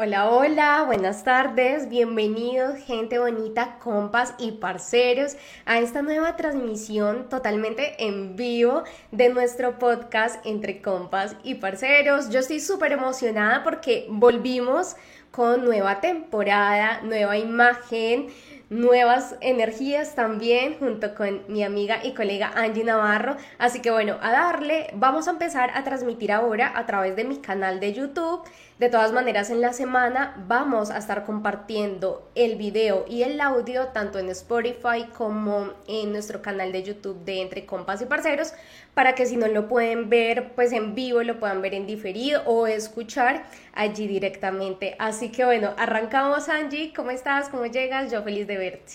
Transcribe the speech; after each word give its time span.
Hola, 0.00 0.30
hola, 0.30 0.84
buenas 0.86 1.24
tardes, 1.24 1.88
bienvenidos 1.88 2.78
gente 2.86 3.18
bonita, 3.18 3.80
compas 3.80 4.32
y 4.38 4.52
parceros 4.52 5.36
a 5.66 5.80
esta 5.80 6.02
nueva 6.02 6.36
transmisión 6.36 7.28
totalmente 7.28 7.96
en 8.06 8.36
vivo 8.36 8.84
de 9.10 9.28
nuestro 9.28 9.80
podcast 9.80 10.46
entre 10.46 10.82
compas 10.82 11.34
y 11.42 11.56
parceros. 11.56 12.30
Yo 12.30 12.38
estoy 12.38 12.60
súper 12.60 12.92
emocionada 12.92 13.64
porque 13.64 14.06
volvimos 14.08 14.94
con 15.32 15.64
nueva 15.64 16.00
temporada, 16.00 17.00
nueva 17.02 17.36
imagen, 17.36 18.28
nuevas 18.70 19.34
energías 19.40 20.14
también 20.14 20.78
junto 20.78 21.14
con 21.14 21.42
mi 21.48 21.64
amiga 21.64 22.04
y 22.04 22.14
colega 22.14 22.52
Angie 22.54 22.84
Navarro. 22.84 23.36
Así 23.58 23.80
que 23.80 23.90
bueno, 23.90 24.16
a 24.22 24.30
darle, 24.30 24.90
vamos 24.94 25.26
a 25.26 25.32
empezar 25.32 25.70
a 25.74 25.82
transmitir 25.84 26.32
ahora 26.32 26.72
a 26.76 26.86
través 26.86 27.16
de 27.16 27.24
mi 27.24 27.38
canal 27.38 27.80
de 27.80 27.94
YouTube 27.94 28.42
de 28.78 28.88
todas 28.88 29.10
maneras, 29.10 29.50
en 29.50 29.60
la 29.60 29.72
semana 29.72 30.36
vamos 30.46 30.92
a 30.92 30.98
estar 30.98 31.24
compartiendo 31.24 32.30
el 32.36 32.54
video 32.54 33.04
y 33.08 33.24
el 33.24 33.40
audio 33.40 33.88
tanto 33.88 34.20
en 34.20 34.28
Spotify 34.28 35.08
como 35.16 35.72
en 35.88 36.12
nuestro 36.12 36.42
canal 36.42 36.70
de 36.70 36.84
YouTube 36.84 37.24
de 37.24 37.42
Entre 37.42 37.66
Compas 37.66 38.00
y 38.02 38.06
Parceros 38.06 38.52
para 38.94 39.16
que 39.16 39.26
si 39.26 39.36
no 39.36 39.48
lo 39.48 39.66
pueden 39.66 40.08
ver 40.08 40.52
pues 40.54 40.70
en 40.72 40.94
vivo, 40.94 41.24
lo 41.24 41.40
puedan 41.40 41.60
ver 41.60 41.74
en 41.74 41.88
diferido 41.88 42.42
o 42.46 42.68
escuchar 42.68 43.42
allí 43.74 44.06
directamente. 44.06 44.94
Así 45.00 45.32
que 45.32 45.44
bueno, 45.44 45.74
arrancamos 45.76 46.48
Angie, 46.48 46.92
¿cómo 46.94 47.10
estás? 47.10 47.48
¿Cómo 47.48 47.66
llegas? 47.66 48.12
Yo 48.12 48.22
feliz 48.22 48.46
de 48.46 48.58
verte. 48.58 48.92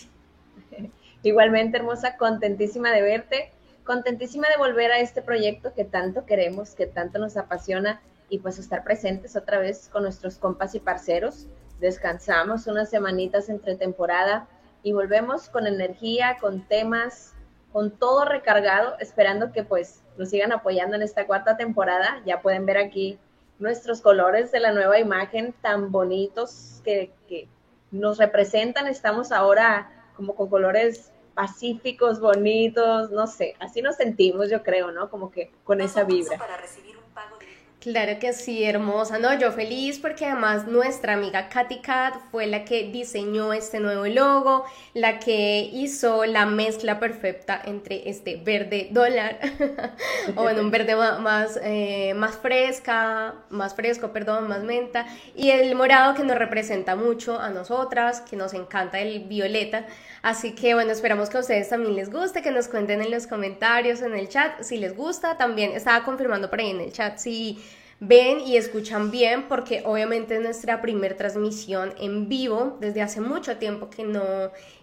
Igualmente 1.23 1.75
hermosa, 1.75 2.15
contentísima 2.15 2.89
de 2.91 3.01
verte, 3.01 3.51
contentísima 3.83 4.47
de 4.47 4.55
volver 4.55 4.93
a 4.93 4.99
este 4.99 5.21
proyecto 5.21 5.73
que 5.73 5.83
tanto 5.83 6.25
queremos, 6.25 6.73
que 6.73 6.85
tanto 6.85 7.19
nos 7.19 7.35
apasiona 7.35 7.99
y 8.29 8.39
pues 8.39 8.59
estar 8.59 8.83
presentes 8.83 9.35
otra 9.35 9.59
vez 9.59 9.89
con 9.91 10.03
nuestros 10.03 10.37
compas 10.37 10.75
y 10.75 10.79
parceros. 10.79 11.47
Descansamos 11.79 12.67
unas 12.67 12.89
semanitas 12.89 13.49
entre 13.49 13.75
temporada 13.75 14.47
y 14.83 14.93
volvemos 14.93 15.49
con 15.49 15.67
energía, 15.67 16.37
con 16.39 16.67
temas, 16.67 17.33
con 17.71 17.91
todo 17.91 18.25
recargado, 18.25 18.95
esperando 18.99 19.51
que 19.51 19.63
pues 19.63 20.01
nos 20.17 20.29
sigan 20.29 20.51
apoyando 20.51 20.95
en 20.95 21.01
esta 21.01 21.25
cuarta 21.25 21.57
temporada. 21.57 22.21
Ya 22.25 22.41
pueden 22.41 22.65
ver 22.65 22.77
aquí 22.77 23.17
nuestros 23.59 24.01
colores 24.01 24.51
de 24.51 24.59
la 24.59 24.71
nueva 24.71 24.99
imagen 24.99 25.53
tan 25.61 25.91
bonitos 25.91 26.81
que, 26.83 27.11
que 27.27 27.47
nos 27.91 28.17
representan. 28.17 28.87
Estamos 28.87 29.31
ahora 29.31 29.89
como 30.15 30.35
con 30.35 30.49
colores 30.49 31.11
pacíficos, 31.33 32.19
bonitos, 32.19 33.11
no 33.11 33.27
sé, 33.27 33.55
así 33.59 33.81
nos 33.81 33.95
sentimos, 33.95 34.49
yo 34.49 34.63
creo, 34.63 34.91
¿no? 34.91 35.09
Como 35.09 35.31
que 35.31 35.51
con 35.63 35.81
esa 35.81 36.03
vibra. 36.03 36.37
Para 36.37 36.57
recibir 36.57 36.92
Claro 37.83 38.17
que 38.17 38.31
sí, 38.31 38.63
hermosa. 38.63 39.19
No, 39.19 39.37
yo 39.37 39.51
feliz 39.51 39.99
porque 39.99 40.25
además 40.25 40.67
nuestra 40.67 41.15
amiga 41.15 41.49
Katy 41.49 41.81
Cat 41.81 42.15
fue 42.31 42.47
la 42.47 42.63
que 42.63 42.89
diseñó 42.89 43.51
este 43.51 43.81
nuevo 43.81 44.05
logo, 44.05 44.63
la 44.93 45.19
que 45.19 45.69
hizo 45.73 46.23
la 46.23 46.45
mezcla 46.45 46.97
perfecta 46.97 47.61
entre 47.65 48.09
este 48.09 48.37
verde 48.37 48.87
dólar, 48.91 49.37
o 50.37 50.43
bueno, 50.43 50.61
un 50.61 50.71
verde 50.71 50.95
más, 50.95 51.59
eh, 51.61 52.13
más 52.13 52.37
fresca, 52.37 53.33
más 53.49 53.75
fresco, 53.75 54.13
perdón, 54.13 54.47
más 54.47 54.63
menta, 54.63 55.05
y 55.35 55.49
el 55.49 55.75
morado 55.75 56.13
que 56.13 56.23
nos 56.23 56.37
representa 56.37 56.95
mucho 56.95 57.37
a 57.37 57.49
nosotras, 57.49 58.21
que 58.21 58.37
nos 58.37 58.53
encanta 58.53 59.01
el 59.01 59.25
violeta. 59.25 59.87
Así 60.21 60.53
que 60.55 60.73
bueno, 60.73 60.93
esperamos 60.93 61.29
que 61.29 61.35
a 61.35 61.41
ustedes 61.41 61.67
también 61.67 61.97
les 61.97 62.09
guste, 62.09 62.41
que 62.41 62.51
nos 62.51 62.69
cuenten 62.69 63.01
en 63.01 63.11
los 63.11 63.27
comentarios, 63.27 64.01
en 64.01 64.13
el 64.13 64.29
chat, 64.29 64.61
si 64.61 64.77
les 64.77 64.95
gusta. 64.95 65.35
También 65.37 65.73
estaba 65.73 66.05
confirmando 66.05 66.49
por 66.49 66.61
ahí 66.61 66.69
en 66.69 66.79
el 66.79 66.93
chat 66.93 67.17
si 67.17 67.61
ven 68.05 68.41
y 68.41 68.57
escuchan 68.57 69.11
bien, 69.11 69.47
porque 69.47 69.81
obviamente 69.85 70.35
es 70.35 70.41
nuestra 70.41 70.81
primera 70.81 71.15
transmisión 71.15 71.93
en 71.99 72.27
vivo. 72.27 72.77
Desde 72.79 73.01
hace 73.01 73.21
mucho 73.21 73.57
tiempo 73.57 73.89
que 73.89 74.03
no 74.03 74.23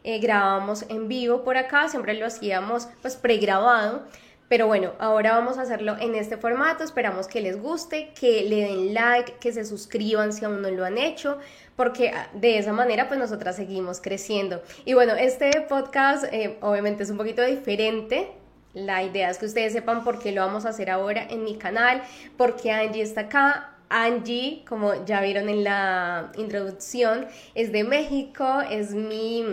eh, 0.05 0.19
grabábamos 0.19 0.85
en 0.89 1.09
vivo 1.09 1.45
por 1.45 1.57
acá, 1.57 1.89
siempre 1.89 2.15
lo 2.15 2.27
hacíamos 2.27 2.89
pues 3.03 3.17
pregrabado. 3.17 4.05
Pero 4.49 4.67
bueno, 4.67 4.95
ahora 4.99 5.39
vamos 5.39 5.59
a 5.59 5.63
hacerlo 5.63 5.97
en 6.01 6.17
este 6.17 6.37
formato. 6.37 6.83
Esperamos 6.83 7.29
que 7.29 7.41
les 7.41 7.61
guste, 7.61 8.11
que 8.19 8.43
le 8.43 8.63
den 8.63 8.95
like, 8.95 9.35
que 9.39 9.53
se 9.53 9.65
suscriban 9.65 10.33
si 10.33 10.45
aún 10.45 10.61
no 10.61 10.71
lo 10.71 10.85
han 10.85 10.99
hecho, 10.99 11.39
porque 11.77 12.09
ah, 12.09 12.29
de 12.35 12.59
esa 12.59 12.73
manera 12.73 13.07
pues 13.07 13.21
nosotras 13.21 13.55
seguimos 13.55 14.01
creciendo. 14.01 14.61
Y 14.85 14.95
bueno, 14.95 15.15
este 15.15 15.53
podcast 15.69 16.25
eh, 16.33 16.59
obviamente 16.63 17.05
es 17.05 17.11
un 17.11 17.17
poquito 17.17 17.43
diferente. 17.45 18.40
La 18.75 19.03
idea 19.03 19.31
es 19.31 19.39
que 19.39 19.47
ustedes 19.47 19.73
sepan 19.73 20.05
por 20.05 20.19
qué 20.19 20.33
lo 20.33 20.43
vamos 20.43 20.65
a 20.65 20.71
hacer 20.71 20.91
ahora 20.91 21.27
en 21.29 21.45
mi 21.45 21.57
canal, 21.57 22.03
porque 22.37 22.71
Angie 22.71 23.03
está 23.03 23.23
acá. 23.23 23.75
Angie, 23.89 24.65
como 24.69 25.05
ya 25.05 25.21
vieron 25.21 25.49
en 25.49 25.65
la 25.65 26.31
introducción, 26.37 27.27
es 27.57 27.73
de 27.73 27.83
México, 27.83 28.61
es 28.71 28.95
mi 28.95 29.45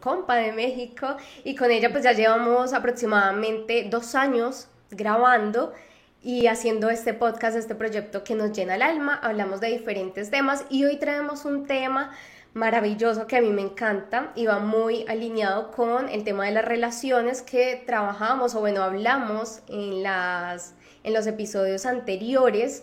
compa 0.00 0.34
de 0.34 0.52
México 0.52 1.16
y 1.44 1.54
con 1.54 1.70
ella 1.70 1.92
pues 1.92 2.02
ya 2.02 2.12
llevamos 2.12 2.72
aproximadamente 2.72 3.86
dos 3.88 4.16
años 4.16 4.66
grabando 4.90 5.72
y 6.22 6.48
haciendo 6.48 6.90
este 6.90 7.14
podcast, 7.14 7.56
este 7.56 7.76
proyecto 7.76 8.24
que 8.24 8.34
nos 8.34 8.52
llena 8.52 8.74
el 8.74 8.82
alma, 8.82 9.14
hablamos 9.22 9.60
de 9.60 9.68
diferentes 9.68 10.30
temas 10.30 10.64
y 10.68 10.84
hoy 10.84 10.96
traemos 10.96 11.44
un 11.44 11.66
tema 11.66 12.10
maravilloso 12.58 13.26
que 13.26 13.36
a 13.36 13.40
mí 13.40 13.50
me 13.50 13.62
encanta 13.62 14.32
y 14.34 14.46
va 14.46 14.58
muy 14.58 15.04
alineado 15.08 15.70
con 15.70 16.08
el 16.08 16.24
tema 16.24 16.44
de 16.46 16.50
las 16.50 16.64
relaciones 16.64 17.40
que 17.40 17.82
trabajamos 17.86 18.54
o 18.54 18.60
bueno, 18.60 18.82
hablamos 18.82 19.60
en, 19.68 20.02
las, 20.02 20.74
en 21.04 21.14
los 21.14 21.26
episodios 21.26 21.86
anteriores 21.86 22.82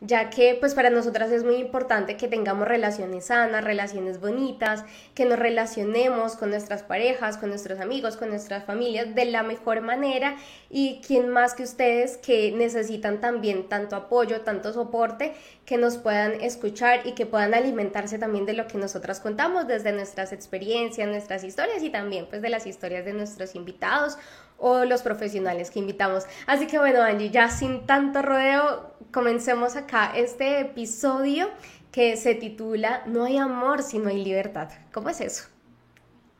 ya 0.00 0.28
que 0.28 0.54
pues 0.60 0.74
para 0.74 0.90
nosotras 0.90 1.30
es 1.32 1.42
muy 1.42 1.56
importante 1.56 2.18
que 2.18 2.28
tengamos 2.28 2.68
relaciones 2.68 3.26
sanas, 3.26 3.64
relaciones 3.64 4.20
bonitas, 4.20 4.84
que 5.14 5.24
nos 5.24 5.38
relacionemos 5.38 6.36
con 6.36 6.50
nuestras 6.50 6.82
parejas, 6.82 7.38
con 7.38 7.48
nuestros 7.48 7.80
amigos, 7.80 8.18
con 8.18 8.28
nuestras 8.28 8.64
familias 8.64 9.14
de 9.14 9.24
la 9.24 9.42
mejor 9.42 9.80
manera. 9.80 10.36
Y 10.68 11.00
quien 11.06 11.30
más 11.30 11.54
que 11.54 11.62
ustedes 11.62 12.18
que 12.18 12.52
necesitan 12.52 13.22
también 13.22 13.70
tanto 13.70 13.96
apoyo, 13.96 14.42
tanto 14.42 14.74
soporte, 14.74 15.32
que 15.64 15.78
nos 15.78 15.96
puedan 15.96 16.40
escuchar 16.42 17.06
y 17.06 17.12
que 17.12 17.24
puedan 17.24 17.54
alimentarse 17.54 18.18
también 18.18 18.44
de 18.44 18.52
lo 18.52 18.66
que 18.66 18.76
nosotras 18.76 19.18
contamos 19.20 19.66
desde 19.66 19.92
nuestras 19.92 20.32
experiencias, 20.32 21.08
nuestras 21.08 21.42
historias 21.42 21.82
y 21.82 21.88
también 21.88 22.26
pues 22.26 22.42
de 22.42 22.50
las 22.50 22.66
historias 22.66 23.04
de 23.06 23.14
nuestros 23.14 23.54
invitados 23.54 24.18
o 24.58 24.84
los 24.84 25.02
profesionales 25.02 25.70
que 25.70 25.78
invitamos. 25.78 26.24
Así 26.46 26.66
que 26.66 26.78
bueno, 26.78 27.02
Angie, 27.02 27.30
ya 27.30 27.48
sin 27.48 27.86
tanto 27.86 28.22
rodeo, 28.22 28.94
comencemos 29.12 29.76
acá 29.76 30.12
este 30.14 30.60
episodio 30.60 31.48
que 31.92 32.16
se 32.16 32.34
titula 32.34 33.02
No 33.06 33.24
hay 33.24 33.38
amor 33.38 33.82
si 33.82 33.98
no 33.98 34.08
hay 34.08 34.22
libertad. 34.22 34.70
¿Cómo 34.92 35.08
es 35.08 35.20
eso? 35.20 35.48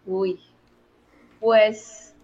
Uy, 0.06 0.40
pues 1.40 2.14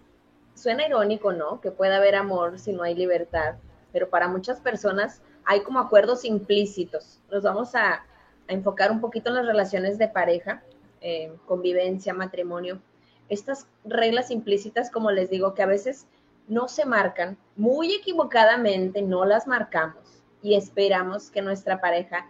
suena 0.55 0.85
irónico, 0.85 1.33
¿no? 1.33 1.59
Que 1.59 1.71
pueda 1.71 1.97
haber 1.97 2.15
amor 2.15 2.59
si 2.59 2.71
no 2.71 2.83
hay 2.83 2.95
libertad, 2.95 3.55
pero 3.91 4.09
para 4.09 4.27
muchas 4.27 4.59
personas 4.61 5.21
hay 5.45 5.61
como 5.61 5.79
acuerdos 5.79 6.25
implícitos. 6.25 7.19
Nos 7.31 7.43
vamos 7.43 7.75
a, 7.75 8.05
enfocar 8.49 8.91
un 8.91 8.99
poquito 8.99 9.29
en 9.29 9.35
las 9.35 9.45
relaciones 9.45 9.97
de 9.97 10.09
pareja, 10.09 10.61
eh, 10.99 11.33
convivencia, 11.45 12.13
matrimonio 12.13 12.81
estas 13.29 13.67
reglas 13.83 14.31
implícitas, 14.31 14.91
como 14.91 15.11
les 15.11 15.29
digo, 15.29 15.53
que 15.53 15.63
a 15.63 15.67
veces 15.67 16.07
no 16.47 16.67
se 16.67 16.85
marcan, 16.85 17.37
muy 17.55 17.93
equivocadamente 17.93 19.01
no 19.01 19.25
las 19.25 19.47
marcamos 19.47 20.23
y 20.41 20.55
esperamos 20.55 21.31
que 21.31 21.41
nuestra 21.41 21.79
pareja 21.79 22.29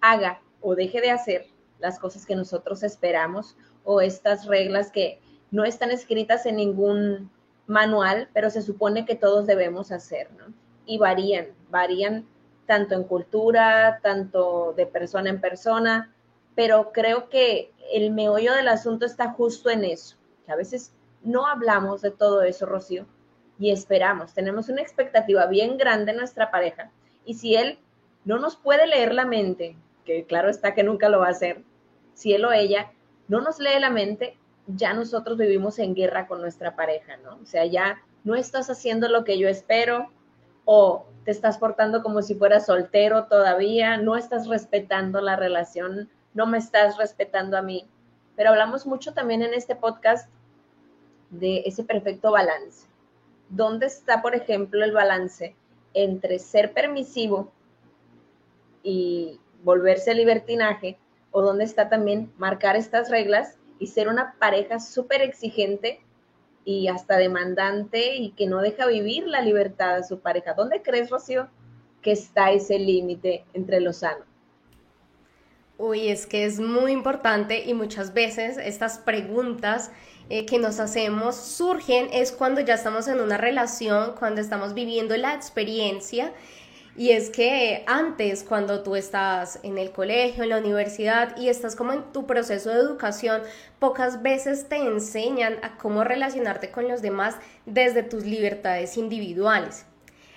haga 0.00 0.40
o 0.60 0.74
deje 0.74 1.00
de 1.00 1.10
hacer 1.10 1.46
las 1.78 1.98
cosas 1.98 2.26
que 2.26 2.36
nosotros 2.36 2.82
esperamos 2.82 3.56
o 3.84 4.00
estas 4.00 4.46
reglas 4.46 4.90
que 4.90 5.20
no 5.50 5.64
están 5.64 5.90
escritas 5.90 6.46
en 6.46 6.56
ningún 6.56 7.30
manual, 7.66 8.28
pero 8.32 8.50
se 8.50 8.62
supone 8.62 9.04
que 9.04 9.14
todos 9.14 9.46
debemos 9.46 9.92
hacer, 9.92 10.30
¿no? 10.32 10.52
Y 10.86 10.98
varían, 10.98 11.48
varían 11.70 12.26
tanto 12.66 12.94
en 12.94 13.04
cultura, 13.04 14.00
tanto 14.02 14.72
de 14.76 14.86
persona 14.86 15.30
en 15.30 15.40
persona, 15.40 16.12
pero 16.54 16.92
creo 16.92 17.28
que 17.28 17.72
el 17.92 18.10
meollo 18.10 18.54
del 18.54 18.68
asunto 18.68 19.06
está 19.06 19.32
justo 19.32 19.70
en 19.70 19.84
eso, 19.84 20.16
que 20.44 20.52
a 20.52 20.56
veces 20.56 20.92
no 21.22 21.46
hablamos 21.46 22.02
de 22.02 22.10
todo 22.10 22.42
eso, 22.42 22.66
Rocío, 22.66 23.06
y 23.58 23.70
esperamos, 23.70 24.34
tenemos 24.34 24.68
una 24.68 24.82
expectativa 24.82 25.46
bien 25.46 25.76
grande 25.76 26.12
en 26.12 26.18
nuestra 26.18 26.50
pareja, 26.50 26.90
y 27.24 27.34
si 27.34 27.54
él 27.54 27.78
no 28.24 28.38
nos 28.38 28.56
puede 28.56 28.86
leer 28.86 29.14
la 29.14 29.24
mente, 29.24 29.76
que 30.04 30.24
claro 30.24 30.48
está 30.50 30.74
que 30.74 30.82
nunca 30.82 31.08
lo 31.08 31.20
va 31.20 31.28
a 31.28 31.30
hacer, 31.30 31.62
si 32.14 32.32
él 32.32 32.44
o 32.44 32.52
ella 32.52 32.92
no 33.28 33.40
nos 33.40 33.58
lee 33.58 33.78
la 33.80 33.90
mente, 33.90 34.36
ya 34.66 34.94
nosotros 34.94 35.38
vivimos 35.38 35.78
en 35.78 35.94
guerra 35.94 36.26
con 36.26 36.40
nuestra 36.40 36.76
pareja, 36.76 37.16
¿no? 37.18 37.38
O 37.42 37.46
sea, 37.46 37.64
ya 37.66 38.02
no 38.24 38.34
estás 38.34 38.70
haciendo 38.70 39.08
lo 39.08 39.24
que 39.24 39.38
yo 39.38 39.48
espero 39.48 40.08
o 40.64 41.06
te 41.24 41.30
estás 41.30 41.58
portando 41.58 42.02
como 42.02 42.22
si 42.22 42.34
fueras 42.34 42.66
soltero 42.66 43.24
todavía, 43.24 43.96
no 43.96 44.16
estás 44.16 44.46
respetando 44.46 45.20
la 45.20 45.36
relación, 45.36 46.08
no 46.34 46.46
me 46.46 46.58
estás 46.58 46.96
respetando 46.96 47.56
a 47.56 47.62
mí. 47.62 47.88
Pero 48.36 48.50
hablamos 48.50 48.86
mucho 48.86 49.12
también 49.12 49.42
en 49.42 49.54
este 49.54 49.76
podcast 49.76 50.28
de 51.30 51.62
ese 51.66 51.84
perfecto 51.84 52.30
balance. 52.32 52.86
¿Dónde 53.48 53.86
está, 53.86 54.22
por 54.22 54.34
ejemplo, 54.34 54.84
el 54.84 54.92
balance 54.92 55.54
entre 55.94 56.38
ser 56.38 56.72
permisivo 56.72 57.52
y 58.82 59.38
volverse 59.62 60.14
libertinaje 60.14 60.98
o 61.30 61.42
dónde 61.42 61.64
está 61.64 61.88
también 61.88 62.32
marcar 62.36 62.76
estas 62.76 63.10
reglas 63.10 63.56
y 63.78 63.88
ser 63.88 64.08
una 64.08 64.34
pareja 64.38 64.80
súper 64.80 65.22
exigente 65.22 66.00
y 66.64 66.88
hasta 66.88 67.16
demandante 67.16 68.16
y 68.16 68.30
que 68.30 68.46
no 68.46 68.60
deja 68.60 68.86
vivir 68.86 69.26
la 69.26 69.40
libertad 69.40 69.96
a 69.96 70.02
su 70.02 70.20
pareja. 70.20 70.54
¿Dónde 70.54 70.82
crees, 70.82 71.10
Rocío, 71.10 71.48
que 72.00 72.12
está 72.12 72.52
ese 72.52 72.78
límite 72.78 73.44
entre 73.54 73.80
lo 73.80 73.92
sano? 73.92 74.24
Uy, 75.84 76.10
es 76.10 76.28
que 76.28 76.44
es 76.44 76.60
muy 76.60 76.92
importante 76.92 77.64
y 77.64 77.74
muchas 77.74 78.14
veces 78.14 78.56
estas 78.56 78.98
preguntas 78.98 79.90
eh, 80.30 80.46
que 80.46 80.60
nos 80.60 80.78
hacemos 80.78 81.34
surgen 81.34 82.08
es 82.12 82.30
cuando 82.30 82.60
ya 82.60 82.74
estamos 82.74 83.08
en 83.08 83.18
una 83.18 83.36
relación, 83.36 84.14
cuando 84.16 84.40
estamos 84.40 84.74
viviendo 84.74 85.16
la 85.16 85.34
experiencia 85.34 86.32
y 86.96 87.10
es 87.10 87.30
que 87.30 87.82
antes, 87.88 88.44
cuando 88.44 88.84
tú 88.84 88.94
estás 88.94 89.58
en 89.64 89.76
el 89.76 89.90
colegio, 89.90 90.44
en 90.44 90.50
la 90.50 90.58
universidad 90.58 91.36
y 91.36 91.48
estás 91.48 91.74
como 91.74 91.92
en 91.92 92.12
tu 92.12 92.28
proceso 92.28 92.70
de 92.70 92.76
educación, 92.76 93.42
pocas 93.80 94.22
veces 94.22 94.68
te 94.68 94.76
enseñan 94.76 95.56
a 95.62 95.78
cómo 95.78 96.04
relacionarte 96.04 96.70
con 96.70 96.86
los 96.86 97.02
demás 97.02 97.34
desde 97.66 98.04
tus 98.04 98.22
libertades 98.24 98.96
individuales. 98.96 99.84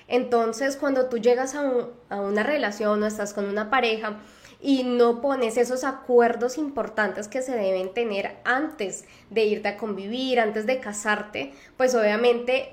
Entonces, 0.07 0.75
cuando 0.75 1.07
tú 1.07 1.19
llegas 1.19 1.53
a, 1.53 1.71
a 2.09 2.15
una 2.19 2.41
relación 2.41 3.03
o 3.03 3.05
estás 3.05 3.35
con 3.35 3.45
una 3.45 3.69
pareja, 3.69 4.17
y 4.61 4.83
no 4.83 5.21
pones 5.21 5.57
esos 5.57 5.83
acuerdos 5.83 6.57
importantes 6.57 7.27
que 7.27 7.41
se 7.41 7.55
deben 7.55 7.93
tener 7.93 8.37
antes 8.43 9.05
de 9.29 9.45
irte 9.45 9.69
a 9.69 9.77
convivir, 9.77 10.39
antes 10.39 10.65
de 10.65 10.79
casarte, 10.79 11.53
pues 11.77 11.95
obviamente 11.95 12.69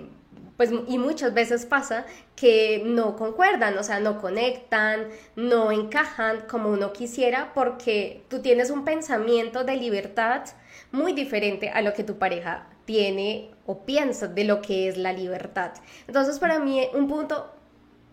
pues 0.56 0.70
y 0.86 0.98
muchas 0.98 1.34
veces 1.34 1.66
pasa 1.66 2.06
que 2.36 2.82
no 2.84 3.16
concuerdan, 3.16 3.76
o 3.78 3.82
sea, 3.82 4.00
no 4.00 4.20
conectan, 4.20 5.08
no 5.34 5.72
encajan 5.72 6.42
como 6.48 6.70
uno 6.70 6.92
quisiera 6.92 7.52
porque 7.54 8.22
tú 8.28 8.42
tienes 8.42 8.70
un 8.70 8.84
pensamiento 8.84 9.64
de 9.64 9.76
libertad 9.76 10.42
muy 10.90 11.14
diferente 11.14 11.70
a 11.70 11.82
lo 11.82 11.94
que 11.94 12.04
tu 12.04 12.18
pareja 12.18 12.66
tiene 12.84 13.50
o 13.66 13.84
piensa 13.84 14.28
de 14.28 14.44
lo 14.44 14.60
que 14.60 14.88
es 14.88 14.96
la 14.96 15.12
libertad. 15.12 15.72
Entonces, 16.06 16.38
para 16.38 16.58
mí 16.58 16.86
un 16.94 17.08
punto 17.08 17.50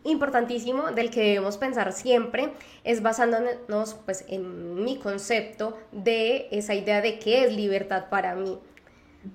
importantísimo 0.10 0.92
del 0.92 1.10
que 1.10 1.22
debemos 1.22 1.58
pensar 1.58 1.94
siempre 1.94 2.52
es 2.84 3.02
basándonos 3.02 3.96
pues 4.06 4.26
en 4.28 4.84
mi 4.84 4.98
concepto 4.98 5.78
de 5.92 6.48
esa 6.52 6.76
idea 6.76 7.02
de 7.02 7.20
qué 7.20 7.46
es 7.46 7.54
libertad 7.54 8.06
para 8.10 8.36
mí 8.36 8.60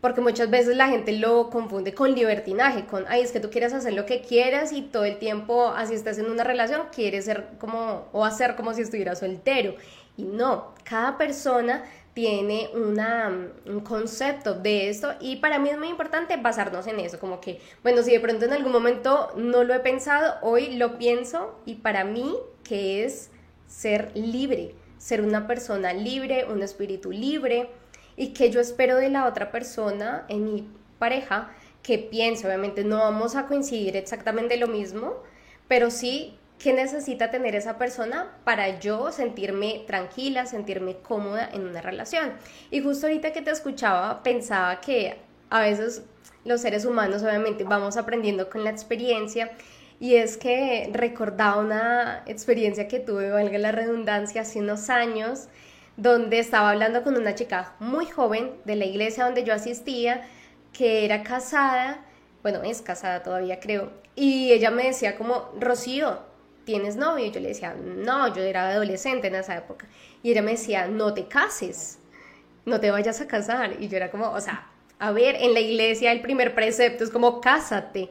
porque 0.01 0.21
muchas 0.21 0.51
veces 0.51 0.77
la 0.77 0.89
gente 0.89 1.13
lo 1.13 1.51
confunde 1.51 1.93
con 1.93 2.15
libertinaje, 2.15 2.87
con, 2.87 3.05
ay, 3.09 3.21
es 3.21 3.33
que 3.33 3.41
tú 3.41 3.51
quieres 3.51 3.73
hacer 3.73 3.93
lo 3.93 4.07
que 4.07 4.23
quieras 4.23 4.73
y 4.73 4.83
todo 4.83 5.05
el 5.05 5.19
tiempo, 5.19 5.69
así 5.69 5.95
estás 5.95 6.19
en 6.19 6.31
una 6.31 6.43
relación, 6.43 6.83
quieres 6.95 7.27
ser 7.27 7.49
como, 7.59 8.09
o 8.13 8.25
hacer 8.25 8.57
como 8.57 8.73
si 8.73 8.83
estuviera 8.83 9.15
soltero. 9.15 9.75
Y 10.17 10.25
no, 10.25 10.75
cada 10.85 11.19
persona 11.19 11.85
tiene 12.15 12.71
una, 12.75 13.51
un 13.67 13.81
concepto 13.81 14.55
de 14.55 14.89
esto 14.89 15.15
y 15.21 15.37
para 15.37 15.59
mí 15.59 15.69
es 15.69 15.79
muy 15.79 15.89
importante 15.89 16.37
basarnos 16.37 16.87
en 16.87 17.01
eso, 17.01 17.19
como 17.19 17.41
que, 17.41 17.61
bueno, 17.83 18.03
si 18.03 18.13
de 18.13 18.21
pronto 18.21 18.45
en 18.45 18.53
algún 18.53 18.71
momento 18.71 19.33
no 19.37 19.65
lo 19.65 19.75
he 19.75 19.81
pensado, 19.81 20.37
hoy 20.43 20.77
lo 20.77 20.97
pienso 20.97 21.59
y 21.67 21.77
para 21.77 22.05
mí 22.05 22.37
que 22.63 23.05
es 23.05 23.31
ser 23.67 24.13
libre, 24.15 24.77
ser 24.99 25.23
una 25.23 25.49
persona 25.49 25.93
libre, 25.93 26.47
un 26.49 26.63
espíritu 26.63 27.11
libre, 27.11 27.69
y 28.17 28.29
que 28.29 28.51
yo 28.51 28.61
espero 28.61 28.97
de 28.97 29.11
la 29.11 29.27
otra 29.27 29.51
persona 29.51 30.25
en 30.29 30.45
mi 30.45 30.69
pareja 31.01 31.51
que 31.83 31.99
piense, 31.99 32.47
obviamente 32.47 32.85
no 32.85 32.99
vamos 32.99 33.35
a 33.35 33.47
coincidir 33.47 33.97
exactamente 33.97 34.57
lo 34.57 34.69
mismo, 34.69 35.17
pero 35.69 35.91
sí 35.91 36.39
que 36.59 36.73
necesita 36.73 37.31
tener 37.31 37.55
esa 37.55 37.79
persona 37.79 38.37
para 38.45 38.79
yo 38.79 39.13
sentirme 39.13 39.85
tranquila, 39.87 40.47
sentirme 40.47 40.97
cómoda 40.99 41.49
en 41.53 41.67
una 41.67 41.81
relación. 41.81 42.33
Y 42.71 42.81
justo 42.81 43.07
ahorita 43.07 43.33
que 43.33 43.43
te 43.43 43.51
escuchaba, 43.51 44.23
pensaba 44.23 44.81
que 44.81 45.19
a 45.51 45.61
veces 45.61 46.03
los 46.45 46.61
seres 46.61 46.85
humanos 46.85 47.23
obviamente 47.23 47.65
vamos 47.65 47.97
aprendiendo 47.97 48.49
con 48.49 48.65
la 48.65 48.71
experiencia 48.71 49.51
y 50.01 50.17
es 50.17 50.37
que 50.37 50.91
recordaba 50.93 51.61
una 51.61 52.23
experiencia 52.27 52.89
que 52.89 53.01
tuve, 53.01 53.31
valga 53.31 53.59
la 53.59 53.73
redundancia, 53.73 54.43
hace 54.43 54.59
unos 54.59 54.91
años, 54.91 55.49
donde 55.97 56.41
estaba 56.41 56.71
hablando 56.71 57.03
con 57.03 57.17
una 57.17 57.35
chica 57.35 57.75
muy 57.79 58.07
joven 58.07 58.53
de 58.65 58.77
la 58.77 58.85
iglesia 58.85 59.25
donde 59.25 59.45
yo 59.45 59.55
asistía, 59.55 60.27
que 60.73 61.05
era 61.05 61.23
casada, 61.23 62.05
bueno, 62.43 62.63
es 62.65 62.83
casada 62.83 63.23
todavía 63.23 63.61
creo, 63.61 63.93
y 64.17 64.53
ella 64.53 64.71
me 64.71 64.85
decía 64.85 65.17
como, 65.17 65.53
Rocío, 65.61 66.19
¿tienes 66.65 66.97
novio? 66.97 67.27
Y 67.27 67.31
yo 67.31 67.41
le 67.41 67.49
decía, 67.49 67.75
no, 67.75 68.35
yo 68.35 68.43
era 68.43 68.71
adolescente 68.71 69.29
en 69.29 69.37
esa 69.37 69.57
época. 69.57 69.87
Y 70.23 70.33
ella 70.33 70.43
me 70.43 70.53
decía, 70.53 70.87
no 70.89 71.15
te 71.15 71.27
cases, 71.27 71.99
no 72.65 72.81
te 72.81 72.91
vayas 72.91 73.21
a 73.21 73.27
casar. 73.27 73.77
Y 73.81 73.89
yo 73.89 73.97
era 73.97 74.11
como, 74.11 74.31
o 74.31 74.41
sea, 74.41 74.71
a 74.99 75.13
ver, 75.13 75.37
en 75.37 75.55
la 75.55 75.61
iglesia 75.61 76.13
el 76.13 76.21
primer 76.21 76.55
precepto 76.55 77.05
es 77.05 77.11
como, 77.11 77.41
cásate 77.41 78.11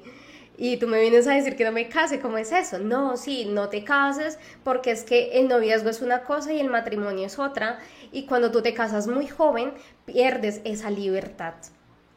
y 0.56 0.78
tú 0.78 0.88
me 0.88 1.02
vienes 1.02 1.28
a 1.28 1.34
decir 1.34 1.56
que 1.56 1.64
no 1.64 1.72
me 1.72 1.90
case, 1.90 2.20
¿cómo 2.20 2.38
es 2.38 2.52
eso? 2.52 2.78
No, 2.78 3.18
sí, 3.18 3.46
no 3.46 3.70
te 3.70 3.84
cases 3.84 4.38
porque 4.64 4.92
es 4.92 5.04
que 5.04 5.40
el 5.40 5.48
noviazgo 5.48 5.90
es 5.90 6.02
una 6.02 6.24
cosa 6.24 6.54
y 6.54 6.60
el 6.60 6.70
matrimonio 6.70 7.26
es 7.26 7.40
otra 7.40 7.80
y 8.12 8.28
cuando 8.28 8.52
tú 8.52 8.62
te 8.62 8.76
casas 8.76 9.08
muy 9.08 9.28
joven 9.28 9.74
pierdes 10.06 10.62
esa 10.64 10.92
libertad 10.92 11.56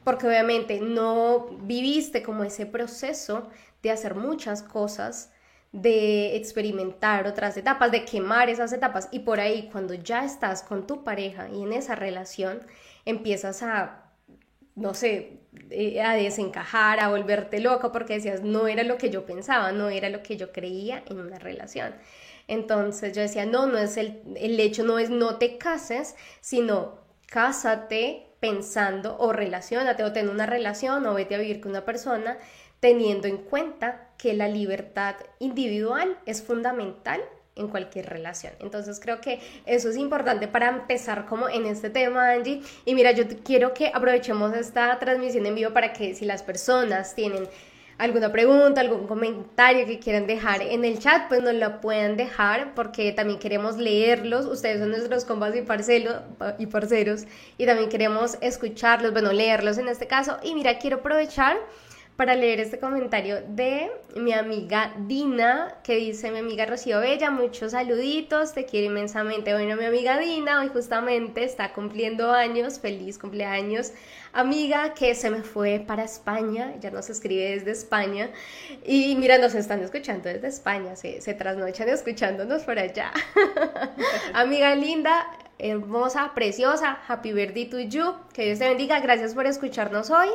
porque 0.07 0.29
obviamente 0.29 0.81
no 0.81 1.49
viviste 1.63 2.23
como 2.23 2.45
ese 2.45 2.65
proceso 2.65 3.49
de 3.83 3.91
hacer 3.91 4.15
muchas 4.15 4.63
cosas, 4.63 5.33
de 5.77 6.37
experimentar 6.37 7.27
otras 7.27 7.57
etapas, 7.57 7.93
de 7.93 8.05
quemar 8.05 8.49
esas 8.49 8.73
etapas 8.73 9.09
y 9.13 9.21
por 9.21 9.41
ahí 9.41 9.69
cuando 9.71 9.93
ya 9.93 10.25
estás 10.25 10.63
con 10.63 10.87
tu 10.87 11.05
pareja 11.05 11.49
y 11.51 11.63
en 11.63 11.73
esa 11.75 11.95
relación 11.95 12.63
empiezas 13.05 13.63
a 13.63 14.03
no 14.75 14.93
sé, 14.93 15.41
eh, 15.71 16.03
a 16.03 16.13
desencajar, 16.15 17.01
a 17.01 17.09
volverte 17.09 17.61
loca 17.61 17.93
porque 17.93 18.15
decías, 18.15 18.43
no 18.43 18.69
era 18.69 18.83
lo 18.85 18.99
que 18.99 19.09
yo 19.09 19.25
pensaba, 19.25 19.73
no 19.73 19.89
era 19.89 20.11
lo 20.11 20.23
que 20.23 20.37
yo 20.37 20.53
creía 20.53 21.03
en 21.07 21.19
una 21.19 21.39
relación. 21.39 21.95
Entonces 22.47 23.15
yo 23.15 23.23
decía, 23.23 23.47
no, 23.47 23.67
no 23.67 23.79
es 23.79 23.97
el, 23.97 24.23
el 24.37 24.61
hecho, 24.61 24.85
no 24.85 24.99
es 24.99 25.09
no 25.09 25.37
te 25.37 25.57
cases, 25.57 26.15
sino 26.41 26.99
cásate 27.27 28.27
pensando 28.39 29.17
o 29.19 29.33
relacionate 29.33 30.05
o 30.05 30.13
ten 30.13 30.29
una 30.29 30.47
relación 30.47 31.07
o 31.07 31.15
vete 31.15 31.35
a 31.35 31.39
vivir 31.39 31.61
con 31.61 31.71
una 31.71 31.85
persona 31.87 32.39
teniendo 32.81 33.29
en 33.29 33.39
cuenta 33.39 34.11
que 34.19 34.35
la 34.35 34.49
libertad 34.49 35.17
individual 35.39 36.19
es 36.27 36.43
fundamental 36.43 37.21
en 37.57 37.69
cualquier 37.69 38.07
relación. 38.07 38.53
Entonces 38.61 39.01
creo 39.01 39.21
que 39.21 39.41
eso 39.65 39.89
es 39.89 39.97
importante 39.97 40.47
para 40.47 40.69
empezar 40.69 41.27
como 41.27 41.49
en 41.49 41.67
este 41.67 41.91
tema, 41.91 42.31
Angie. 42.31 42.63
Y 42.85 42.95
mira, 42.95 43.13
yo 43.13 43.25
quiero 43.45 43.73
que 43.73 43.91
aprovechemos 43.93 44.55
esta 44.55 44.99
transmisión 44.99 45.47
en 45.47 45.55
vivo 45.55 45.73
para 45.73 45.93
que 45.93 46.15
si 46.15 46.27
las 46.27 46.43
personas 46.43 47.15
tienen 47.15 47.49
alguna 47.99 48.31
pregunta, 48.31 48.83
algún 48.83 49.07
comentario 49.07 49.87
que 49.87 49.99
quieran 49.99 50.27
dejar 50.27 50.61
en 50.61 50.85
el 50.85 50.99
chat, 50.99 51.29
pues 51.29 51.43
nos 51.43 51.55
lo 51.55 51.81
puedan 51.81 52.19
dejar 52.19 52.75
porque 52.75 53.13
también 53.13 53.39
queremos 53.39 53.79
leerlos. 53.79 54.45
Ustedes 54.45 54.81
son 54.81 54.91
nuestros 54.91 55.25
compas 55.25 55.57
y, 55.57 55.63
parcelos, 55.63 56.17
y 56.59 56.67
parceros 56.67 57.25
y 57.57 57.65
también 57.65 57.89
queremos 57.89 58.37
escucharlos, 58.43 59.13
bueno, 59.13 59.33
leerlos 59.33 59.79
en 59.79 59.89
este 59.89 60.07
caso. 60.07 60.37
Y 60.43 60.55
mira, 60.55 60.79
quiero 60.79 60.99
aprovechar 60.99 61.57
para 62.17 62.35
leer 62.35 62.61
este 62.61 62.79
comentario 62.79 63.43
de 63.47 63.91
mi 64.15 64.33
amiga 64.33 64.95
Dina, 65.07 65.77
que 65.83 65.97
dice 65.97 66.31
mi 66.31 66.39
amiga 66.39 66.65
Rocío 66.65 67.01
Bella, 67.01 67.31
muchos 67.31 67.73
saluditos, 67.73 68.55
te 68.55 68.65
quiero 68.65 68.87
inmensamente. 68.87 69.53
Bueno, 69.53 69.77
mi 69.77 69.85
amiga 69.85 70.19
Dina 70.19 70.61
hoy 70.61 70.69
justamente 70.69 71.45
está 71.45 71.75
cumpliendo 71.75 72.33
años, 72.33 72.81
feliz 72.81 73.19
cumpleaños, 73.19 73.93
amiga 74.33 74.95
que 74.95 75.15
se 75.15 75.29
me 75.31 75.43
fue 75.43 75.85
para 75.87 76.05
España, 76.05 76.75
ya 76.81 76.91
nos 76.91 77.11
escribe 77.11 77.51
desde 77.51 77.73
España, 77.73 78.31
y 78.85 79.15
mira, 79.17 79.37
nos 79.37 79.55
están 79.55 79.83
escuchando 79.83 80.31
desde 80.31 80.49
España, 80.49 80.97
se, 80.97 81.21
se 81.21 81.35
trasnochan 81.35 81.91
escuchándonos 81.91 82.63
por 82.63 82.79
allá. 82.79 83.13
amiga 84.33 84.75
linda, 84.75 85.27
hermosa, 85.59 86.33
preciosa, 86.35 86.99
happy 87.07 87.33
birthday 87.33 87.67
to 87.67 87.81
you, 87.81 88.15
que 88.33 88.45
Dios 88.45 88.59
te 88.59 88.69
bendiga, 88.69 89.01
gracias 89.01 89.35
por 89.35 89.47
escucharnos 89.47 90.11
hoy 90.11 90.29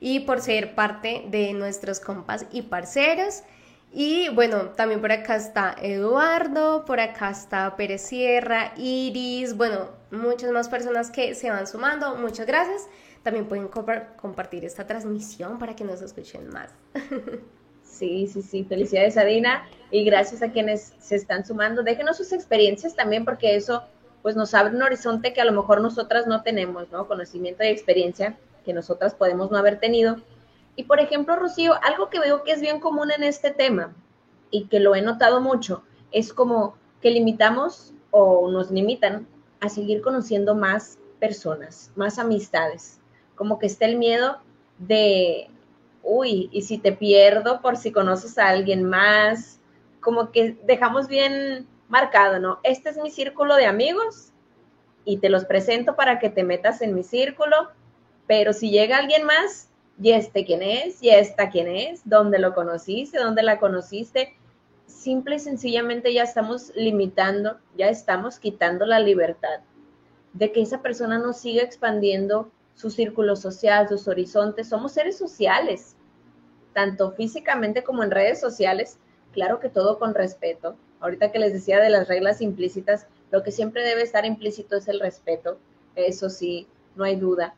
y 0.00 0.20
por 0.20 0.40
ser 0.40 0.74
parte 0.74 1.24
de 1.28 1.52
nuestros 1.52 2.00
compas 2.00 2.46
y 2.52 2.62
parceros. 2.62 3.42
Y 3.92 4.28
bueno, 4.28 4.70
también 4.76 5.00
por 5.00 5.10
acá 5.10 5.36
está 5.36 5.74
Eduardo, 5.80 6.84
por 6.84 7.00
acá 7.00 7.30
está 7.30 7.74
Pérez 7.76 8.02
Sierra, 8.02 8.72
Iris, 8.76 9.56
bueno, 9.56 9.90
muchas 10.10 10.52
más 10.52 10.68
personas 10.68 11.10
que 11.10 11.34
se 11.34 11.50
van 11.50 11.66
sumando. 11.66 12.14
Muchas 12.14 12.46
gracias. 12.46 12.86
También 13.22 13.46
pueden 13.46 13.68
compartir 13.68 14.64
esta 14.64 14.86
transmisión 14.86 15.58
para 15.58 15.74
que 15.74 15.84
nos 15.84 16.00
escuchen 16.02 16.48
más. 16.50 16.70
Sí, 17.82 18.28
sí, 18.28 18.40
sí. 18.40 18.64
Felicidades, 18.64 19.16
Adina. 19.16 19.68
Y 19.90 20.04
gracias 20.04 20.42
a 20.42 20.52
quienes 20.52 20.94
se 21.00 21.16
están 21.16 21.44
sumando. 21.44 21.82
Déjenos 21.82 22.16
sus 22.16 22.32
experiencias 22.32 22.94
también, 22.94 23.24
porque 23.24 23.56
eso 23.56 23.82
pues 24.22 24.36
nos 24.36 24.54
abre 24.54 24.74
un 24.74 24.82
horizonte 24.82 25.32
que 25.32 25.40
a 25.40 25.44
lo 25.44 25.52
mejor 25.52 25.80
nosotras 25.80 26.26
no 26.26 26.42
tenemos, 26.42 26.90
¿no? 26.90 27.08
Conocimiento 27.08 27.64
y 27.64 27.68
experiencia 27.68 28.36
que 28.64 28.72
nosotras 28.72 29.14
podemos 29.14 29.50
no 29.50 29.58
haber 29.58 29.80
tenido. 29.80 30.16
Y 30.76 30.84
por 30.84 31.00
ejemplo, 31.00 31.36
Rocío, 31.36 31.74
algo 31.82 32.10
que 32.10 32.20
veo 32.20 32.42
que 32.42 32.52
es 32.52 32.60
bien 32.60 32.80
común 32.80 33.10
en 33.10 33.22
este 33.22 33.50
tema 33.50 33.94
y 34.50 34.66
que 34.66 34.80
lo 34.80 34.94
he 34.94 35.02
notado 35.02 35.40
mucho, 35.40 35.82
es 36.12 36.32
como 36.32 36.74
que 37.00 37.10
limitamos 37.10 37.92
o 38.10 38.50
nos 38.50 38.70
limitan 38.70 39.26
a 39.60 39.68
seguir 39.68 40.02
conociendo 40.02 40.54
más 40.54 40.98
personas, 41.18 41.90
más 41.96 42.18
amistades. 42.18 42.98
Como 43.34 43.58
que 43.58 43.66
está 43.66 43.86
el 43.86 43.96
miedo 43.96 44.38
de, 44.78 45.48
uy, 46.02 46.48
y 46.52 46.62
si 46.62 46.78
te 46.78 46.92
pierdo 46.92 47.60
por 47.60 47.76
si 47.76 47.92
conoces 47.92 48.38
a 48.38 48.48
alguien 48.48 48.84
más, 48.84 49.60
como 50.00 50.30
que 50.32 50.58
dejamos 50.64 51.08
bien 51.08 51.66
marcado, 51.90 52.38
¿no? 52.38 52.60
Este 52.62 52.88
es 52.88 52.96
mi 52.96 53.10
círculo 53.10 53.56
de 53.56 53.66
amigos 53.66 54.32
y 55.04 55.18
te 55.18 55.28
los 55.28 55.44
presento 55.44 55.96
para 55.96 56.18
que 56.18 56.30
te 56.30 56.44
metas 56.44 56.80
en 56.80 56.94
mi 56.94 57.02
círculo, 57.02 57.56
pero 58.26 58.52
si 58.52 58.70
llega 58.70 58.96
alguien 58.96 59.24
más, 59.24 59.68
y 60.02 60.12
este 60.12 60.46
quién 60.46 60.62
es, 60.62 61.02
y 61.02 61.10
esta 61.10 61.50
quién 61.50 61.68
es, 61.68 62.00
dónde 62.04 62.38
lo 62.38 62.54
conociste, 62.54 63.18
dónde 63.18 63.42
la 63.42 63.58
conociste, 63.58 64.34
simple 64.86 65.36
y 65.36 65.40
sencillamente 65.40 66.14
ya 66.14 66.22
estamos 66.22 66.72
limitando, 66.74 67.58
ya 67.76 67.88
estamos 67.88 68.38
quitando 68.38 68.86
la 68.86 69.00
libertad 69.00 69.60
de 70.32 70.52
que 70.52 70.62
esa 70.62 70.80
persona 70.80 71.18
no 71.18 71.32
siga 71.32 71.62
expandiendo 71.62 72.50
su 72.74 72.90
círculo 72.90 73.36
social, 73.36 73.88
sus 73.88 74.08
horizontes. 74.08 74.68
Somos 74.68 74.92
seres 74.92 75.18
sociales, 75.18 75.96
tanto 76.72 77.12
físicamente 77.12 77.82
como 77.82 78.02
en 78.02 78.10
redes 78.10 78.40
sociales. 78.40 78.98
Claro 79.32 79.60
que 79.60 79.68
todo 79.68 79.98
con 79.98 80.14
respeto. 80.14 80.76
Ahorita 81.00 81.32
que 81.32 81.38
les 81.38 81.52
decía 81.52 81.80
de 81.80 81.90
las 81.90 82.08
reglas 82.08 82.40
implícitas, 82.40 83.06
lo 83.30 83.42
que 83.42 83.52
siempre 83.52 83.82
debe 83.82 84.02
estar 84.02 84.24
implícito 84.24 84.76
es 84.76 84.88
el 84.88 85.00
respeto. 85.00 85.58
Eso 85.96 86.30
sí, 86.30 86.68
no 86.94 87.04
hay 87.04 87.16
duda. 87.16 87.54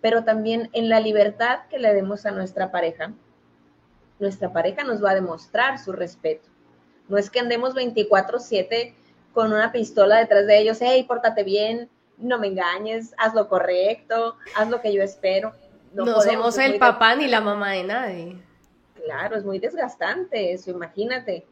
Pero 0.00 0.24
también 0.24 0.68
en 0.72 0.88
la 0.88 1.00
libertad 1.00 1.60
que 1.70 1.78
le 1.78 1.94
demos 1.94 2.26
a 2.26 2.30
nuestra 2.30 2.70
pareja, 2.70 3.12
nuestra 4.18 4.52
pareja 4.52 4.84
nos 4.84 5.02
va 5.02 5.12
a 5.12 5.14
demostrar 5.14 5.78
su 5.78 5.92
respeto. 5.92 6.48
No 7.08 7.18
es 7.18 7.30
que 7.30 7.40
andemos 7.40 7.74
24/7 7.74 8.94
con 9.32 9.52
una 9.52 9.72
pistola 9.72 10.18
detrás 10.18 10.46
de 10.46 10.58
ellos, 10.58 10.78
hey, 10.80 11.04
pórtate 11.04 11.42
bien, 11.42 11.88
no 12.18 12.38
me 12.38 12.48
engañes, 12.48 13.14
haz 13.18 13.34
lo 13.34 13.48
correcto, 13.48 14.36
haz 14.56 14.68
lo 14.70 14.80
que 14.80 14.92
yo 14.92 15.02
espero. 15.02 15.52
No, 15.92 16.20
somos 16.20 16.58
el 16.58 16.78
papá 16.78 17.14
ni 17.14 17.28
la 17.28 17.40
mamá 17.40 17.72
de 17.72 17.84
nadie. 17.84 18.42
Claro, 19.04 19.36
es 19.36 19.44
muy 19.44 19.58
desgastante 19.58 20.52
eso, 20.52 20.70
imagínate. 20.70 21.46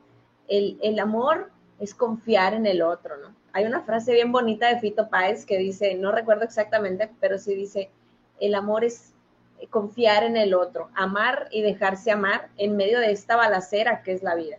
El, 0.52 0.78
el, 0.82 0.98
amor 0.98 1.50
es 1.78 1.94
confiar 1.94 2.54
en 2.54 2.66
el 2.66 2.82
otro, 2.82 3.16
¿no? 3.16 3.34
Hay 3.52 3.64
una 3.64 3.82
frase 3.82 4.12
bien 4.12 4.32
bonita 4.32 4.68
de 4.68 4.80
Fito 4.80 5.08
Páez 5.08 5.46
que 5.46 5.58
dice, 5.58 5.94
no 5.94 6.12
recuerdo 6.12 6.44
exactamente, 6.44 7.10
pero 7.20 7.38
sí 7.38 7.54
dice, 7.54 7.90
el 8.40 8.54
amor 8.54 8.84
es 8.84 9.14
confiar 9.70 10.24
en 10.24 10.36
el 10.36 10.54
otro, 10.54 10.90
amar 10.94 11.48
y 11.50 11.62
dejarse 11.62 12.10
amar 12.10 12.48
en 12.56 12.76
medio 12.76 12.98
de 12.98 13.12
esta 13.12 13.36
balacera 13.36 14.02
que 14.02 14.12
es 14.12 14.22
la 14.22 14.34
vida. 14.34 14.58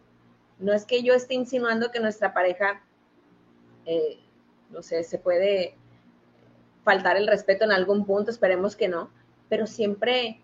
No 0.60 0.74
es 0.74 0.86
que 0.86 1.04
yo 1.04 1.14
esté 1.14 1.34
insinuando 1.34 1.92
que 1.92 2.00
nuestra 2.00 2.34
pareja, 2.34 2.82
eh, 3.86 4.20
no 4.70 4.82
sé, 4.82 5.04
se 5.04 5.20
puede 5.20 5.76
faltar 6.84 7.18
el 7.18 7.28
respeto 7.28 7.66
en 7.66 7.72
algún 7.72 8.06
punto, 8.06 8.32
esperemos 8.32 8.76
que 8.76 8.88
no, 8.88 9.10
pero 9.50 9.68
siempre 9.68 10.40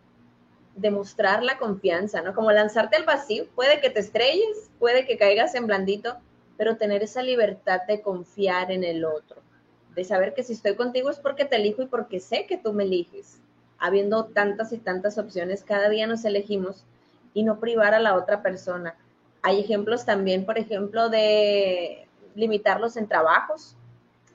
demostrar 0.79 1.43
la 1.43 1.57
confianza, 1.57 2.21
¿no? 2.21 2.33
Como 2.33 2.51
lanzarte 2.51 2.95
al 2.95 3.05
vacío, 3.05 3.45
puede 3.55 3.81
que 3.81 3.89
te 3.89 3.99
estrelles, 3.99 4.69
puede 4.79 5.05
que 5.05 5.17
caigas 5.17 5.55
en 5.55 5.67
blandito, 5.67 6.17
pero 6.57 6.77
tener 6.77 7.03
esa 7.03 7.21
libertad 7.21 7.81
de 7.87 8.01
confiar 8.01 8.71
en 8.71 8.83
el 8.83 9.05
otro, 9.05 9.41
de 9.95 10.03
saber 10.03 10.33
que 10.33 10.43
si 10.43 10.53
estoy 10.53 10.75
contigo 10.75 11.09
es 11.09 11.19
porque 11.19 11.45
te 11.45 11.57
elijo 11.57 11.81
y 11.81 11.87
porque 11.87 12.19
sé 12.19 12.45
que 12.45 12.57
tú 12.57 12.73
me 12.73 12.83
eliges. 12.83 13.39
Habiendo 13.77 14.25
tantas 14.25 14.73
y 14.73 14.77
tantas 14.77 15.17
opciones, 15.17 15.63
cada 15.63 15.89
día 15.89 16.05
nos 16.05 16.25
elegimos 16.25 16.83
y 17.33 17.43
no 17.43 17.59
privar 17.59 17.93
a 17.93 17.99
la 17.99 18.15
otra 18.15 18.41
persona. 18.41 18.95
Hay 19.41 19.59
ejemplos 19.59 20.05
también, 20.05 20.45
por 20.45 20.57
ejemplo, 20.57 21.09
de 21.09 22.07
limitarlos 22.35 22.97
en 22.97 23.07
trabajos. 23.07 23.75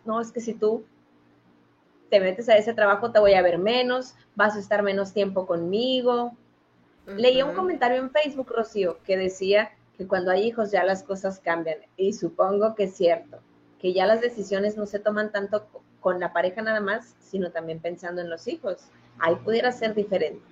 No, 0.07 0.21
es 0.21 0.33
que 0.33 0.41
si 0.41 0.55
tú 0.55 0.85
te 2.15 2.21
metes 2.21 2.49
a 2.49 2.57
ese 2.57 2.75
trabajo 2.75 3.11
te 3.11 3.19
voy 3.19 3.35
a 3.35 3.43
ver 3.43 3.59
menos, 3.59 4.15
vas 4.37 4.55
a 4.55 4.61
estar 4.61 4.85
menos 4.85 5.13
tiempo 5.13 5.49
conmigo. 5.49 6.37
Leía 7.09 7.45
un 7.45 7.57
comentario 7.57 7.97
en 8.01 8.13
Facebook, 8.13 8.53
Rocío, 8.55 8.99
que 9.03 9.17
decía 9.17 9.73
que 9.99 10.07
cuando 10.07 10.31
hay 10.31 10.45
hijos 10.45 10.71
ya 10.71 10.85
las 10.85 11.03
cosas 11.03 11.41
cambian. 11.41 11.79
Y 11.97 12.13
supongo 12.13 12.77
que 12.77 12.85
es 12.85 12.95
cierto, 12.95 13.41
que 13.81 13.93
ya 13.93 14.07
las 14.07 14.21
decisiones 14.21 14.77
no 14.77 14.87
se 14.87 15.01
toman 15.01 15.33
tanto 15.33 15.67
con 15.99 16.21
la 16.21 16.33
pareja 16.33 16.63
nada 16.63 16.79
más, 16.79 17.17
sino 17.19 17.51
también 17.51 17.81
pensando 17.81 18.21
en 18.21 18.31
los 18.31 18.47
hijos. 18.47 18.85
Ahí 19.19 19.35
pudiera 19.35 19.73
ser 19.73 19.97
diferente. 19.97 20.45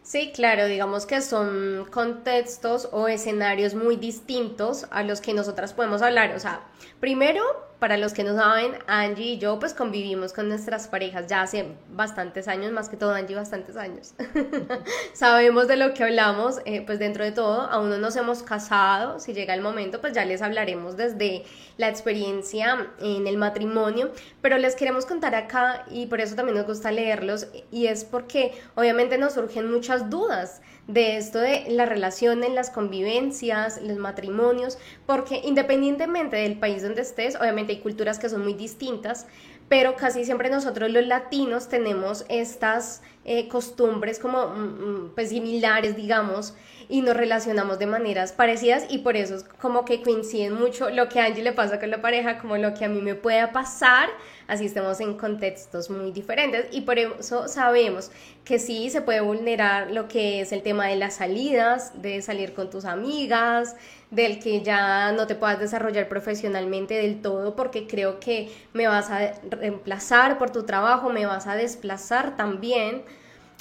Sí, 0.00 0.32
claro, 0.34 0.64
digamos 0.64 1.04
que 1.04 1.20
son 1.20 1.88
contextos 1.90 2.88
o 2.90 3.06
escenarios 3.06 3.74
muy 3.74 3.96
distintos 3.96 4.86
a 4.90 5.02
los 5.02 5.20
que 5.20 5.34
nosotras 5.34 5.74
podemos 5.74 6.00
hablar. 6.00 6.34
O 6.34 6.40
sea, 6.40 6.62
primero 7.00 7.42
para 7.80 7.96
los 7.96 8.12
que 8.12 8.22
no 8.22 8.36
saben, 8.36 8.74
Angie 8.86 9.32
y 9.32 9.38
yo 9.38 9.58
pues 9.58 9.72
convivimos 9.72 10.34
con 10.34 10.48
nuestras 10.48 10.86
parejas 10.86 11.26
ya 11.26 11.42
hace 11.42 11.66
bastantes 11.90 12.46
años, 12.46 12.72
más 12.72 12.90
que 12.90 12.96
todo 12.96 13.12
Angie 13.12 13.34
bastantes 13.34 13.76
años. 13.76 14.14
Sabemos 15.14 15.66
de 15.66 15.76
lo 15.76 15.94
que 15.94 16.04
hablamos, 16.04 16.60
eh, 16.66 16.82
pues 16.84 16.98
dentro 16.98 17.24
de 17.24 17.32
todo, 17.32 17.62
aún 17.62 17.88
no 17.88 17.96
nos 17.96 18.14
hemos 18.16 18.42
casado, 18.42 19.18
si 19.18 19.32
llega 19.32 19.54
el 19.54 19.62
momento 19.62 20.00
pues 20.00 20.12
ya 20.12 20.24
les 20.26 20.42
hablaremos 20.42 20.98
desde 20.98 21.44
la 21.78 21.88
experiencia 21.88 22.90
en 23.00 23.26
el 23.26 23.38
matrimonio, 23.38 24.12
pero 24.42 24.58
les 24.58 24.76
queremos 24.76 25.06
contar 25.06 25.34
acá 25.34 25.86
y 25.90 26.06
por 26.06 26.20
eso 26.20 26.36
también 26.36 26.58
nos 26.58 26.66
gusta 26.66 26.92
leerlos 26.92 27.48
y 27.70 27.86
es 27.86 28.04
porque 28.04 28.52
obviamente 28.74 29.16
nos 29.16 29.32
surgen 29.32 29.70
muchas 29.70 30.10
dudas 30.10 30.60
de 30.86 31.16
esto 31.16 31.38
de 31.38 31.66
la 31.68 31.86
relación 31.86 32.42
en 32.42 32.54
las 32.54 32.70
convivencias, 32.70 33.80
los 33.82 33.98
matrimonios, 33.98 34.78
porque 35.06 35.40
independientemente 35.44 36.36
del 36.36 36.58
país 36.58 36.82
donde 36.82 37.02
estés, 37.02 37.36
obviamente 37.36 37.72
hay 37.72 37.80
culturas 37.80 38.18
que 38.18 38.28
son 38.28 38.42
muy 38.42 38.54
distintas, 38.54 39.26
pero 39.70 39.94
casi 39.94 40.24
siempre 40.24 40.50
nosotros 40.50 40.90
los 40.90 41.06
latinos 41.06 41.68
tenemos 41.68 42.24
estas 42.28 43.02
eh, 43.24 43.46
costumbres 43.46 44.18
como 44.18 44.48
mm, 44.48 44.58
mm, 44.58 45.12
pues 45.14 45.28
similares, 45.28 45.94
digamos, 45.94 46.54
y 46.88 47.02
nos 47.02 47.16
relacionamos 47.16 47.78
de 47.78 47.86
maneras 47.86 48.32
parecidas 48.32 48.86
y 48.88 48.98
por 48.98 49.16
eso 49.16 49.36
es 49.36 49.44
como 49.44 49.84
que 49.84 50.02
coinciden 50.02 50.54
mucho 50.54 50.90
lo 50.90 51.08
que 51.08 51.20
a 51.20 51.26
Angie 51.26 51.44
le 51.44 51.52
pasa 51.52 51.78
con 51.78 51.88
la 51.88 52.02
pareja, 52.02 52.38
como 52.38 52.56
lo 52.56 52.74
que 52.74 52.84
a 52.84 52.88
mí 52.88 53.00
me 53.00 53.14
pueda 53.14 53.52
pasar, 53.52 54.08
así 54.50 54.66
estemos 54.66 55.00
en 55.00 55.16
contextos 55.16 55.90
muy 55.90 56.10
diferentes 56.10 56.66
y 56.72 56.80
por 56.82 56.98
eso 56.98 57.46
sabemos 57.46 58.10
que 58.44 58.58
sí 58.58 58.90
se 58.90 59.00
puede 59.00 59.20
vulnerar 59.20 59.92
lo 59.92 60.08
que 60.08 60.40
es 60.40 60.50
el 60.52 60.62
tema 60.62 60.88
de 60.88 60.96
las 60.96 61.14
salidas, 61.14 62.02
de 62.02 62.20
salir 62.20 62.52
con 62.52 62.68
tus 62.68 62.84
amigas, 62.84 63.76
del 64.10 64.40
que 64.40 64.60
ya 64.62 65.12
no 65.12 65.28
te 65.28 65.36
puedas 65.36 65.60
desarrollar 65.60 66.08
profesionalmente 66.08 66.94
del 66.94 67.22
todo 67.22 67.54
porque 67.54 67.86
creo 67.86 68.18
que 68.18 68.52
me 68.72 68.88
vas 68.88 69.08
a 69.10 69.34
reemplazar 69.48 70.36
por 70.36 70.50
tu 70.50 70.64
trabajo, 70.64 71.10
me 71.10 71.26
vas 71.26 71.46
a 71.46 71.54
desplazar 71.54 72.36
también 72.36 73.02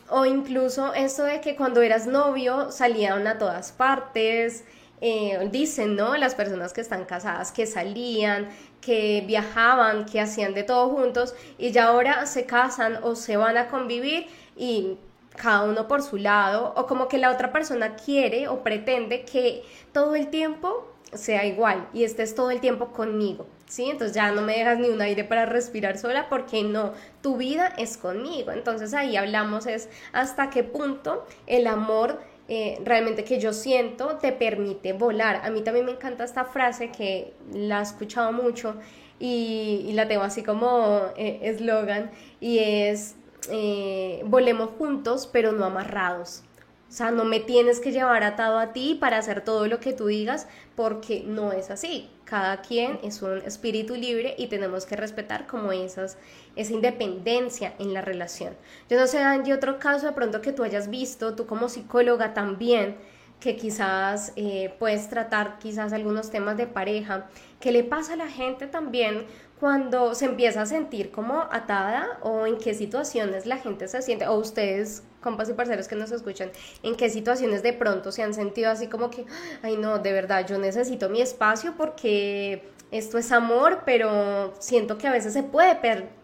o 0.10 0.26
incluso 0.26 0.96
eso 0.96 1.24
de 1.24 1.40
que 1.40 1.56
cuando 1.56 1.84
eras 1.84 2.08
novio 2.08 2.72
salían 2.72 3.28
a 3.28 3.38
todas 3.38 3.72
partes. 3.72 4.64
Eh, 5.02 5.48
dicen, 5.52 5.96
¿no? 5.96 6.18
Las 6.18 6.36
personas 6.36 6.74
que 6.74 6.82
están 6.82 7.06
casadas 7.06 7.54
que 7.54 7.66
salían, 7.66 8.50
que 8.82 9.24
viajaban, 9.26 10.06
que 10.06 10.20
hacían 10.20 10.54
de 10.54 10.64
todo 10.64 10.90
juntos 10.90 11.36
y 11.58 11.72
ya 11.72 11.88
ahora 11.88 12.26
se 12.26 12.46
casan 12.46 13.00
o 13.04 13.16
se 13.16 13.38
van 13.38 13.58
a 13.58 13.68
convivir 13.70 14.28
y 14.58 14.98
cada 15.38 15.64
uno 15.64 15.88
por 15.88 16.02
su 16.02 16.18
lado 16.18 16.74
o 16.76 16.86
como 16.86 17.08
que 17.08 17.18
la 17.18 17.32
otra 17.32 17.54
persona 17.54 17.96
quiere 17.96 18.50
o 18.50 18.62
pretende 18.62 19.24
que 19.24 19.64
todo 19.94 20.16
el 20.16 20.28
tiempo 20.28 20.86
sea 21.14 21.46
igual 21.46 21.88
y 21.94 22.04
estés 22.04 22.36
todo 22.36 22.52
el 22.52 22.60
tiempo 22.60 22.90
conmigo. 22.90 23.48
¿sí? 23.70 23.90
Entonces 23.90 24.14
ya 24.16 24.32
no 24.32 24.42
me 24.42 24.58
dejas 24.58 24.80
ni 24.80 24.90
un 24.90 25.02
aire 25.02 25.24
para 25.24 25.46
respirar 25.46 25.98
sola 25.98 26.28
porque 26.28 26.64
no, 26.64 26.94
tu 27.22 27.38
vida 27.38 27.74
es 27.78 27.98
conmigo. 27.98 28.52
Entonces 28.52 28.94
ahí 28.94 29.16
hablamos 29.16 29.66
es 29.66 29.90
hasta 30.12 30.50
qué 30.50 30.64
punto 30.64 31.26
el 31.48 31.68
amor 31.68 32.20
eh, 32.52 32.80
realmente 32.84 33.24
que 33.24 33.40
yo 33.40 33.54
siento 33.54 34.18
te 34.18 34.32
permite 34.32 34.94
volar. 34.94 35.42
A 35.44 35.52
mí 35.52 35.62
también 35.62 35.86
me 35.86 35.92
encanta 35.92 36.24
esta 36.24 36.46
frase 36.46 36.90
que 36.90 37.32
la 37.54 37.80
he 37.80 37.84
escuchado 37.84 38.32
mucho 38.32 38.76
y, 39.20 39.92
la 39.94 40.08
tengo 40.08 40.24
así 40.24 40.42
como 40.42 41.12
eh, 41.16 41.40
eslogan 41.44 42.10
y 42.40 42.58
es 42.58 43.16
eh, 43.52 44.24
volemos 44.26 44.72
juntos 44.78 45.30
pero 45.32 45.52
no 45.52 45.66
amarrados 45.66 46.44
O 46.90 46.92
sea, 46.92 47.12
no 47.12 47.24
me 47.24 47.40
tienes 47.40 47.80
que 47.80 47.92
llevar 47.92 48.24
atado 48.24 48.58
a 48.58 48.74
ti 48.74 48.98
para 49.00 49.20
hacer 49.20 49.42
todo 49.42 49.68
lo 49.68 49.80
que 49.80 49.94
tú 49.94 50.08
digas, 50.08 50.48
porque 50.76 51.24
no 51.26 51.52
es 51.52 51.70
así. 51.70 52.10
Cada 52.30 52.58
quien 52.62 53.00
es 53.02 53.24
un 53.24 53.40
espíritu 53.40 53.96
libre 53.96 54.36
y 54.38 54.48
tenemos 54.48 54.86
que 54.86 54.96
respetar 54.96 55.48
como 55.48 55.72
esas, 55.72 56.16
esa 56.56 56.74
independencia 56.74 57.74
en 57.80 57.92
la 57.92 58.02
relación. 58.02 58.56
Yo 58.88 59.00
no 59.00 59.08
sé, 59.08 59.18
Angie, 59.18 59.52
otro 59.52 59.80
caso 59.80 60.06
de 60.06 60.12
pronto 60.12 60.40
que 60.40 60.52
tú 60.52 60.64
hayas 60.64 60.92
visto, 60.92 61.34
tú 61.34 61.48
como 61.48 61.70
psicóloga 61.70 62.36
también, 62.36 62.98
que 63.40 63.56
quizás 63.56 64.34
eh, 64.36 64.76
puedes 64.78 65.10
tratar 65.10 65.58
quizás 65.58 65.92
algunos 65.92 66.30
temas 66.30 66.56
de 66.56 66.68
pareja. 66.68 67.28
¿Qué 67.60 67.72
le 67.72 67.84
pasa 67.84 68.14
a 68.14 68.18
la 68.18 68.28
gente 68.28 68.68
también 68.68 69.26
cuando 69.60 70.16
se 70.16 70.26
empieza 70.26 70.62
a 70.62 70.66
sentir 70.66 71.12
como 71.12 71.42
atada 71.52 72.18
o 72.22 72.48
en 72.48 72.58
qué 72.58 72.74
situaciones 72.74 73.46
la 73.46 73.58
gente 73.58 73.88
se 73.88 74.02
siente, 74.02 74.26
o 74.28 74.36
ustedes, 74.36 75.04
compas 75.22 75.50
y 75.50 75.54
parceros 75.54 75.88
que 75.88 75.96
nos 75.96 76.12
escuchan, 76.12 76.50
en 76.82 76.96
qué 76.96 77.10
situaciones 77.10 77.62
de 77.62 77.74
pronto 77.74 78.12
se 78.12 78.24
han 78.24 78.34
sentido 78.34 78.72
así 78.72 78.88
como 78.88 79.10
que, 79.10 79.26
ay 79.62 79.76
no, 79.76 80.00
de 80.00 80.14
verdad, 80.14 80.48
yo 80.48 80.58
necesito 80.58 81.10
mi 81.10 81.22
espacio 81.22 81.74
porque 81.76 82.70
esto 82.92 83.18
es 83.18 83.32
amor, 83.34 83.82
pero 83.86 84.54
siento 84.60 84.98
que 84.98 85.08
a 85.08 85.12
veces 85.12 85.34
se 85.34 85.44
puede 85.44 85.76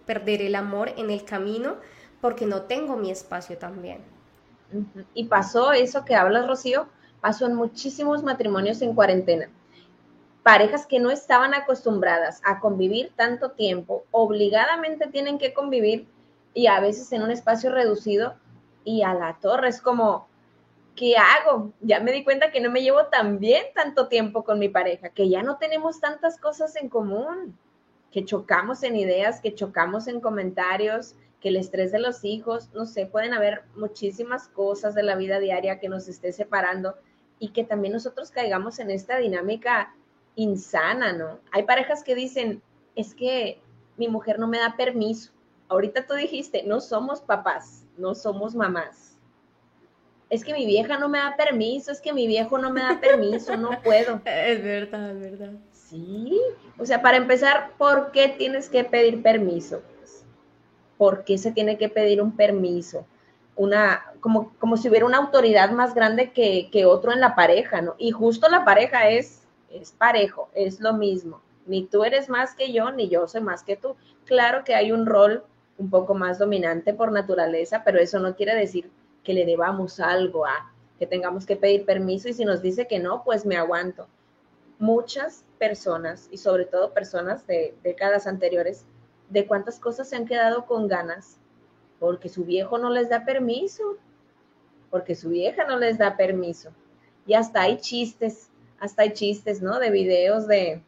perder 0.05 0.41
el 0.41 0.55
amor 0.55 0.93
en 0.95 1.09
el 1.09 1.25
camino 1.25 1.75
porque 2.21 2.45
no 2.45 2.63
tengo 2.63 2.95
mi 2.95 3.11
espacio 3.11 3.57
también. 3.57 3.99
Y 5.13 5.25
pasó 5.25 5.73
eso 5.73 6.05
que 6.05 6.15
hablas, 6.15 6.47
Rocío, 6.47 6.87
pasó 7.19 7.45
en 7.45 7.55
muchísimos 7.55 8.23
matrimonios 8.23 8.81
en 8.81 8.95
cuarentena 8.95 9.49
parejas 10.45 10.85
que 10.85 10.99
no 10.99 11.09
estaban 11.09 11.55
acostumbradas 11.55 12.39
a 12.43 12.59
convivir 12.59 13.11
tanto 13.15 13.53
tiempo, 13.53 14.05
obligadamente 14.11 15.07
tienen 15.07 15.39
que 15.39 15.55
convivir 15.55 16.07
y 16.53 16.67
a 16.67 16.79
veces 16.79 17.11
en 17.13 17.23
un 17.23 17.31
espacio 17.31 17.71
reducido 17.71 18.35
y 18.83 19.01
a 19.01 19.15
la 19.15 19.39
torre 19.41 19.69
es 19.69 19.81
como, 19.81 20.27
¿qué 20.95 21.15
hago? 21.17 21.73
Ya 21.81 21.99
me 21.99 22.11
di 22.11 22.23
cuenta 22.23 22.51
que 22.51 22.61
no 22.61 22.69
me 22.69 22.83
llevo 22.83 23.07
tan 23.07 23.39
bien 23.39 23.63
tanto 23.73 24.07
tiempo 24.07 24.43
con 24.43 24.59
mi 24.59 24.69
pareja, 24.69 25.09
que 25.09 25.29
ya 25.29 25.41
no 25.41 25.57
tenemos 25.57 25.99
tantas 25.99 26.39
cosas 26.39 26.75
en 26.75 26.89
común, 26.89 27.57
que 28.11 28.23
chocamos 28.23 28.83
en 28.83 28.97
ideas, 28.97 29.41
que 29.41 29.55
chocamos 29.55 30.07
en 30.07 30.21
comentarios, 30.21 31.15
que 31.41 31.49
el 31.49 31.55
estrés 31.55 31.91
de 31.91 31.97
los 31.97 32.23
hijos, 32.23 32.69
no 32.71 32.85
sé, 32.85 33.07
pueden 33.07 33.33
haber 33.33 33.63
muchísimas 33.75 34.47
cosas 34.49 34.93
de 34.93 35.01
la 35.01 35.15
vida 35.15 35.39
diaria 35.39 35.79
que 35.79 35.89
nos 35.89 36.07
esté 36.07 36.31
separando 36.33 36.93
y 37.39 37.49
que 37.49 37.63
también 37.63 37.93
nosotros 37.93 38.29
caigamos 38.29 38.77
en 38.77 38.91
esta 38.91 39.17
dinámica 39.17 39.95
insana, 40.35 41.13
¿no? 41.13 41.39
Hay 41.51 41.63
parejas 41.63 42.03
que 42.03 42.15
dicen, 42.15 42.61
es 42.95 43.13
que 43.13 43.61
mi 43.97 44.07
mujer 44.07 44.39
no 44.39 44.47
me 44.47 44.59
da 44.59 44.75
permiso. 44.75 45.31
Ahorita 45.67 46.05
tú 46.05 46.13
dijiste, 46.13 46.63
no 46.63 46.79
somos 46.79 47.21
papás, 47.21 47.83
no 47.97 48.13
somos 48.15 48.55
mamás. 48.55 49.17
Es 50.29 50.43
que 50.43 50.53
mi 50.53 50.65
vieja 50.65 50.97
no 50.97 51.07
me 51.07 51.19
da 51.19 51.35
permiso, 51.37 51.91
es 51.91 52.01
que 52.01 52.13
mi 52.13 52.27
viejo 52.27 52.57
no 52.57 52.71
me 52.71 52.81
da 52.81 52.99
permiso, 52.99 53.55
no 53.57 53.69
puedo. 53.83 54.21
Es 54.25 54.63
verdad, 54.63 55.11
es 55.11 55.19
verdad. 55.19 55.53
Sí, 55.71 56.41
o 56.79 56.85
sea, 56.85 57.01
para 57.01 57.17
empezar, 57.17 57.71
¿por 57.77 58.11
qué 58.11 58.27
tienes 58.29 58.69
que 58.69 58.83
pedir 58.83 59.21
permiso? 59.21 59.81
¿Por 60.97 61.23
qué 61.23 61.37
se 61.37 61.51
tiene 61.51 61.77
que 61.77 61.89
pedir 61.89 62.21
un 62.21 62.35
permiso? 62.35 63.05
Una, 63.55 64.03
como, 64.19 64.53
como 64.57 64.77
si 64.77 64.89
hubiera 64.89 65.05
una 65.05 65.17
autoridad 65.17 65.71
más 65.71 65.93
grande 65.93 66.31
que, 66.31 66.69
que 66.71 66.85
otro 66.85 67.13
en 67.13 67.21
la 67.21 67.35
pareja, 67.35 67.81
¿no? 67.81 67.95
Y 67.97 68.11
justo 68.11 68.49
la 68.49 68.65
pareja 68.65 69.09
es 69.09 69.44
es 69.81 69.91
parejo, 69.91 70.49
es 70.53 70.79
lo 70.79 70.93
mismo. 70.93 71.41
Ni 71.65 71.85
tú 71.85 72.03
eres 72.03 72.29
más 72.29 72.55
que 72.55 72.71
yo, 72.71 72.91
ni 72.91 73.09
yo 73.09 73.27
soy 73.27 73.41
más 73.41 73.63
que 73.63 73.75
tú. 73.75 73.95
Claro 74.25 74.63
que 74.63 74.75
hay 74.75 74.91
un 74.91 75.05
rol 75.05 75.43
un 75.77 75.89
poco 75.89 76.13
más 76.13 76.39
dominante 76.39 76.93
por 76.93 77.11
naturaleza, 77.11 77.83
pero 77.83 77.99
eso 77.99 78.19
no 78.19 78.35
quiere 78.35 78.55
decir 78.55 78.89
que 79.23 79.33
le 79.33 79.45
debamos 79.45 79.99
algo 79.99 80.45
a, 80.45 80.71
que 80.99 81.07
tengamos 81.07 81.45
que 81.45 81.55
pedir 81.55 81.85
permiso 81.85 82.29
y 82.29 82.33
si 82.33 82.45
nos 82.45 82.61
dice 82.61 82.87
que 82.87 82.99
no, 82.99 83.23
pues 83.23 83.45
me 83.45 83.57
aguanto. 83.57 84.07
Muchas 84.77 85.43
personas, 85.57 86.27
y 86.31 86.37
sobre 86.37 86.65
todo 86.65 86.93
personas 86.93 87.47
de 87.47 87.75
décadas 87.83 88.27
anteriores, 88.27 88.85
de 89.29 89.47
cuántas 89.47 89.79
cosas 89.79 90.07
se 90.07 90.15
han 90.15 90.25
quedado 90.25 90.65
con 90.65 90.87
ganas 90.87 91.39
porque 91.99 92.29
su 92.29 92.43
viejo 92.43 92.77
no 92.77 92.89
les 92.89 93.09
da 93.09 93.25
permiso, 93.25 93.97
porque 94.89 95.15
su 95.15 95.29
vieja 95.29 95.65
no 95.65 95.77
les 95.77 95.97
da 95.97 96.17
permiso. 96.17 96.71
Y 97.25 97.33
hasta 97.33 97.61
hay 97.61 97.77
chistes 97.77 98.49
hasta 98.85 99.01
hay 99.03 99.13
chistes, 99.13 99.61
¿no? 99.61 99.79
De 99.79 99.89
videos 99.89 100.47
de, 100.47 100.81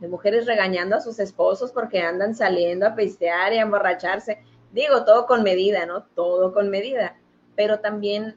mujeres 0.00 0.44
regañando 0.44 0.96
a 0.96 1.00
sus 1.00 1.18
esposos 1.18 1.72
porque 1.72 2.00
andan 2.00 2.34
saliendo 2.34 2.86
a 2.86 2.94
pistear 2.94 3.54
y 3.54 3.58
a 3.58 3.62
emborracharse. 3.62 4.38
Digo, 4.72 5.04
todo 5.04 5.26
con 5.26 5.42
medida, 5.42 5.86
¿no? 5.86 6.04
Todo 6.14 6.52
con 6.52 6.68
medida. 6.68 7.16
Pero 7.56 7.80
también 7.80 8.36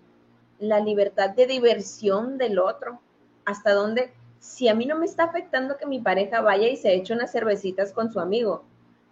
la 0.59 0.79
libertad 0.79 1.31
de 1.31 1.45
diversión 1.45 2.37
del 2.37 2.59
otro. 2.59 3.01
Hasta 3.43 3.73
donde, 3.73 4.13
si 4.39 4.69
a 4.69 4.75
mí 4.75 4.85
no 4.85 4.97
me 4.97 5.05
está 5.05 5.23
afectando 5.25 5.77
que 5.77 5.85
mi 5.85 5.99
pareja 5.99 6.41
vaya 6.41 6.69
y 6.69 6.77
se 6.77 6.93
eche 6.93 7.13
unas 7.13 7.31
cervecitas 7.31 7.91
con 7.91 8.11
su 8.11 8.19
amigo, 8.19 8.63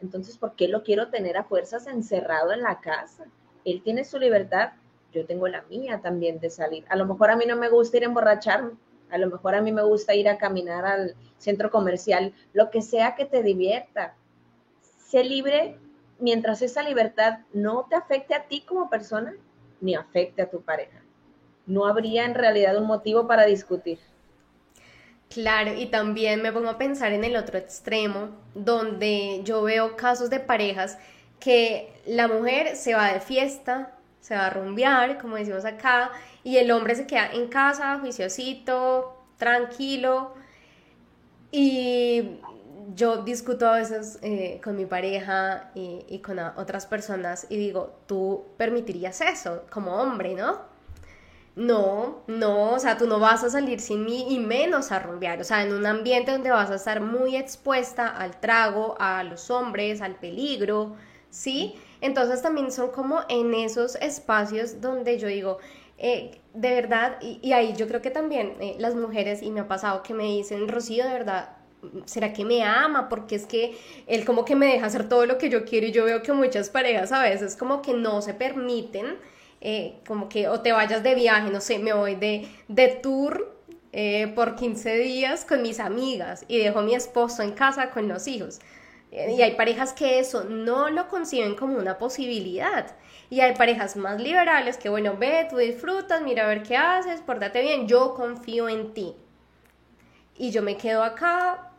entonces, 0.02 0.38
¿por 0.38 0.56
qué 0.56 0.67
lo 0.67 0.84
quiero 0.84 1.10
tener 1.10 1.38
a 1.38 1.43
fuerzas 1.43 1.88
encerrado 1.88 2.54
en 2.54 2.62
la 2.62 2.80
casa? 2.80 3.26
Él 3.65 3.82
tiene 3.82 4.06
su 4.06 4.19
libertad, 4.19 4.74
yo 5.12 5.26
tengo 5.26 5.48
la 5.48 5.63
mía 5.63 6.00
también 6.02 6.39
de 6.39 6.50
salir. 6.50 6.86
A 6.89 6.95
lo 6.95 7.06
mejor 7.06 7.32
a 7.32 7.36
mí 7.36 7.45
no 7.45 7.56
me 7.56 7.69
gusta 7.69 7.98
ir 7.98 8.04
a 8.04 8.08
emborracharme, 8.08 8.71
a 9.15 9.17
lo 9.17 9.28
mejor 9.28 9.56
a 9.56 9.62
mí 9.62 9.71
me 9.71 9.82
gusta 9.84 10.13
ir 10.13 10.28
a 10.28 10.38
caminar 10.38 10.86
al 10.86 11.15
centro 11.38 11.71
comercial, 11.71 12.34
lo 12.54 12.69
que 12.69 12.82
sea 12.82 13.15
que 13.15 13.25
te 13.25 13.41
divierta. 13.41 14.13
Sé 15.08 15.23
libre 15.23 15.78
mientras 16.19 16.62
esa 16.62 16.84
libertad 16.84 17.39
no 17.54 17.88
te 17.89 17.95
afecte 17.95 18.36
a 18.36 18.43
ti 18.43 18.62
como 18.62 18.89
persona 18.89 19.34
ni 19.80 19.95
afecte 19.95 20.41
a 20.41 20.49
tu 20.49 20.62
pareja. 20.62 21.01
No 21.65 21.86
habría 21.86 22.25
en 22.25 22.36
realidad 22.36 22.78
un 22.78 22.88
motivo 22.88 23.25
para 23.25 23.45
discutir. 23.45 23.99
Claro, 25.30 25.73
y 25.73 25.88
también 25.88 26.41
me 26.41 26.51
pongo 26.51 26.69
a 26.69 26.78
pensar 26.78 27.12
en 27.12 27.23
el 27.23 27.36
otro 27.36 27.58
extremo, 27.58 28.30
donde 28.54 29.41
yo 29.43 29.63
veo 29.63 29.95
casos 29.95 30.30
de 30.30 30.39
parejas 30.39 30.97
que 31.39 31.93
la 32.06 32.28
mujer 32.28 32.75
se 32.75 32.93
va 32.93 33.13
de 33.13 33.19
fiesta, 33.19 33.94
se 34.25 34.33
va 34.33 34.47
a 34.47 34.49
rumbear, 34.49 35.19
como 35.19 35.35
decimos 35.35 35.65
acá, 35.65 36.09
y 36.43 36.57
el 36.57 36.71
hombre 36.71 36.95
se 36.95 37.05
queda 37.05 37.29
en 37.31 37.47
casa, 37.47 37.99
juiciosito, 37.99 39.15
tranquilo. 39.38 40.33
Y 41.51 42.39
yo 42.95 43.17
discuto 43.17 43.67
a 43.67 43.75
veces 43.75 44.17
eh, 44.23 44.59
con 44.63 44.77
mi 44.77 44.88
pareja 44.88 45.69
y, 45.75 46.17
con 46.25 46.39
otras 46.39 46.88
personas 46.88 47.45
y 47.49 47.57
digo, 47.57 47.99
tú 48.07 48.45
permitirías 48.57 49.21
eso 49.21 49.61
como 49.69 49.93
hombre, 50.01 50.33
¿no? 50.33 50.59
No, 51.55 52.23
no, 52.25 52.71
o 52.71 52.79
sea, 52.79 52.97
tú 52.97 53.05
no 53.05 53.19
vas 53.19 53.43
a 53.43 53.51
salir 53.51 53.79
sin 53.79 54.05
mí 54.05 54.33
y 54.33 54.39
menos 54.39 54.91
a 54.91 54.97
rumbear, 54.97 55.39
o 55.39 55.43
sea, 55.43 55.61
en 55.61 55.71
un 55.71 55.85
ambiente 55.85 56.31
donde 56.31 56.49
vas 56.49 56.71
a 56.71 56.75
estar 56.75 56.99
muy 56.99 57.35
expuesta 57.35 58.07
al 58.07 58.39
trago, 58.39 58.95
a 58.99 59.23
los 59.23 59.51
hombres, 59.51 60.01
al 60.01 60.15
peligro, 60.15 60.95
¿sí? 61.29 61.75
Entonces 62.06 62.44
también 62.44 62.72
son 62.72 62.91
como 62.91 63.22
en 63.30 63.56
esos 63.56 63.96
espacios 63.96 64.80
donde 64.80 65.18
yo 65.18 65.28
digo, 65.28 65.58
eh, 65.98 66.39
de 66.54 66.70
verdad, 66.70 67.18
y, 67.20 67.52
ahí 67.52 67.74
yo 67.76 67.88
creo 67.88 68.00
que 68.00 68.12
también 68.12 68.54
eh, 68.60 68.76
las 68.78 68.94
mujeres, 68.94 69.41
y 69.41 69.50
me 69.50 69.62
ha 69.62 69.68
pasado 69.68 70.04
que 70.04 70.13
me 70.13 70.26
dicen, 70.26 70.68
Rocío, 70.68 71.04
de 71.04 71.12
verdad, 71.12 71.58
¿será 72.06 72.32
que 72.32 72.46
me 72.46 72.63
ama? 72.63 73.10
Porque 73.10 73.36
es 73.36 73.48
que 73.48 73.76
él 74.06 74.24
como 74.24 74.46
que 74.46 74.56
me 74.56 74.68
deja 74.68 74.86
hacer 74.86 75.10
todo 75.10 75.26
lo 75.26 75.39
que 75.39 75.50
yo 75.50 75.65
quiero 75.65 75.88
y 75.88 75.91
yo 75.91 76.06
veo 76.06 76.22
que 76.22 76.32
muchas 76.32 76.70
parejas 76.70 77.12
a 77.12 77.24
veces 77.24 77.56
como 77.56 77.82
que 77.82 77.94
no 77.96 78.22
se 78.22 78.36
permiten, 78.36 79.18
eh, 79.62 79.96
como 80.06 80.30
que 80.30 80.48
o 80.48 80.62
te 80.62 80.74
vayas 80.74 81.02
de 81.02 81.15
viaje, 81.15 81.50
no 81.50 81.60
sé, 81.60 81.80
me 81.80 81.94
voy 81.94 82.13
de, 82.15 82.48
de 82.68 82.88
tour 83.02 83.52
por 84.36 84.56
15 84.56 84.98
días 84.98 85.46
con 85.46 85.62
mis 85.62 85.80
amigas 85.80 86.44
y 86.50 86.58
dejo 86.60 86.80
a 86.80 86.82
mi 86.82 86.94
esposo 86.94 87.41
en 87.41 87.54
casa 87.54 87.89
con 87.89 88.10
los 88.10 88.28
hijos. 88.28 88.60
Y 89.15 89.41
hay 89.41 89.56
parejas 89.56 89.93
que 89.93 90.19
eso 90.19 90.43
no 90.43 90.89
lo 90.89 91.08
conciben 91.08 91.56
como 91.56 91.78
una 91.78 91.97
posibilidad. 91.97 92.95
Y 93.30 93.39
hay 93.39 93.56
parejas 93.56 93.95
más 93.95 94.19
liberales 94.19 94.78
que, 94.78 94.89
bueno, 94.89 95.15
ve, 95.17 95.47
tú 95.49 95.58
disfrutas, 95.58 96.21
mira 96.21 96.43
a 96.43 96.47
ver 96.47 96.63
qué 96.63 96.75
haces, 96.75 97.21
pórtate 97.21 97.62
bien, 97.62 97.88
yo 97.88 98.13
confío 98.13 98.67
en 98.67 98.93
ti. 98.93 99.15
Y 100.38 100.51
yo 100.51 100.62
me 100.62 100.75
quedo 100.75 101.01
acá, 101.01 101.71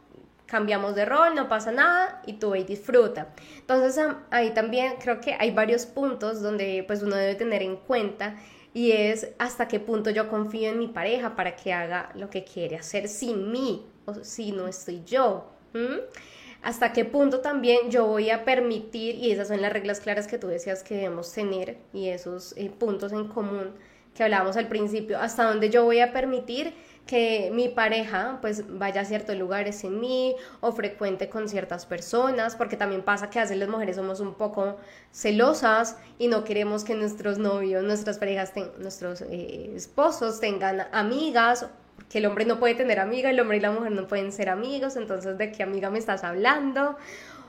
cambiamos 0.46 0.94
de 0.94 1.04
rol, 1.04 1.34
no 1.34 1.48
pasa 1.48 1.72
nada 1.72 2.22
y 2.24 2.34
tú 2.34 2.50
ve 2.50 2.60
y 2.60 2.64
disfruta. 2.64 3.28
Entonces 3.58 4.02
ahí 4.30 4.50
también 4.54 4.94
creo 4.98 5.20
que 5.20 5.36
hay 5.38 5.50
varios 5.50 5.84
puntos 5.84 6.40
donde 6.40 6.84
pues 6.86 7.02
uno 7.02 7.16
debe 7.16 7.34
tener 7.34 7.62
en 7.62 7.76
cuenta 7.76 8.36
y 8.72 8.92
es 8.92 9.28
hasta 9.38 9.68
qué 9.68 9.78
punto 9.78 10.10
yo 10.10 10.28
confío 10.28 10.70
en 10.70 10.78
mi 10.78 10.88
pareja 10.88 11.36
para 11.36 11.54
que 11.54 11.72
haga 11.72 12.10
lo 12.14 12.30
que 12.30 12.44
quiere 12.44 12.76
hacer 12.76 13.08
sin 13.08 13.52
mí 13.52 13.84
o 14.06 14.14
si 14.14 14.52
no 14.52 14.68
estoy 14.68 15.02
yo 15.04 15.50
hasta 16.62 16.92
qué 16.92 17.04
punto 17.04 17.40
también 17.40 17.90
yo 17.90 18.06
voy 18.06 18.30
a 18.30 18.44
permitir, 18.44 19.14
y 19.16 19.30
esas 19.30 19.48
son 19.48 19.62
las 19.62 19.72
reglas 19.72 20.00
claras 20.00 20.26
que 20.26 20.38
tú 20.38 20.48
decías 20.48 20.82
que 20.82 20.96
debemos 20.96 21.32
tener 21.32 21.78
y 21.92 22.08
esos 22.08 22.54
eh, 22.56 22.70
puntos 22.70 23.12
en 23.12 23.28
común 23.28 23.74
que 24.14 24.24
hablábamos 24.24 24.56
al 24.56 24.68
principio, 24.68 25.18
hasta 25.18 25.44
dónde 25.44 25.68
yo 25.68 25.84
voy 25.84 26.00
a 26.00 26.12
permitir 26.12 26.72
que 27.06 27.50
mi 27.52 27.68
pareja 27.68 28.38
pues 28.40 28.64
vaya 28.78 29.02
a 29.02 29.04
ciertos 29.04 29.36
lugares 29.36 29.76
sin 29.76 30.00
mí 30.00 30.34
o 30.60 30.72
frecuente 30.72 31.28
con 31.28 31.48
ciertas 31.48 31.86
personas, 31.86 32.56
porque 32.56 32.76
también 32.76 33.02
pasa 33.02 33.30
que 33.30 33.38
a 33.38 33.42
veces 33.42 33.58
las 33.58 33.68
mujeres 33.68 33.96
somos 33.96 34.18
un 34.20 34.34
poco 34.34 34.76
celosas 35.12 35.98
y 36.18 36.28
no 36.28 36.42
queremos 36.42 36.82
que 36.82 36.94
nuestros 36.94 37.38
novios, 37.38 37.84
nuestras 37.84 38.18
parejas, 38.18 38.52
nuestros 38.78 39.20
eh, 39.20 39.72
esposos 39.76 40.40
tengan 40.40 40.88
amigas, 40.92 41.66
que 42.10 42.18
el 42.18 42.26
hombre 42.26 42.44
no 42.44 42.58
puede 42.58 42.74
tener 42.74 43.00
amiga, 43.00 43.30
el 43.30 43.40
hombre 43.40 43.56
y 43.56 43.60
la 43.60 43.72
mujer 43.72 43.92
no 43.92 44.06
pueden 44.06 44.32
ser 44.32 44.48
amigos, 44.48 44.96
entonces 44.96 45.38
¿de 45.38 45.52
qué 45.52 45.62
amiga 45.62 45.90
me 45.90 45.98
estás 45.98 46.24
hablando? 46.24 46.96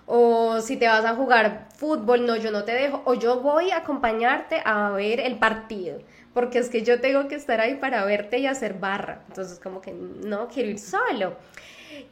O 0.06 0.62
si 0.62 0.78
te 0.78 0.88
vas 0.88 1.06
a 1.06 1.16
jugar 1.16 1.68
fútbol, 1.76 2.26
no, 2.26 2.36
yo 2.38 2.52
no 2.52 2.64
te 2.64 2.74
dejo, 2.74 3.02
o 3.06 3.14
yo 3.14 3.42
voy 3.42 3.72
a 3.72 3.78
acompañarte 3.78 4.62
a 4.64 4.92
ver 4.92 5.20
el 5.20 5.38
partido 5.38 6.00
porque 6.38 6.60
es 6.60 6.70
que 6.70 6.84
yo 6.84 7.02
tengo 7.02 7.28
que 7.28 7.34
estar 7.34 7.60
ahí 7.62 7.74
para 7.74 8.06
verte 8.06 8.38
y 8.38 8.46
hacer 8.46 8.76
barra. 8.76 9.24
Entonces, 9.28 9.60
como 9.60 9.82
que 9.82 9.92
no, 9.92 10.48
quiero 10.48 10.70
ir 10.70 10.78
solo. 10.78 11.36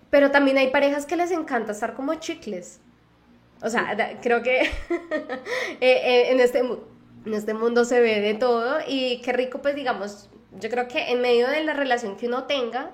Pero 0.09 0.31
también 0.31 0.57
hay 0.57 0.71
parejas 0.71 1.05
que 1.05 1.15
les 1.15 1.29
encanta 1.29 1.73
estar 1.73 1.93
como 1.93 2.15
chicles. 2.15 2.79
O 3.61 3.69
sea, 3.69 3.95
creo 4.23 4.41
que 4.41 4.61
eh, 4.89 5.79
eh, 5.79 6.31
en, 6.31 6.39
este, 6.39 6.57
en 6.57 7.33
este 7.35 7.53
mundo 7.53 7.85
se 7.85 8.01
ve 8.01 8.19
de 8.19 8.33
todo 8.33 8.79
y 8.87 9.21
qué 9.21 9.31
rico, 9.31 9.61
pues 9.61 9.75
digamos, 9.75 10.27
yo 10.59 10.69
creo 10.69 10.87
que 10.87 11.11
en 11.11 11.21
medio 11.21 11.47
de 11.47 11.63
la 11.63 11.73
relación 11.73 12.17
que 12.17 12.27
uno 12.27 12.43
tenga, 12.43 12.91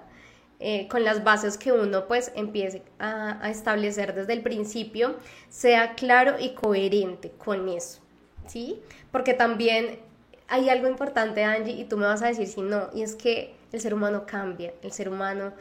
eh, 0.63 0.88
con 0.89 1.04
las 1.04 1.24
bases 1.24 1.58
que 1.58 1.71
uno 1.71 2.08
pues 2.08 2.32
empiece 2.36 2.84
a, 3.00 3.50
establecer 3.50 4.13
desde 4.13 4.34
el 4.34 4.41
principio, 4.41 5.15
sea 5.50 5.95
claro 5.95 6.36
y 6.39 6.54
coherente 6.54 7.32
con 7.32 7.67
eso, 7.67 8.00
¿sí? 8.45 8.80
Porque 9.12 9.34
también 9.34 10.00
hay 10.47 10.69
algo 10.69 10.88
importante, 10.88 11.43
Angie, 11.43 11.74
y 11.74 11.86
tú 11.86 11.97
me 11.97 12.06
vas 12.06 12.21
a 12.21 12.28
decir 12.28 12.47
si 12.47 12.62
no, 12.62 12.89
y 12.93 13.02
es 13.02 13.15
que 13.15 13.56
el 13.71 13.82
ser 13.82 13.95
humano 13.95 14.26
cambia, 14.28 14.71
el 14.84 14.91
ser 14.91 15.10
humano 15.10 15.54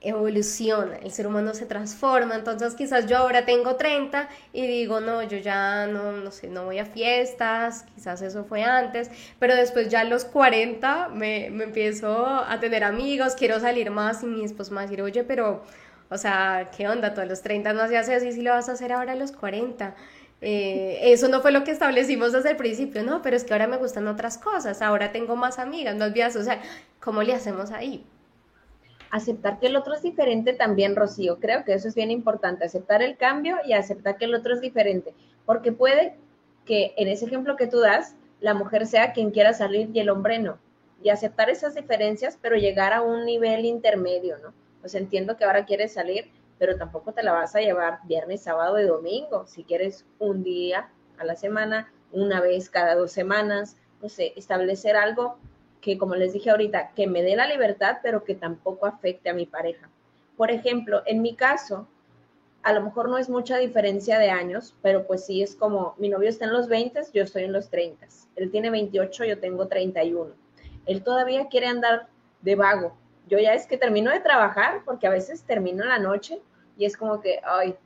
evoluciona, 0.00 0.96
el 0.98 1.10
ser 1.10 1.26
humano 1.26 1.54
se 1.54 1.66
transforma, 1.66 2.36
entonces 2.36 2.74
quizás 2.74 3.06
yo 3.06 3.16
ahora 3.18 3.44
tengo 3.44 3.76
30 3.76 4.28
y 4.52 4.66
digo, 4.66 5.00
no, 5.00 5.22
yo 5.24 5.38
ya 5.38 5.86
no, 5.88 6.12
no 6.12 6.30
sé, 6.30 6.48
no 6.48 6.64
voy 6.64 6.78
a 6.78 6.86
fiestas, 6.86 7.84
quizás 7.94 8.22
eso 8.22 8.44
fue 8.44 8.62
antes, 8.62 9.10
pero 9.40 9.56
después 9.56 9.88
ya 9.88 10.00
a 10.00 10.04
los 10.04 10.24
40 10.24 11.08
me, 11.08 11.50
me 11.50 11.64
empiezo 11.64 12.26
a 12.26 12.60
tener 12.60 12.84
amigos, 12.84 13.34
quiero 13.34 13.58
salir 13.58 13.90
más 13.90 14.22
y 14.22 14.26
mi 14.26 14.44
esposo 14.44 14.70
me 14.70 14.76
va 14.76 14.80
a 14.82 14.84
decir, 14.84 15.02
oye, 15.02 15.24
pero, 15.24 15.64
o 16.10 16.16
sea, 16.16 16.70
¿qué 16.76 16.88
onda? 16.88 17.12
Tú 17.14 17.20
a 17.20 17.24
los 17.26 17.42
30 17.42 17.72
no 17.72 17.82
hacías 17.82 18.08
eso 18.08 18.24
y 18.26 18.32
si 18.32 18.42
lo 18.42 18.52
vas 18.52 18.68
a 18.68 18.72
hacer 18.72 18.92
ahora 18.92 19.12
a 19.12 19.16
los 19.16 19.32
40. 19.32 19.94
Eh, 20.40 21.00
eso 21.02 21.26
no 21.28 21.40
fue 21.42 21.50
lo 21.50 21.64
que 21.64 21.72
establecimos 21.72 22.32
desde 22.32 22.50
el 22.50 22.56
principio, 22.56 23.02
no, 23.02 23.22
pero 23.22 23.36
es 23.36 23.42
que 23.42 23.52
ahora 23.52 23.66
me 23.66 23.76
gustan 23.76 24.06
otras 24.06 24.38
cosas, 24.38 24.82
ahora 24.82 25.10
tengo 25.10 25.34
más 25.34 25.58
amigas, 25.58 25.96
más 25.96 26.12
vías, 26.12 26.36
o 26.36 26.44
sea, 26.44 26.62
¿cómo 27.00 27.24
le 27.24 27.34
hacemos 27.34 27.72
ahí? 27.72 28.06
Aceptar 29.10 29.58
que 29.58 29.68
el 29.68 29.76
otro 29.76 29.94
es 29.94 30.02
diferente 30.02 30.52
también, 30.52 30.96
Rocío, 30.96 31.38
creo 31.38 31.64
que 31.64 31.72
eso 31.72 31.88
es 31.88 31.94
bien 31.94 32.10
importante, 32.10 32.64
aceptar 32.64 33.02
el 33.02 33.16
cambio 33.16 33.56
y 33.64 33.72
aceptar 33.72 34.18
que 34.18 34.26
el 34.26 34.34
otro 34.34 34.54
es 34.54 34.60
diferente, 34.60 35.14
porque 35.46 35.72
puede 35.72 36.16
que 36.64 36.92
en 36.96 37.08
ese 37.08 37.24
ejemplo 37.24 37.56
que 37.56 37.66
tú 37.66 37.80
das, 37.80 38.14
la 38.40 38.54
mujer 38.54 38.86
sea 38.86 39.12
quien 39.12 39.30
quiera 39.30 39.54
salir 39.54 39.90
y 39.94 40.00
el 40.00 40.10
hombre 40.10 40.38
no, 40.38 40.58
y 41.02 41.08
aceptar 41.10 41.48
esas 41.48 41.74
diferencias, 41.74 42.38
pero 42.40 42.56
llegar 42.56 42.92
a 42.92 43.02
un 43.02 43.24
nivel 43.24 43.64
intermedio, 43.64 44.36
¿no? 44.38 44.52
Pues 44.80 44.94
entiendo 44.94 45.36
que 45.36 45.44
ahora 45.44 45.64
quieres 45.64 45.92
salir, 45.92 46.30
pero 46.58 46.76
tampoco 46.76 47.12
te 47.12 47.22
la 47.22 47.32
vas 47.32 47.54
a 47.54 47.60
llevar 47.60 48.00
viernes, 48.04 48.42
sábado 48.42 48.78
y 48.80 48.84
domingo. 48.84 49.46
Si 49.46 49.64
quieres 49.64 50.04
un 50.18 50.42
día 50.42 50.90
a 51.18 51.24
la 51.24 51.36
semana, 51.36 51.92
una 52.12 52.40
vez 52.40 52.68
cada 52.68 52.94
dos 52.94 53.12
semanas, 53.12 53.76
no 54.02 54.08
sé, 54.08 54.32
establecer 54.36 54.96
algo 54.96 55.38
que, 55.80 55.98
como 55.98 56.14
les 56.14 56.32
dije 56.32 56.50
ahorita, 56.50 56.92
que 56.94 57.06
me 57.06 57.22
dé 57.22 57.36
la 57.36 57.46
libertad, 57.46 57.98
pero 58.02 58.24
que 58.24 58.34
tampoco 58.34 58.86
afecte 58.86 59.30
a 59.30 59.34
mi 59.34 59.46
pareja. 59.46 59.88
Por 60.36 60.50
ejemplo, 60.50 61.02
en 61.06 61.22
mi 61.22 61.34
caso, 61.34 61.88
a 62.62 62.72
lo 62.72 62.82
mejor 62.82 63.08
no 63.08 63.18
es 63.18 63.28
mucha 63.28 63.58
diferencia 63.58 64.18
de 64.18 64.30
años, 64.30 64.74
pero 64.82 65.06
pues 65.06 65.24
sí 65.24 65.42
es 65.42 65.54
como, 65.54 65.94
mi 65.98 66.08
novio 66.08 66.28
está 66.28 66.44
en 66.44 66.52
los 66.52 66.68
20, 66.68 67.00
yo 67.14 67.22
estoy 67.22 67.44
en 67.44 67.52
los 67.52 67.70
30. 67.70 68.06
Él 68.36 68.50
tiene 68.50 68.70
28, 68.70 69.24
yo 69.24 69.38
tengo 69.38 69.68
31. 69.68 70.32
Él 70.86 71.02
todavía 71.02 71.48
quiere 71.48 71.66
andar 71.66 72.08
de 72.42 72.54
vago. 72.56 72.96
Yo 73.28 73.38
ya 73.38 73.54
es 73.54 73.66
que 73.66 73.76
termino 73.76 74.10
de 74.10 74.20
trabajar, 74.20 74.82
porque 74.84 75.06
a 75.06 75.10
veces 75.10 75.42
termino 75.42 75.84
la 75.84 75.98
noche 75.98 76.40
y 76.76 76.84
es 76.84 76.96
como 76.96 77.20
que, 77.20 77.40
ay, 77.44 77.76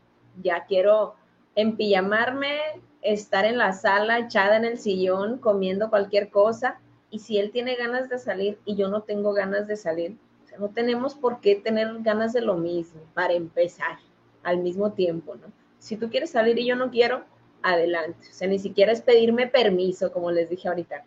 ya 0.42 0.64
quiero 0.66 1.14
empillamarme, 1.54 2.58
estar 3.02 3.44
en 3.44 3.58
la 3.58 3.72
sala, 3.72 4.20
echada 4.20 4.56
en 4.56 4.64
el 4.64 4.78
sillón, 4.78 5.38
comiendo 5.38 5.90
cualquier 5.90 6.30
cosa. 6.30 6.80
Y 7.12 7.20
si 7.20 7.38
él 7.38 7.52
tiene 7.52 7.76
ganas 7.76 8.08
de 8.08 8.18
salir 8.18 8.58
y 8.64 8.74
yo 8.74 8.88
no 8.88 9.02
tengo 9.02 9.32
ganas 9.32 9.68
de 9.68 9.76
salir, 9.76 10.16
no 10.58 10.68
tenemos 10.70 11.14
por 11.14 11.40
qué 11.40 11.54
tener 11.54 11.88
ganas 12.00 12.32
de 12.32 12.40
lo 12.40 12.54
mismo 12.54 13.00
para 13.14 13.34
empezar 13.34 13.98
al 14.42 14.58
mismo 14.58 14.90
tiempo, 14.92 15.36
¿no? 15.36 15.52
Si 15.78 15.96
tú 15.96 16.10
quieres 16.10 16.30
salir 16.30 16.58
y 16.58 16.66
yo 16.66 16.74
no 16.74 16.90
quiero, 16.90 17.24
adelante. 17.62 18.26
O 18.28 18.32
sea, 18.32 18.48
ni 18.48 18.58
siquiera 18.58 18.90
es 18.90 19.02
pedirme 19.02 19.46
permiso, 19.46 20.12
como 20.12 20.32
les 20.32 20.50
dije 20.50 20.68
ahorita. 20.68 21.04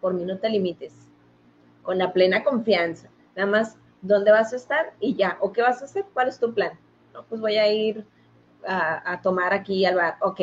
Por 0.00 0.14
mí 0.14 0.24
no 0.24 0.38
te 0.38 0.48
limites. 0.48 0.94
Con 1.82 1.98
la 1.98 2.12
plena 2.12 2.44
confianza. 2.44 3.08
Nada 3.34 3.50
más, 3.50 3.76
¿dónde 4.00 4.30
vas 4.30 4.52
a 4.52 4.56
estar? 4.56 4.92
Y 5.00 5.16
ya. 5.16 5.38
¿O 5.40 5.52
qué 5.52 5.62
vas 5.62 5.82
a 5.82 5.86
hacer? 5.86 6.04
¿Cuál 6.14 6.28
es 6.28 6.38
tu 6.38 6.54
plan? 6.54 6.78
no, 7.12 7.24
pues 7.24 7.40
voy 7.40 7.56
a 7.56 7.72
ir 7.72 8.04
a, 8.66 9.20
tomar 9.22 9.52
aquí 9.52 9.84
al 9.84 9.96
bar. 9.96 10.16
Ok, 10.20 10.40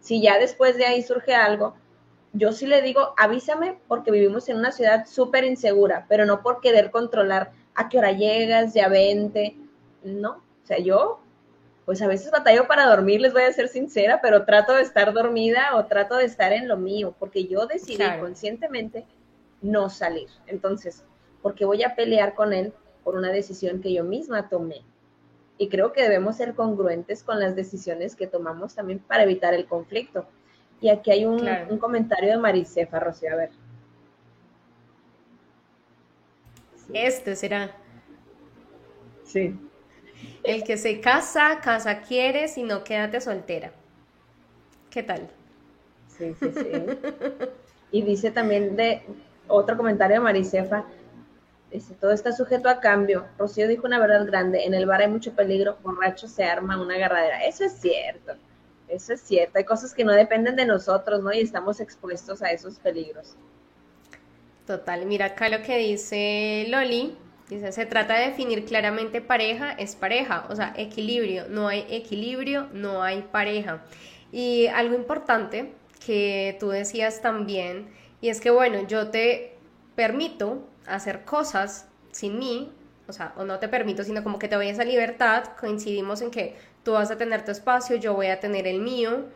si 0.00 0.20
ya 0.20 0.38
después 0.38 0.76
de 0.76 0.86
ahí 0.86 1.02
surge 1.02 1.34
algo, 1.34 1.74
yo 2.32 2.52
sí 2.52 2.66
le 2.66 2.82
digo, 2.82 3.14
avísame 3.18 3.78
porque 3.88 4.10
vivimos 4.10 4.48
en 4.48 4.56
una 4.56 4.72
ciudad 4.72 5.06
súper 5.06 5.44
insegura, 5.44 6.06
pero 6.08 6.24
no 6.24 6.42
por 6.42 6.60
querer 6.60 6.90
controlar 6.90 7.52
a 7.74 7.88
qué 7.88 7.98
hora 7.98 8.12
llegas, 8.12 8.74
ya 8.74 8.88
vente, 8.88 9.56
no, 10.02 10.32
o 10.32 10.66
sea, 10.66 10.78
yo 10.78 11.20
pues 11.84 12.00
a 12.00 12.06
veces 12.06 12.30
batallo 12.30 12.68
para 12.68 12.86
dormir, 12.86 13.20
les 13.20 13.32
voy 13.32 13.42
a 13.42 13.52
ser 13.52 13.68
sincera, 13.68 14.20
pero 14.22 14.44
trato 14.44 14.72
de 14.74 14.82
estar 14.82 15.12
dormida 15.12 15.74
o 15.74 15.86
trato 15.86 16.16
de 16.16 16.24
estar 16.24 16.52
en 16.52 16.68
lo 16.68 16.76
mío, 16.76 17.14
porque 17.18 17.46
yo 17.46 17.66
decidí 17.66 18.04
conscientemente 18.20 19.04
no 19.62 19.90
salir. 19.90 20.28
Entonces, 20.46 21.04
porque 21.42 21.64
voy 21.64 21.82
a 21.82 21.96
pelear 21.96 22.34
con 22.34 22.52
él 22.52 22.72
por 23.02 23.16
una 23.16 23.32
decisión 23.32 23.80
que 23.80 23.92
yo 23.92 24.04
misma 24.04 24.48
tomé 24.48 24.82
y 25.58 25.68
creo 25.68 25.92
que 25.92 26.02
debemos 26.02 26.36
ser 26.36 26.54
congruentes 26.54 27.22
con 27.22 27.40
las 27.40 27.54
decisiones 27.54 28.16
que 28.16 28.26
tomamos 28.26 28.74
también 28.74 29.00
para 29.00 29.24
evitar 29.24 29.54
el 29.54 29.66
conflicto. 29.66 30.26
Y 30.82 30.90
aquí 30.90 31.12
hay 31.12 31.24
un, 31.24 31.78
comentario 31.78 32.30
de 32.30 32.38
Maricefa, 32.38 32.98
Rocío, 32.98 33.32
a 33.32 33.36
ver. 33.36 33.50
Este 36.92 37.36
será. 37.36 37.70
Sí. 39.24 39.56
El 40.42 40.64
que 40.64 40.76
se 40.76 41.00
casa, 41.00 41.60
casa 41.62 42.00
quiere, 42.00 42.48
si 42.48 42.64
no, 42.64 42.82
quédate 42.82 43.20
soltera. 43.20 43.70
¿Qué 44.90 45.04
tal? 45.04 45.30
Sí, 46.08 46.34
sí, 46.38 46.52
sí. 46.52 46.72
y 47.92 48.02
dice 48.02 48.32
también 48.32 48.74
de 48.74 49.02
otro 49.46 49.76
comentario 49.76 50.16
de 50.16 50.20
Maricefa, 50.20 50.84
todo 52.00 52.10
está 52.10 52.32
sujeto 52.32 52.68
a 52.68 52.80
cambio. 52.80 53.26
Rocío 53.38 53.68
dijo 53.68 53.86
una 53.86 54.00
verdad 54.00 54.26
grande, 54.26 54.64
en 54.64 54.74
el 54.74 54.86
bar 54.86 55.00
hay 55.00 55.08
mucho 55.08 55.32
peligro, 55.32 55.78
borracho 55.84 56.26
se 56.26 56.42
arma 56.42 56.82
una 56.82 56.96
agarradera. 56.96 57.44
Eso 57.44 57.62
es 57.64 57.74
cierto, 57.74 58.32
eso 58.92 59.14
es 59.14 59.22
cierto. 59.22 59.58
Hay 59.58 59.64
cosas 59.64 59.94
que 59.94 60.04
no 60.04 60.12
dependen 60.12 60.56
de 60.56 60.66
nosotros, 60.66 61.22
¿no? 61.22 61.32
Y 61.32 61.40
estamos 61.40 61.80
expuestos 61.80 62.42
a 62.42 62.50
esos 62.50 62.78
peligros. 62.78 63.36
Total, 64.66 65.06
mira 65.06 65.26
acá 65.26 65.48
lo 65.48 65.62
que 65.62 65.78
dice 65.78 66.66
Loli. 66.68 67.16
Dice, 67.48 67.72
se 67.72 67.84
trata 67.84 68.14
de 68.18 68.28
definir 68.28 68.64
claramente 68.64 69.20
pareja, 69.20 69.72
es 69.72 69.96
pareja, 69.96 70.46
o 70.48 70.56
sea, 70.56 70.72
equilibrio. 70.76 71.48
No 71.48 71.68
hay 71.68 71.84
equilibrio, 71.90 72.68
no 72.72 73.02
hay 73.02 73.22
pareja. 73.22 73.82
Y 74.30 74.68
algo 74.68 74.94
importante 74.94 75.72
que 76.06 76.56
tú 76.58 76.68
decías 76.70 77.20
también, 77.20 77.90
y 78.20 78.28
es 78.28 78.40
que, 78.40 78.50
bueno, 78.50 78.86
yo 78.86 79.10
te 79.10 79.56
permito 79.96 80.66
hacer 80.86 81.24
cosas 81.24 81.88
sin 82.12 82.38
mí, 82.38 82.72
o 83.12 83.14
sea, 83.14 83.34
o 83.36 83.44
no 83.44 83.58
te 83.58 83.68
permito, 83.68 84.04
sino 84.04 84.22
como 84.22 84.38
que 84.38 84.48
te 84.48 84.56
voy 84.56 84.68
a 84.68 84.70
esa 84.70 84.84
libertad, 84.84 85.44
coincidimos 85.60 86.22
en 86.22 86.30
que 86.30 86.56
tú 86.82 86.92
vas 86.92 87.10
a 87.10 87.18
tener 87.18 87.44
tu 87.44 87.50
espacio, 87.50 87.96
yo 87.96 88.14
voy 88.14 88.28
a 88.28 88.40
tener 88.40 88.66
el 88.66 88.80
mío, 88.80 89.26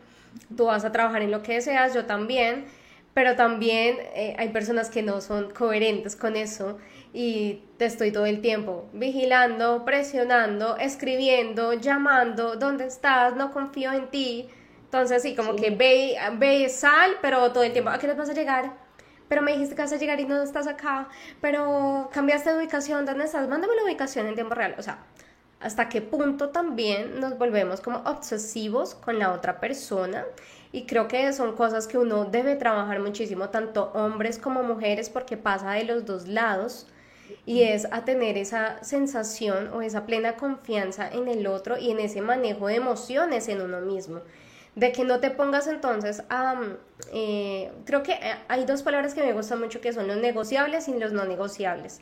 tú 0.55 0.65
vas 0.65 0.83
a 0.83 0.91
trabajar 0.91 1.21
en 1.21 1.29
lo 1.29 1.43
que 1.43 1.53
deseas, 1.53 1.93
yo 1.93 2.05
también, 2.05 2.65
pero 3.13 3.35
también 3.35 3.97
eh, 4.15 4.35
hay 4.39 4.49
personas 4.49 4.89
que 4.89 5.03
no 5.03 5.21
son 5.21 5.51
coherentes 5.51 6.15
con 6.15 6.35
eso 6.35 6.79
y 7.13 7.61
te 7.77 7.85
estoy 7.85 8.11
todo 8.11 8.25
el 8.25 8.41
tiempo 8.41 8.89
vigilando, 8.93 9.85
presionando, 9.85 10.77
escribiendo, 10.77 11.73
llamando, 11.73 12.55
¿dónde 12.55 12.87
estás? 12.87 13.35
No 13.35 13.53
confío 13.53 13.93
en 13.93 14.07
ti. 14.09 14.49
Entonces, 14.85 15.21
sí, 15.21 15.35
como 15.35 15.55
que 15.55 15.69
ve, 15.69 16.15
ve, 16.37 16.67
sal, 16.69 17.17
pero 17.21 17.51
todo 17.51 17.63
el 17.63 17.73
tiempo, 17.73 17.91
¿a 17.91 17.99
qué 17.99 18.07
nos 18.07 18.17
vas 18.17 18.29
a 18.29 18.33
llegar? 18.33 18.86
Pero 19.27 19.41
me 19.41 19.51
dijiste 19.53 19.75
que 19.75 19.81
vas 19.81 19.93
a 19.93 19.97
llegar 19.97 20.19
y 20.19 20.25
no 20.25 20.41
estás 20.41 20.67
acá, 20.67 21.09
pero 21.41 22.09
cambiaste 22.13 22.51
de 22.51 22.57
ubicación, 22.57 23.05
¿dónde 23.05 23.25
estás? 23.25 23.47
Mándame 23.47 23.75
la 23.75 23.83
ubicación 23.83 24.27
en 24.27 24.35
tiempo 24.35 24.55
real. 24.55 24.75
O 24.77 24.81
sea, 24.81 24.99
hasta 25.59 25.89
qué 25.89 26.01
punto 26.01 26.49
también 26.49 27.19
nos 27.19 27.37
volvemos 27.37 27.81
como 27.81 27.97
obsesivos 27.99 28.95
con 28.95 29.19
la 29.19 29.33
otra 29.33 29.59
persona. 29.59 30.25
Y 30.71 30.85
creo 30.85 31.07
que 31.07 31.31
son 31.33 31.55
cosas 31.55 31.87
que 31.87 31.97
uno 31.97 32.25
debe 32.25 32.55
trabajar 32.55 32.99
muchísimo, 32.99 33.49
tanto 33.49 33.91
hombres 33.93 34.37
como 34.37 34.63
mujeres, 34.63 35.09
porque 35.09 35.37
pasa 35.37 35.71
de 35.71 35.85
los 35.85 36.05
dos 36.05 36.27
lados. 36.27 36.87
y 37.45 37.63
es 37.63 37.87
a 37.91 38.05
tener 38.05 38.37
esa 38.37 38.81
sensación 38.83 39.69
o 39.73 39.81
esa 39.81 40.05
plena 40.05 40.37
confianza 40.37 41.09
en 41.09 41.27
el 41.27 41.45
otro 41.47 41.77
y 41.77 41.91
en 41.91 41.99
ese 41.99 42.21
manejo 42.21 42.67
de 42.67 42.75
emociones 42.75 43.49
en 43.49 43.61
uno 43.61 43.81
mismo. 43.81 44.21
De 44.77 44.91
que 44.91 45.03
no 45.03 45.19
te 45.19 45.31
pongas 45.31 45.67
entonces 45.67 46.23
a... 46.29 46.55
Eh, 47.11 47.71
creo 47.85 48.03
que 48.03 48.13
eh, 48.13 48.35
hay 48.47 48.63
dos 48.65 48.83
palabras 48.83 49.13
que 49.15 49.23
me 49.23 49.33
gustan 49.33 49.59
mucho 49.59 49.81
que 49.81 49.91
son 49.91 50.07
los 50.07 50.17
negociables 50.17 50.87
y 50.87 50.97
los 50.97 51.11
no 51.11 51.25
negociables. 51.25 51.99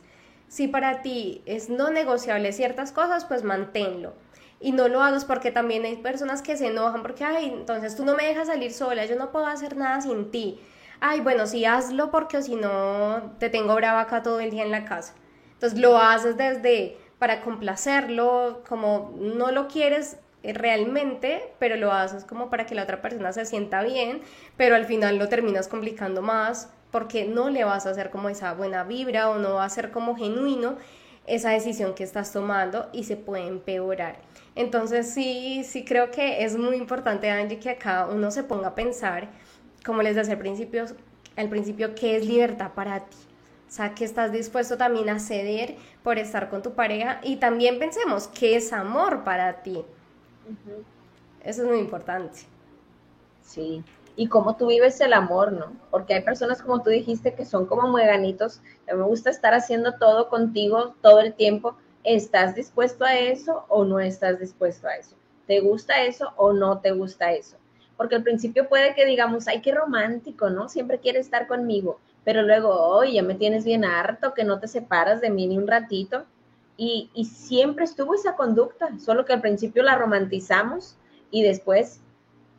Si 0.48 0.68
para 0.68 1.00
ti 1.00 1.42
es 1.46 1.70
no 1.70 1.90
negociable 1.90 2.52
ciertas 2.52 2.92
cosas, 2.92 3.24
pues 3.24 3.42
manténlo. 3.44 4.12
Y 4.60 4.72
no 4.72 4.88
lo 4.88 5.02
hagas 5.02 5.24
porque 5.24 5.50
también 5.50 5.84
hay 5.84 5.96
personas 5.96 6.42
que 6.42 6.56
se 6.56 6.66
enojan 6.66 7.02
porque, 7.02 7.24
ay, 7.24 7.46
entonces 7.46 7.96
tú 7.96 8.04
no 8.04 8.14
me 8.14 8.26
dejas 8.26 8.48
salir 8.48 8.72
sola, 8.72 9.06
yo 9.06 9.16
no 9.16 9.32
puedo 9.32 9.46
hacer 9.46 9.76
nada 9.76 10.00
sin 10.02 10.30
ti. 10.30 10.60
Ay, 11.00 11.20
bueno, 11.20 11.46
sí, 11.46 11.64
hazlo 11.64 12.10
porque 12.10 12.42
si 12.42 12.56
no 12.56 13.34
te 13.38 13.50
tengo 13.50 13.74
brava 13.74 14.02
acá 14.02 14.22
todo 14.22 14.40
el 14.40 14.50
día 14.50 14.64
en 14.64 14.70
la 14.70 14.84
casa. 14.84 15.14
Entonces 15.54 15.78
lo 15.78 15.98
haces 15.98 16.36
desde 16.36 16.98
para 17.18 17.40
complacerlo, 17.40 18.62
como 18.68 19.14
no 19.18 19.50
lo 19.50 19.68
quieres 19.68 20.18
realmente, 20.52 21.52
pero 21.58 21.76
lo 21.76 21.92
haces 21.92 22.24
como 22.24 22.50
para 22.50 22.66
que 22.66 22.74
la 22.74 22.84
otra 22.84 23.02
persona 23.02 23.32
se 23.32 23.46
sienta 23.46 23.82
bien, 23.82 24.22
pero 24.56 24.74
al 24.74 24.84
final 24.84 25.18
lo 25.18 25.28
terminas 25.28 25.68
complicando 25.68 26.22
más 26.22 26.70
porque 26.90 27.24
no 27.24 27.50
le 27.50 27.64
vas 27.64 27.86
a 27.86 27.90
hacer 27.90 28.10
como 28.10 28.28
esa 28.28 28.54
buena 28.54 28.84
vibra 28.84 29.30
o 29.30 29.38
no 29.38 29.54
va 29.54 29.64
a 29.64 29.70
ser 29.70 29.90
como 29.90 30.16
genuino 30.16 30.76
esa 31.26 31.50
decisión 31.50 31.94
que 31.94 32.04
estás 32.04 32.32
tomando 32.32 32.88
y 32.92 33.04
se 33.04 33.16
puede 33.16 33.46
empeorar. 33.46 34.16
Entonces 34.54 35.12
sí, 35.12 35.64
sí 35.64 35.84
creo 35.84 36.10
que 36.10 36.44
es 36.44 36.56
muy 36.56 36.76
importante, 36.76 37.30
Angie, 37.30 37.58
que 37.58 37.70
acá 37.70 38.06
uno 38.10 38.30
se 38.30 38.44
ponga 38.44 38.68
a 38.68 38.74
pensar, 38.74 39.28
como 39.84 40.02
les 40.02 40.16
decía 40.16 40.34
al 40.34 40.38
principio, 40.38 40.86
al 41.36 41.48
principio, 41.48 41.94
¿qué 41.94 42.16
es 42.16 42.26
libertad 42.26 42.72
para 42.74 43.00
ti? 43.00 43.16
O 43.68 43.70
sea, 43.70 43.94
que 43.94 44.04
estás 44.04 44.32
dispuesto 44.32 44.76
también 44.76 45.08
a 45.10 45.18
ceder 45.18 45.76
por 46.02 46.18
estar 46.18 46.48
con 46.48 46.62
tu 46.62 46.74
pareja 46.74 47.20
y 47.22 47.36
también 47.36 47.78
pensemos, 47.78 48.28
¿qué 48.28 48.56
es 48.56 48.72
amor 48.72 49.24
para 49.24 49.62
ti? 49.62 49.84
Eso 51.42 51.62
es 51.62 51.68
muy 51.68 51.78
importante. 51.78 52.40
Sí, 53.42 53.84
y 54.16 54.28
cómo 54.28 54.56
tú 54.56 54.68
vives 54.68 55.00
el 55.00 55.12
amor, 55.12 55.52
¿no? 55.52 55.72
Porque 55.90 56.14
hay 56.14 56.22
personas 56.22 56.62
como 56.62 56.82
tú 56.82 56.90
dijiste 56.90 57.34
que 57.34 57.44
son 57.44 57.66
como 57.66 57.88
mueganitos, 57.88 58.60
me 58.86 59.02
gusta 59.02 59.30
estar 59.30 59.54
haciendo 59.54 59.94
todo 59.98 60.28
contigo 60.28 60.94
todo 61.02 61.20
el 61.20 61.34
tiempo. 61.34 61.76
¿Estás 62.02 62.54
dispuesto 62.54 63.04
a 63.04 63.16
eso 63.16 63.64
o 63.68 63.84
no 63.84 64.00
estás 64.00 64.40
dispuesto 64.40 64.88
a 64.88 64.96
eso? 64.96 65.16
¿Te 65.46 65.60
gusta 65.60 66.02
eso 66.02 66.32
o 66.36 66.52
no 66.52 66.80
te 66.80 66.92
gusta 66.92 67.32
eso? 67.32 67.56
Porque 67.96 68.16
al 68.16 68.22
principio 68.22 68.68
puede 68.68 68.94
que 68.94 69.04
digamos, 69.06 69.48
ay, 69.48 69.60
qué 69.60 69.72
romántico, 69.72 70.50
¿no? 70.50 70.68
Siempre 70.68 70.98
quiere 70.98 71.18
estar 71.18 71.46
conmigo, 71.46 72.00
pero 72.24 72.42
luego, 72.42 72.70
oye, 72.70 73.14
ya 73.14 73.22
me 73.22 73.34
tienes 73.34 73.64
bien 73.64 73.84
harto, 73.84 74.34
que 74.34 74.44
no 74.44 74.58
te 74.58 74.68
separas 74.68 75.20
de 75.20 75.30
mí 75.30 75.46
ni 75.46 75.58
un 75.58 75.66
ratito. 75.66 76.24
Y, 76.78 77.10
siempre 77.24 77.84
estuvo 77.84 78.14
esa 78.14 78.36
conducta, 78.36 78.98
solo 78.98 79.24
que 79.24 79.32
al 79.32 79.40
principio 79.40 79.82
la 79.82 79.96
romantizamos 79.96 80.96
y 81.30 81.42
después 81.42 82.00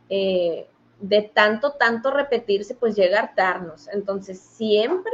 eh, 0.10 0.68
de 1.00 1.22
tanto, 1.22 1.74
tanto 1.74 2.10
repetirse, 2.10 2.74
pues 2.74 2.96
llega 2.96 3.20
a 3.20 3.24
hartarnos. 3.24 3.88
Entonces, 3.90 4.40
siempre 4.40 5.14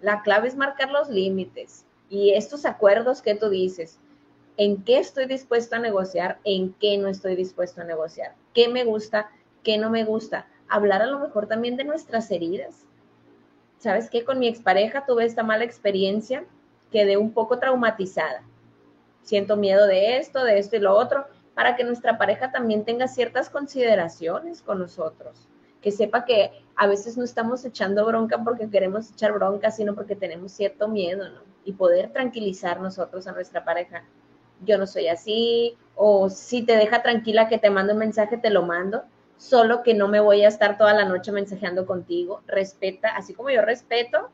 la 0.00 0.22
clave 0.22 0.48
es 0.48 0.56
marcar 0.56 0.90
los 0.90 1.10
límites 1.10 1.84
y 2.08 2.30
estos 2.30 2.64
acuerdos 2.64 3.20
que 3.20 3.34
tú 3.34 3.50
dices, 3.50 3.98
en 4.56 4.82
qué 4.82 4.98
estoy 4.98 5.26
dispuesto 5.26 5.76
a 5.76 5.78
negociar, 5.78 6.40
en 6.44 6.72
qué 6.74 6.98
no 6.98 7.08
estoy 7.08 7.36
dispuesto 7.36 7.80
a 7.80 7.84
negociar, 7.84 8.34
qué 8.54 8.68
me 8.68 8.84
gusta, 8.84 9.30
qué 9.62 9.78
no 9.78 9.90
me 9.90 10.04
gusta. 10.04 10.46
Hablar 10.68 11.02
a 11.02 11.06
lo 11.06 11.18
mejor 11.20 11.46
también 11.46 11.76
de 11.76 11.84
nuestras 11.84 12.30
heridas. 12.30 12.84
¿Sabes 13.78 14.10
qué? 14.10 14.24
Con 14.24 14.38
mi 14.38 14.48
expareja 14.48 15.06
tuve 15.06 15.24
esta 15.24 15.42
mala 15.44 15.64
experiencia, 15.64 16.44
quedé 16.90 17.16
un 17.16 17.32
poco 17.32 17.58
traumatizada. 17.58 18.42
Siento 19.22 19.56
miedo 19.56 19.86
de 19.86 20.18
esto, 20.18 20.44
de 20.44 20.58
esto 20.58 20.76
y 20.76 20.80
lo 20.80 20.94
otro 20.94 21.26
para 21.58 21.74
que 21.74 21.82
nuestra 21.82 22.18
pareja 22.18 22.52
también 22.52 22.84
tenga 22.84 23.08
ciertas 23.08 23.50
consideraciones 23.50 24.62
con 24.62 24.78
nosotros, 24.78 25.48
que 25.82 25.90
sepa 25.90 26.24
que 26.24 26.52
a 26.76 26.86
veces 26.86 27.16
no 27.18 27.24
estamos 27.24 27.64
echando 27.64 28.06
bronca 28.06 28.38
porque 28.44 28.70
queremos 28.70 29.10
echar 29.10 29.32
bronca, 29.32 29.72
sino 29.72 29.96
porque 29.96 30.14
tenemos 30.14 30.52
cierto 30.52 30.86
miedo, 30.86 31.28
¿no? 31.28 31.40
Y 31.64 31.72
poder 31.72 32.12
tranquilizar 32.12 32.80
nosotros 32.80 33.26
a 33.26 33.32
nuestra 33.32 33.64
pareja. 33.64 34.04
Yo 34.64 34.78
no 34.78 34.86
soy 34.86 35.08
así, 35.08 35.76
o 35.96 36.30
si 36.30 36.62
te 36.62 36.76
deja 36.76 37.02
tranquila 37.02 37.48
que 37.48 37.58
te 37.58 37.70
mando 37.70 37.92
un 37.94 37.98
mensaje, 37.98 38.36
te 38.36 38.50
lo 38.50 38.62
mando, 38.62 39.02
solo 39.36 39.82
que 39.82 39.94
no 39.94 40.06
me 40.06 40.20
voy 40.20 40.44
a 40.44 40.48
estar 40.48 40.78
toda 40.78 40.94
la 40.94 41.06
noche 41.06 41.32
mensajeando 41.32 41.86
contigo. 41.86 42.40
Respeta, 42.46 43.16
así 43.16 43.34
como 43.34 43.50
yo 43.50 43.62
respeto, 43.62 44.30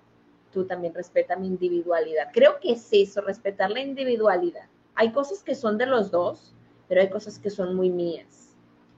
tú 0.55 0.64
también 0.64 0.95
respeta 0.95 1.37
mi 1.37 1.49
individualidad. 1.49 2.29
Creo 2.33 2.61
que 2.61 2.73
es 2.73 2.88
eso, 2.93 3.21
respetar 3.21 3.71
la 3.71 3.81
individualidad. 3.81 4.69
Hay 4.95 5.12
cosas 5.12 5.43
que 5.43 5.55
son 5.55 5.77
de 5.77 5.87
los 5.87 6.11
dos, 6.11 6.55
pero 6.88 7.01
hay 7.01 7.11
cosas 7.11 7.38
que 7.38 7.51
son 7.51 7.75
muy 7.75 7.90
mías. 7.90 8.55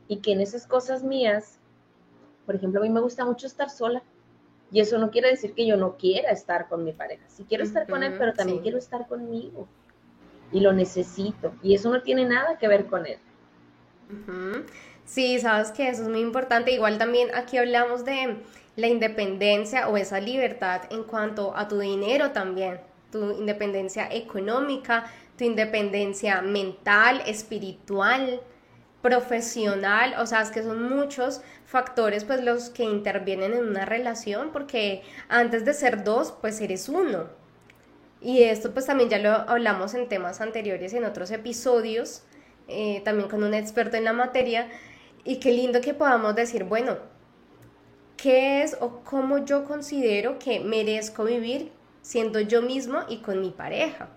Y 0.07 0.19
que 0.19 0.33
en 0.33 0.41
esas 0.41 0.67
cosas 0.67 1.03
mías, 1.03 1.59
por 2.45 2.55
ejemplo, 2.55 2.81
a 2.81 2.85
mí 2.85 2.91
me 2.91 3.01
gusta 3.01 3.25
mucho 3.25 3.47
estar 3.47 3.71
sola. 3.71 4.03
Y 4.71 4.81
eso 4.81 4.99
no 4.99 5.11
quiere 5.11 5.31
decir 5.31 5.55
que 5.55 5.67
yo 5.67 5.77
no 5.77 5.97
quiera 5.97 6.31
estar 6.31 6.69
con 6.69 6.85
mi 6.85 6.93
pareja. 6.93 7.25
Sí 7.29 7.47
quiero 7.49 7.65
estar 7.65 7.89
con 7.89 8.03
él, 8.03 8.15
pero 8.19 8.35
también 8.35 8.61
quiero 8.61 8.79
estar 8.79 9.07
conmigo. 9.09 9.67
Y 10.53 10.61
lo 10.61 10.73
necesito. 10.73 11.55
Y 11.63 11.75
eso 11.75 11.91
no 11.91 12.03
tiene 12.03 12.27
nada 12.27 12.59
que 12.59 12.69
ver 12.69 12.87
con 12.87 13.07
él. 13.07 13.19
Sí, 15.05 15.39
sabes 15.39 15.71
que 15.71 15.89
eso 15.89 16.03
es 16.03 16.09
muy 16.09 16.21
importante. 16.21 16.73
Igual 16.73 16.99
también 16.99 17.35
aquí 17.35 17.57
hablamos 17.59 18.05
de 18.05 18.43
la 18.77 18.87
independencia 18.89 19.89
o 19.89 19.97
esa 19.97 20.21
libertad 20.21 20.83
en 20.91 21.05
cuanto 21.05 21.57
a 21.57 21.67
tu 21.67 21.79
dinero 21.79 22.31
también, 22.33 22.81
tu 23.11 23.33
independencia 23.33 24.09
económica, 24.11 25.11
tu 25.37 25.45
independencia 25.45 26.43
mental, 26.43 27.23
espiritual, 27.27 28.41
profesional, 29.03 30.15
o 30.19 30.27
sea, 30.27 30.43
es 30.43 30.51
que 30.51 30.63
son 30.63 30.83
muchos 30.95 31.41
factores 31.65 32.25
pues 32.25 32.43
los 32.43 32.71
que 32.71 32.83
intervienen 32.83 33.53
en 33.53 33.67
una 33.67 33.85
relación 33.85 34.51
porque 34.53 35.03
antes 35.29 35.65
de 35.65 35.75
ser 35.75 36.05
dos 36.05 36.35
pues 36.41 36.61
eres 36.61 36.89
uno. 36.89 37.29
Y 38.21 38.43
esto 38.43 38.73
pues 38.73 38.87
también 38.87 39.09
ya 39.09 39.19
lo 39.19 39.31
hablamos 39.31 39.95
en 39.95 40.09
temas 40.09 40.41
anteriores, 40.41 40.93
en 40.93 41.05
otros 41.05 41.31
episodios, 41.31 42.25
eh, 42.69 43.01
también 43.05 43.29
con 43.29 43.45
un 43.45 43.55
experto 43.55 43.97
en 43.97 44.05
la 44.05 44.13
materia, 44.13 44.69
y 45.25 45.39
qué 45.39 45.53
lindo 45.53 45.81
que 45.81 45.95
podamos 45.95 46.35
decir, 46.35 46.65
bueno, 46.65 46.97
¿qué 48.17 48.63
es 48.63 48.77
o 48.81 49.01
cómo 49.05 49.45
yo 49.45 49.65
considero 49.65 50.39
que 50.39 50.61
merezco 50.61 51.25
vivir 51.25 51.73
siendo 52.03 52.41
yo 52.41 52.63
mismo 52.63 53.01
y 53.09 53.19
con 53.19 53.41
mi 53.41 53.51
pareja? 53.51 54.09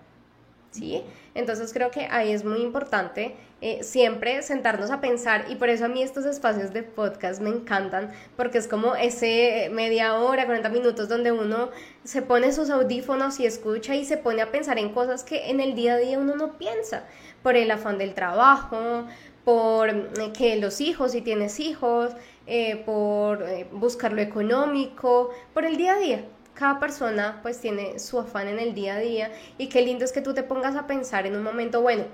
¿sí? 0.70 1.02
Entonces 1.34 1.72
creo 1.72 1.90
que 1.90 2.06
ahí 2.10 2.32
es 2.32 2.44
muy 2.44 2.60
importante 2.60 3.34
eh, 3.60 3.82
siempre 3.82 4.42
sentarnos 4.42 4.90
a 4.90 5.00
pensar 5.00 5.46
y 5.48 5.56
por 5.56 5.68
eso 5.68 5.84
a 5.84 5.88
mí 5.88 6.02
estos 6.02 6.24
espacios 6.24 6.72
de 6.72 6.82
podcast 6.82 7.40
me 7.40 7.50
encantan 7.50 8.10
porque 8.36 8.58
es 8.58 8.66
como 8.66 8.94
ese 8.94 9.70
media 9.72 10.14
hora, 10.14 10.46
40 10.46 10.68
minutos 10.70 11.08
donde 11.08 11.30
uno 11.30 11.70
se 12.04 12.22
pone 12.22 12.52
sus 12.52 12.70
audífonos 12.70 13.38
y 13.38 13.46
escucha 13.46 13.94
y 13.94 14.04
se 14.04 14.16
pone 14.16 14.42
a 14.42 14.50
pensar 14.50 14.78
en 14.78 14.90
cosas 14.92 15.24
que 15.24 15.50
en 15.50 15.60
el 15.60 15.74
día 15.74 15.94
a 15.94 15.98
día 15.98 16.18
uno 16.18 16.36
no 16.36 16.58
piensa 16.58 17.04
por 17.42 17.56
el 17.56 17.70
afán 17.70 17.98
del 17.98 18.14
trabajo, 18.14 19.06
por 19.44 19.90
eh, 19.90 20.32
que 20.36 20.56
los 20.56 20.80
hijos, 20.80 21.12
si 21.12 21.20
tienes 21.20 21.60
hijos, 21.60 22.12
eh, 22.50 22.82
por 22.84 23.44
buscar 23.72 24.12
lo 24.12 24.20
económico, 24.20 25.30
por 25.54 25.64
el 25.64 25.76
día 25.76 25.94
a 25.94 25.98
día 25.98 26.24
cada 26.60 26.78
persona 26.78 27.38
pues 27.42 27.58
tiene 27.58 27.98
su 27.98 28.18
afán 28.18 28.46
en 28.46 28.58
el 28.58 28.74
día 28.74 28.96
a 28.96 28.98
día 28.98 29.32
y 29.56 29.68
qué 29.70 29.80
lindo 29.80 30.04
es 30.04 30.12
que 30.12 30.20
tú 30.20 30.34
te 30.34 30.42
pongas 30.42 30.76
a 30.76 30.86
pensar 30.86 31.26
en 31.26 31.34
un 31.34 31.42
momento, 31.42 31.80
bueno, 31.80 32.04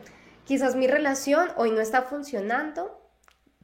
quizás 0.45 0.77
mi 0.77 0.87
relación 0.87 1.49
hoy 1.57 1.73
no 1.73 1.81
está 1.81 2.03
funcionando, 2.03 3.01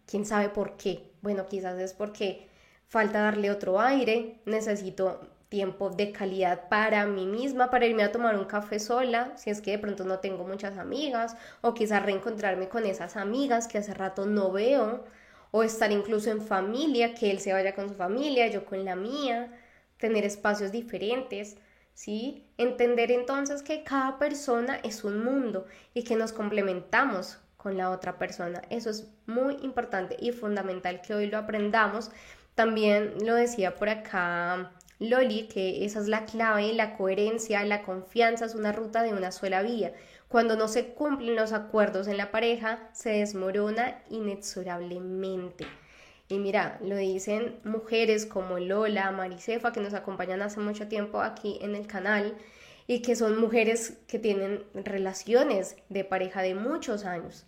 quién 0.07 0.27
sabe 0.27 0.49
por 0.49 0.77
qué. 0.77 1.13
Bueno, 1.23 1.47
quizás 1.47 1.79
es 1.79 1.95
porque 1.95 2.49
falta 2.89 3.23
darle 3.23 3.51
otro 3.51 3.81
aire, 3.81 4.41
necesito 4.45 5.21
tiempo 5.49 5.91
de 5.91 6.11
calidad 6.11 6.69
para 6.69 7.07
mí 7.07 7.27
misma, 7.27 7.71
para 7.71 7.87
irme 7.87 8.03
a 8.03 8.11
tomar 8.11 8.37
un 8.37 8.47
café 8.47 8.81
sola, 8.81 9.33
si 9.37 9.51
es 9.51 9.61
que 9.61 9.71
de 9.73 9.79
pronto 9.79 10.05
no 10.05 10.19
tengo 10.19 10.45
muchas 10.45 10.79
amigas, 10.79 11.37
o 11.61 11.75
quizás 11.75 12.03
reencontrarme 12.03 12.69
con 12.69 12.87
esas 12.87 13.17
amigas 13.17 13.69
que 13.69 13.79
hace 13.79 13.95
rato 13.95 14.27
no 14.27 14.51
veo, 14.51 15.05
o 15.53 15.63
estar 15.63 15.93
incluso 15.93 16.31
en 16.31 16.41
familia, 16.43 17.15
que 17.15 17.31
él 17.31 17.39
se 17.39 17.53
vaya 17.53 17.77
con 17.77 17.89
su 17.89 17.95
familia, 17.95 18.49
yo 18.49 18.65
con 18.65 18.85
la 18.85 18.97
mía 18.97 19.53
tener 19.99 20.25
espacios 20.25 20.73
diferentes, 20.73 21.57
¿sí? 21.95 22.45
Entender 22.59 23.13
entonces 23.13 23.63
que 23.63 23.85
cada 23.85 24.19
persona 24.19 24.81
es 24.83 25.05
un 25.05 25.23
mundo 25.23 25.67
y 25.95 26.03
que 26.03 26.17
nos 26.17 26.33
complementamos 26.33 27.39
con 27.57 27.77
la 27.77 27.91
otra 27.91 28.19
persona. 28.19 28.63
Eso 28.71 28.91
es 28.91 29.09
muy 29.27 29.55
importante 29.63 30.17
y 30.19 30.33
fundamental 30.33 31.03
que 31.03 31.15
hoy 31.15 31.27
lo 31.29 31.39
aprendamos. 31.39 32.11
También 32.55 33.15
lo 33.25 33.35
decía 33.35 33.77
por 33.77 33.91
acá 33.91 34.73
Loli, 34.99 35.49
que 35.49 35.85
esa 35.85 36.01
es 36.01 36.09
la 36.09 36.25
clave, 36.25 36.73
la 36.73 36.97
coherencia, 36.97 37.65
la 37.65 37.83
confianza 37.83 38.47
es 38.47 38.55
una 38.55 38.73
ruta 38.73 39.03
de 39.03 39.13
una 39.13 39.33
sola 39.33 39.63
vía. 39.63 39.93
Cuando 40.33 40.57
no 40.57 40.67
se 40.67 40.95
cumplen 40.95 41.37
los 41.37 41.53
acuerdos 41.53 42.09
en 42.09 42.17
la 42.17 42.31
pareja, 42.31 42.89
se 42.95 43.11
desmorona 43.11 44.03
inexorablemente. 44.09 45.67
Y 46.27 46.39
mira, 46.39 46.79
lo 46.83 46.97
dicen 46.97 47.61
mujeres 47.65 48.25
como 48.25 48.59
Lola, 48.59 49.11
Maricefa, 49.11 49.73
que 49.73 49.81
nos 49.81 49.93
acompañan 49.93 50.41
hace 50.41 50.59
mucho 50.59 50.89
tiempo 50.89 51.21
aquí 51.21 51.59
en 51.61 51.75
el 51.75 51.87
canal. 51.87 52.35
y 52.87 53.03
que 53.03 53.15
son 53.15 53.39
mujeres 53.39 53.99
que 54.09 54.19
tienen 54.19 54.65
relaciones 54.73 55.77
de 55.91 56.03
pareja 56.03 56.41
de 56.41 56.55
muchos 56.55 57.05
años 57.05 57.45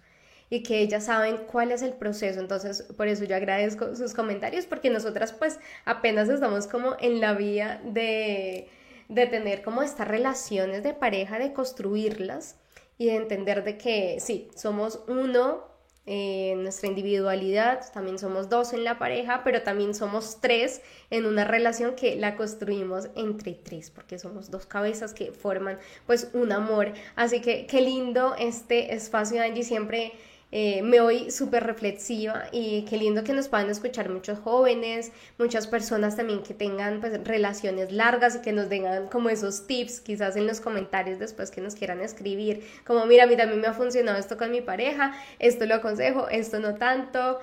y 0.50 0.62
que 0.62 0.80
ellas 0.80 1.06
saben 1.06 1.38
cuál 1.50 1.72
es 1.72 1.80
el 1.82 1.94
proceso. 1.94 2.38
Entonces, 2.38 2.82
por 2.96 3.08
eso 3.08 3.24
yo 3.24 3.34
agradezco 3.34 3.96
sus 3.96 4.12
comentarios 4.14 4.66
porque 4.66 4.90
nosotras 4.90 5.32
pues 5.32 5.58
apenas 5.86 6.28
estamos 6.28 6.66
como 6.66 6.96
en 7.00 7.20
la 7.20 7.32
vía 7.32 7.80
de, 7.84 8.68
de 9.08 9.26
tener 9.26 9.62
como 9.62 9.82
estas 9.82 10.06
relaciones 10.06 10.82
de 10.82 10.92
pareja, 10.94 11.38
de 11.38 11.52
construirlas 11.54 12.56
y 12.98 13.06
de 13.06 13.16
entender 13.16 13.64
de 13.64 13.78
que 13.78 14.18
sí, 14.20 14.50
somos 14.54 15.00
uno 15.08 15.74
en 16.06 16.62
nuestra 16.62 16.88
individualidad, 16.88 17.90
también 17.92 18.18
somos 18.18 18.50
dos 18.50 18.74
en 18.74 18.84
la 18.84 18.98
pareja, 18.98 19.42
pero 19.42 19.62
también 19.62 19.94
somos 19.94 20.38
tres 20.40 20.82
en 21.08 21.24
una 21.24 21.44
relación 21.44 21.94
que 21.94 22.16
la 22.16 22.36
construimos 22.36 23.08
entre 23.14 23.52
tres, 23.52 23.90
porque 23.90 24.18
somos 24.18 24.50
dos 24.50 24.66
cabezas 24.66 25.14
que 25.14 25.32
forman 25.32 25.78
pues 26.06 26.28
un 26.34 26.52
amor. 26.52 26.92
Así 27.16 27.40
que 27.40 27.66
qué 27.66 27.80
lindo 27.80 28.34
este 28.38 28.94
espacio, 28.94 29.42
Angie, 29.42 29.64
siempre 29.64 30.12
eh, 30.56 30.82
me 30.82 31.00
voy 31.00 31.32
súper 31.32 31.64
reflexiva 31.64 32.44
y 32.52 32.82
qué 32.82 32.96
lindo 32.96 33.24
que 33.24 33.32
nos 33.32 33.48
puedan 33.48 33.68
escuchar 33.70 34.08
muchos 34.08 34.38
jóvenes, 34.38 35.10
muchas 35.36 35.66
personas 35.66 36.14
también 36.14 36.44
que 36.44 36.54
tengan 36.54 37.00
pues, 37.00 37.12
relaciones 37.24 37.90
largas 37.90 38.36
y 38.36 38.40
que 38.40 38.52
nos 38.52 38.68
den 38.68 38.84
como 39.10 39.30
esos 39.30 39.66
tips, 39.66 40.00
quizás 40.00 40.36
en 40.36 40.46
los 40.46 40.60
comentarios 40.60 41.18
después 41.18 41.50
que 41.50 41.60
nos 41.60 41.74
quieran 41.74 42.00
escribir, 42.00 42.62
como 42.86 43.04
mira, 43.04 43.24
a 43.24 43.26
mí 43.26 43.36
también 43.36 43.60
me 43.60 43.66
ha 43.66 43.72
funcionado 43.72 44.16
esto 44.16 44.36
con 44.36 44.52
mi 44.52 44.60
pareja, 44.60 45.12
esto 45.40 45.66
lo 45.66 45.74
aconsejo, 45.74 46.28
esto 46.28 46.60
no 46.60 46.76
tanto. 46.76 47.40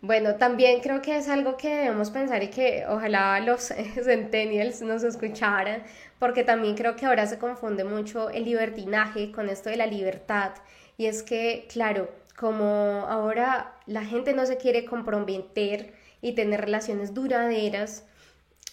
Bueno, 0.00 0.34
también 0.34 0.80
creo 0.80 1.00
que 1.00 1.16
es 1.16 1.28
algo 1.28 1.56
que 1.56 1.68
debemos 1.68 2.10
pensar 2.10 2.42
y 2.42 2.48
que 2.48 2.84
ojalá 2.88 3.38
los 3.38 3.72
centennials 4.02 4.82
nos 4.82 5.04
escucharan, 5.04 5.84
porque 6.18 6.42
también 6.42 6.74
creo 6.74 6.96
que 6.96 7.06
ahora 7.06 7.24
se 7.26 7.38
confunde 7.38 7.84
mucho 7.84 8.30
el 8.30 8.46
libertinaje 8.46 9.30
con 9.30 9.48
esto 9.48 9.70
de 9.70 9.76
la 9.76 9.86
libertad. 9.86 10.54
Y 10.96 11.06
es 11.06 11.22
que, 11.22 11.66
claro, 11.72 12.08
como 12.38 13.06
ahora 13.08 13.78
la 13.86 14.04
gente 14.04 14.32
no 14.32 14.46
se 14.46 14.56
quiere 14.56 14.84
comprometer 14.84 15.94
y 16.20 16.32
tener 16.32 16.60
relaciones 16.60 17.14
duraderas, 17.14 18.04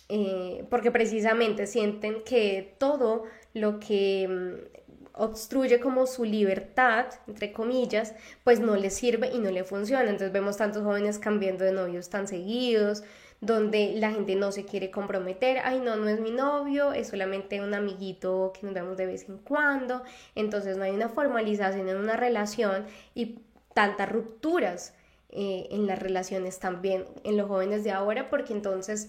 eh, 0.07 0.65
porque 0.69 0.91
precisamente 0.91 1.67
sienten 1.67 2.23
que 2.23 2.75
todo 2.79 3.23
lo 3.53 3.79
que 3.79 4.27
mm, 4.27 4.79
obstruye 5.13 5.79
como 5.79 6.07
su 6.07 6.23
libertad, 6.23 7.07
entre 7.27 7.51
comillas, 7.51 8.15
pues 8.43 8.59
no 8.59 8.75
les 8.75 8.95
sirve 8.95 9.29
y 9.31 9.39
no 9.39 9.51
le 9.51 9.63
funciona. 9.63 10.03
Entonces 10.03 10.31
vemos 10.31 10.57
tantos 10.57 10.83
jóvenes 10.83 11.19
cambiando 11.19 11.65
de 11.65 11.73
novios 11.73 12.09
tan 12.09 12.27
seguidos, 12.27 13.03
donde 13.41 13.93
la 13.95 14.11
gente 14.11 14.35
no 14.35 14.51
se 14.51 14.65
quiere 14.65 14.91
comprometer, 14.91 15.59
ay 15.63 15.79
no, 15.79 15.95
no 15.95 16.09
es 16.09 16.19
mi 16.19 16.31
novio, 16.31 16.91
es 16.91 17.07
solamente 17.07 17.61
un 17.61 17.73
amiguito 17.73 18.51
que 18.53 18.65
nos 18.65 18.73
vemos 18.73 18.97
de 18.97 19.05
vez 19.05 19.29
en 19.29 19.37
cuando, 19.37 20.03
entonces 20.35 20.75
no 20.75 20.83
hay 20.83 20.91
una 20.91 21.07
formalización 21.07 21.87
en 21.87 21.97
una 21.97 22.17
relación 22.17 22.85
y 23.15 23.39
tantas 23.79 24.11
rupturas 24.11 24.93
eh, 25.29 25.69
en 25.71 25.87
las 25.87 25.99
relaciones 25.99 26.59
también 26.59 27.05
en 27.23 27.37
los 27.37 27.47
jóvenes 27.47 27.85
de 27.85 27.91
ahora, 27.91 28.29
porque 28.29 28.51
entonces 28.51 29.07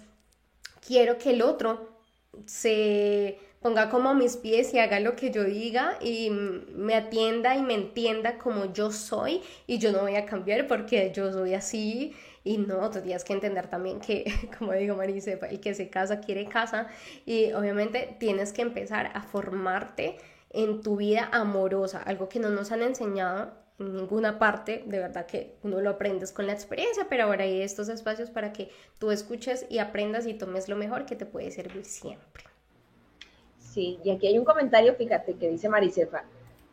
quiero 0.87 1.19
que 1.19 1.31
el 1.31 1.43
otro 1.43 1.89
se 2.47 3.41
ponga 3.61 3.91
como 3.91 4.11
a 4.11 4.15
mis 4.15 4.37
pies 4.37 4.73
y 4.73 4.79
haga 4.79 5.01
lo 5.01 5.17
que 5.17 5.33
yo 5.33 5.43
diga 5.43 5.99
y 6.01 6.31
me 6.31 6.95
atienda 6.95 7.57
y 7.57 7.63
me 7.63 7.75
entienda 7.75 8.39
como 8.39 8.73
yo 8.73 8.93
soy 8.93 9.43
y 9.67 9.79
yo 9.79 9.91
no 9.91 10.03
voy 10.03 10.15
a 10.15 10.25
cambiar 10.25 10.69
porque 10.69 11.11
yo 11.13 11.33
soy 11.33 11.55
así. 11.55 12.15
Y 12.45 12.59
no, 12.59 12.89
tú 12.91 13.01
tienes 13.01 13.25
que 13.25 13.33
entender 13.33 13.67
también 13.67 13.99
que, 13.99 14.25
como 14.57 14.73
digo 14.75 14.95
Marisa, 14.95 15.33
el 15.33 15.59
que 15.59 15.75
se 15.75 15.91
casa 15.91 16.21
quiere 16.21 16.47
casa 16.47 16.87
y 17.27 17.51
obviamente 17.55 18.17
tienes 18.21 18.53
que 18.53 18.63
empezar 18.63 19.11
a 19.15 19.23
formarte 19.23 20.17
en 20.51 20.81
tu 20.81 20.97
vida 20.97 21.29
amorosa, 21.33 22.01
algo 22.01 22.29
que 22.29 22.39
no 22.39 22.51
nos 22.51 22.71
han 22.71 22.83
enseñado 22.83 23.59
ninguna 23.85 24.38
parte, 24.38 24.83
de 24.87 24.99
verdad 24.99 25.27
que 25.27 25.55
uno 25.62 25.81
lo 25.81 25.90
aprendes 25.90 26.33
con 26.33 26.47
la 26.47 26.53
experiencia, 26.53 27.07
pero 27.09 27.25
ahora 27.25 27.45
hay 27.45 27.62
estos 27.62 27.88
espacios 27.88 28.31
para 28.31 28.53
que 28.53 28.71
tú 28.99 29.11
escuches 29.11 29.66
y 29.69 29.79
aprendas 29.79 30.27
y 30.27 30.35
tomes 30.35 30.69
lo 30.69 30.77
mejor 30.77 31.07
que 31.07 31.16
te 31.16 31.27
puede 31.27 31.51
servir 31.51 31.85
siempre. 31.85 32.45
Sí, 33.59 33.99
y 34.05 34.11
aquí 34.11 34.27
hay 34.27 34.38
un 34.38 34.45
comentario, 34.45 34.95
fíjate, 34.95 35.35
que 35.35 35.49
dice 35.49 35.69
Marisefa, 35.69 36.25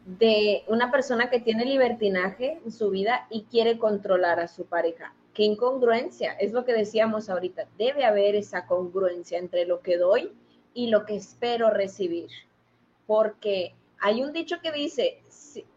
de 0.05 0.63
una 0.67 0.91
persona 0.91 1.29
que 1.29 1.39
tiene 1.39 1.65
libertinaje 1.65 2.59
en 2.63 2.71
su 2.71 2.89
vida 2.89 3.27
y 3.29 3.43
quiere 3.43 3.77
controlar 3.77 4.39
a 4.39 4.47
su 4.47 4.65
pareja. 4.65 5.13
Qué 5.33 5.43
incongruencia, 5.43 6.33
es 6.33 6.53
lo 6.53 6.65
que 6.65 6.73
decíamos 6.73 7.29
ahorita, 7.29 7.67
debe 7.77 8.05
haber 8.05 8.35
esa 8.35 8.65
congruencia 8.65 9.37
entre 9.37 9.65
lo 9.65 9.81
que 9.81 9.97
doy 9.97 10.31
y 10.73 10.87
lo 10.87 11.05
que 11.05 11.15
espero 11.15 11.69
recibir, 11.69 12.29
porque 13.05 13.75
hay 13.99 14.23
un 14.23 14.33
dicho 14.33 14.57
que 14.61 14.71
dice, 14.71 15.21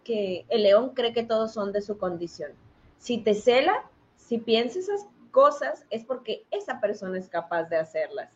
que 0.05 0.45
el 0.49 0.65
león 0.65 0.91
cree 0.95 1.13
que 1.13 1.23
todos 1.23 1.53
son 1.53 1.73
de 1.73 1.83
su 1.83 1.99
condición. 1.99 2.53
Si 2.99 3.19
te 3.19 3.35
cela, 3.35 3.85
si 4.17 4.39
piensas 4.39 4.89
esas 4.89 5.07
cosas, 5.31 5.87
es 5.91 6.05
porque 6.05 6.45
esa 6.51 6.81
persona 6.81 7.19
es 7.19 7.29
capaz 7.29 7.65
de 7.65 7.77
hacerlas. 7.77 8.31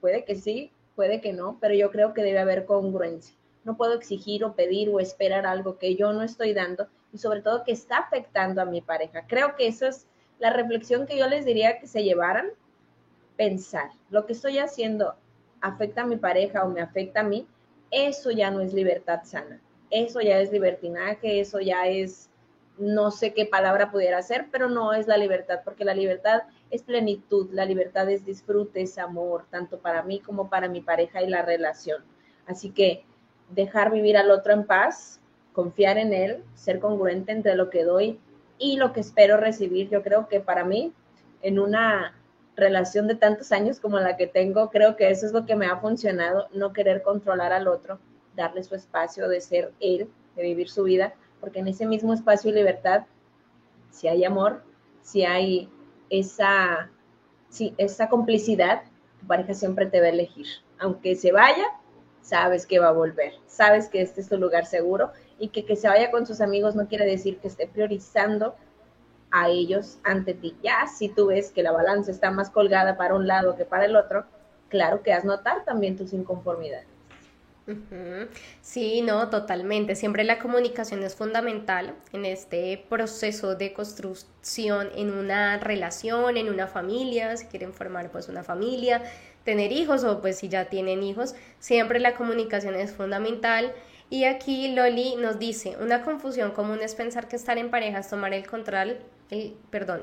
Puede 0.00 0.24
que 0.24 0.36
sí, 0.36 0.72
puede 0.94 1.20
que 1.20 1.32
no, 1.32 1.58
pero 1.60 1.74
yo 1.74 1.90
creo 1.90 2.14
que 2.14 2.22
debe 2.22 2.38
haber 2.38 2.64
congruencia. 2.64 3.34
No 3.64 3.76
puedo 3.76 3.94
exigir 3.94 4.44
o 4.44 4.54
pedir 4.54 4.88
o 4.88 5.00
esperar 5.00 5.46
algo 5.46 5.78
que 5.78 5.94
yo 5.94 6.12
no 6.12 6.22
estoy 6.22 6.54
dando 6.54 6.88
y 7.12 7.18
sobre 7.18 7.42
todo 7.42 7.64
que 7.64 7.72
está 7.72 7.98
afectando 7.98 8.62
a 8.62 8.66
mi 8.66 8.80
pareja. 8.80 9.26
Creo 9.26 9.56
que 9.56 9.66
eso 9.66 9.86
es 9.86 10.06
la 10.38 10.50
reflexión 10.50 11.06
que 11.06 11.18
yo 11.18 11.26
les 11.26 11.44
diría 11.44 11.78
que 11.78 11.86
se 11.86 12.02
llevaran. 12.02 12.46
Pensar, 13.36 13.90
lo 14.10 14.26
que 14.26 14.32
estoy 14.32 14.58
haciendo 14.58 15.14
afecta 15.60 16.02
a 16.02 16.06
mi 16.06 16.16
pareja 16.16 16.64
o 16.64 16.68
me 16.68 16.80
afecta 16.80 17.20
a 17.20 17.24
mí, 17.24 17.46
eso 17.90 18.30
ya 18.30 18.50
no 18.50 18.60
es 18.60 18.72
libertad 18.72 19.20
sana 19.24 19.60
eso 19.90 20.20
ya 20.20 20.40
es 20.40 20.52
libertinaje, 20.52 21.40
eso 21.40 21.60
ya 21.60 21.86
es, 21.86 22.28
no 22.78 23.10
sé 23.10 23.32
qué 23.32 23.46
palabra 23.46 23.90
pudiera 23.90 24.22
ser, 24.22 24.46
pero 24.50 24.68
no 24.68 24.92
es 24.92 25.06
la 25.06 25.16
libertad, 25.16 25.60
porque 25.64 25.84
la 25.84 25.94
libertad 25.94 26.42
es 26.70 26.82
plenitud, 26.82 27.48
la 27.52 27.64
libertad 27.64 28.08
es 28.10 28.24
disfrute, 28.24 28.82
es 28.82 28.98
amor, 28.98 29.46
tanto 29.50 29.78
para 29.78 30.02
mí 30.02 30.20
como 30.20 30.48
para 30.48 30.68
mi 30.68 30.80
pareja 30.80 31.22
y 31.22 31.28
la 31.28 31.42
relación. 31.42 32.02
Así 32.46 32.70
que 32.70 33.04
dejar 33.50 33.90
vivir 33.90 34.16
al 34.16 34.30
otro 34.30 34.52
en 34.52 34.64
paz, 34.64 35.20
confiar 35.52 35.98
en 35.98 36.12
él, 36.12 36.44
ser 36.54 36.78
congruente 36.78 37.32
entre 37.32 37.56
lo 37.56 37.70
que 37.70 37.84
doy 37.84 38.20
y 38.58 38.76
lo 38.76 38.92
que 38.92 39.00
espero 39.00 39.38
recibir. 39.38 39.88
Yo 39.88 40.02
creo 40.02 40.28
que 40.28 40.40
para 40.40 40.64
mí, 40.64 40.92
en 41.42 41.58
una 41.58 42.14
relación 42.58 43.06
de 43.06 43.14
tantos 43.14 43.52
años 43.52 43.80
como 43.80 43.98
la 43.98 44.16
que 44.16 44.26
tengo, 44.26 44.70
creo 44.70 44.96
que 44.96 45.10
eso 45.10 45.26
es 45.26 45.32
lo 45.32 45.46
que 45.46 45.56
me 45.56 45.66
ha 45.66 45.78
funcionado, 45.78 46.48
no 46.52 46.72
querer 46.72 47.02
controlar 47.02 47.52
al 47.52 47.68
otro, 47.68 47.98
darle 48.36 48.62
su 48.62 48.74
espacio 48.74 49.28
de 49.28 49.40
ser 49.40 49.72
él, 49.80 50.10
de 50.36 50.42
vivir 50.42 50.68
su 50.68 50.82
vida, 50.82 51.14
porque 51.40 51.60
en 51.60 51.68
ese 51.68 51.86
mismo 51.86 52.12
espacio 52.12 52.50
y 52.50 52.54
libertad, 52.54 53.06
si 53.90 54.08
hay 54.08 54.24
amor, 54.24 54.62
si 55.02 55.24
hay 55.24 55.70
esa, 56.10 56.90
si 57.48 57.74
esa 57.78 58.08
complicidad, 58.08 58.82
tu 59.20 59.26
pareja 59.26 59.54
siempre 59.54 59.86
te 59.86 60.00
va 60.00 60.06
a 60.06 60.10
elegir. 60.10 60.46
Aunque 60.78 61.16
se 61.16 61.32
vaya, 61.32 61.64
sabes 62.20 62.66
que 62.66 62.78
va 62.78 62.88
a 62.88 62.92
volver, 62.92 63.32
sabes 63.46 63.88
que 63.88 64.02
este 64.02 64.20
es 64.20 64.28
tu 64.28 64.36
lugar 64.36 64.66
seguro 64.66 65.12
y 65.38 65.48
que 65.48 65.64
que 65.64 65.76
se 65.76 65.88
vaya 65.88 66.10
con 66.10 66.26
sus 66.26 66.40
amigos 66.40 66.74
no 66.74 66.88
quiere 66.88 67.06
decir 67.06 67.38
que 67.38 67.48
esté 67.48 67.66
priorizando 67.66 68.54
a 69.30 69.48
ellos 69.48 69.98
ante 70.04 70.34
ti. 70.34 70.56
Ya 70.62 70.86
si 70.86 71.08
tú 71.08 71.26
ves 71.26 71.50
que 71.50 71.62
la 71.62 71.72
balanza 71.72 72.10
está 72.10 72.30
más 72.30 72.50
colgada 72.50 72.96
para 72.96 73.14
un 73.14 73.26
lado 73.26 73.56
que 73.56 73.64
para 73.64 73.84
el 73.84 73.96
otro, 73.96 74.24
claro 74.68 75.02
que 75.02 75.12
has 75.12 75.24
notar 75.24 75.64
también 75.64 75.96
tus 75.96 76.12
inconformidades. 76.12 76.86
Sí, 78.62 79.02
no, 79.02 79.28
totalmente. 79.28 79.94
Siempre 79.94 80.24
la 80.24 80.38
comunicación 80.38 81.02
es 81.02 81.14
fundamental 81.14 81.94
en 82.12 82.24
este 82.24 82.82
proceso 82.88 83.56
de 83.56 83.74
construcción 83.74 84.88
en 84.94 85.12
una 85.12 85.58
relación, 85.58 86.38
en 86.38 86.48
una 86.48 86.66
familia, 86.66 87.36
si 87.36 87.46
quieren 87.46 87.74
formar 87.74 88.10
pues 88.10 88.28
una 88.28 88.42
familia, 88.42 89.02
tener 89.44 89.70
hijos 89.72 90.04
o 90.04 90.20
pues 90.22 90.38
si 90.38 90.48
ya 90.48 90.66
tienen 90.66 91.02
hijos, 91.02 91.34
siempre 91.58 92.00
la 92.00 92.14
comunicación 92.14 92.74
es 92.74 92.92
fundamental. 92.92 93.74
Y 94.10 94.24
aquí 94.24 94.68
Loli 94.74 95.16
nos 95.16 95.38
dice, 95.38 95.76
una 95.80 96.02
confusión 96.02 96.52
común 96.52 96.80
es 96.82 96.94
pensar 96.94 97.28
que 97.28 97.36
estar 97.36 97.58
en 97.58 97.70
pareja 97.70 97.98
es 97.98 98.08
tomar 98.08 98.32
el 98.32 98.46
control, 98.46 98.98
el, 99.30 99.54
perdón, 99.70 100.02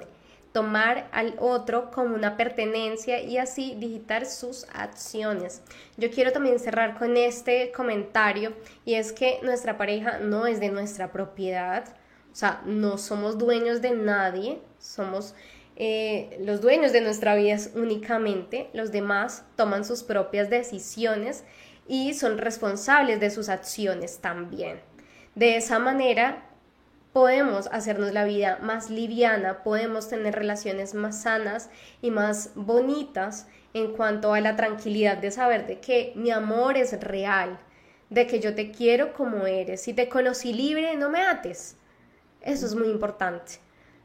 tomar 0.55 1.09
al 1.11 1.35
otro 1.39 1.91
como 1.91 2.15
una 2.15 2.37
pertenencia 2.37 3.19
y 3.19 3.37
así 3.37 3.75
digitar 3.77 4.25
sus 4.25 4.67
acciones. 4.73 5.61
Yo 5.97 6.09
quiero 6.11 6.31
también 6.31 6.59
cerrar 6.59 6.97
con 6.97 7.17
este 7.17 7.71
comentario 7.71 8.53
y 8.85 8.93
es 8.93 9.11
que 9.11 9.39
nuestra 9.41 9.77
pareja 9.77 10.19
no 10.19 10.47
es 10.47 10.59
de 10.59 10.69
nuestra 10.69 11.11
propiedad, 11.11 11.83
o 12.31 12.35
sea, 12.35 12.61
no 12.65 12.97
somos 12.97 13.37
dueños 13.37 13.81
de 13.81 13.91
nadie, 13.91 14.61
somos 14.79 15.33
eh, 15.77 16.37
los 16.39 16.61
dueños 16.61 16.93
de 16.93 17.01
nuestra 17.01 17.35
vida 17.35 17.57
únicamente, 17.75 18.69
los 18.73 18.93
demás 18.93 19.43
toman 19.57 19.83
sus 19.83 20.03
propias 20.03 20.49
decisiones 20.49 21.43
y 21.87 22.13
son 22.13 22.37
responsables 22.37 23.19
de 23.19 23.29
sus 23.29 23.49
acciones 23.49 24.19
también. 24.19 24.79
De 25.35 25.57
esa 25.57 25.79
manera, 25.79 26.43
podemos 27.13 27.67
hacernos 27.71 28.11
la 28.13 28.25
vida 28.25 28.59
más 28.61 28.89
liviana, 28.89 29.63
podemos 29.63 30.09
tener 30.09 30.35
relaciones 30.35 30.93
más 30.93 31.21
sanas 31.21 31.69
y 32.01 32.11
más 32.11 32.51
bonitas 32.55 33.47
en 33.73 33.93
cuanto 33.93 34.33
a 34.33 34.41
la 34.41 34.55
tranquilidad 34.55 35.17
de 35.17 35.31
saber 35.31 35.67
de 35.67 35.79
que 35.79 36.13
mi 36.15 36.31
amor 36.31 36.77
es 36.77 36.99
real, 36.99 37.59
de 38.09 38.27
que 38.27 38.39
yo 38.39 38.55
te 38.55 38.71
quiero 38.71 39.13
como 39.13 39.47
eres. 39.47 39.81
Si 39.81 39.93
te 39.93 40.09
conocí 40.09 40.53
libre, 40.53 40.95
no 40.95 41.09
me 41.09 41.21
ates. 41.21 41.77
Eso 42.41 42.65
es 42.65 42.75
muy 42.75 42.89
importante. 42.89 43.59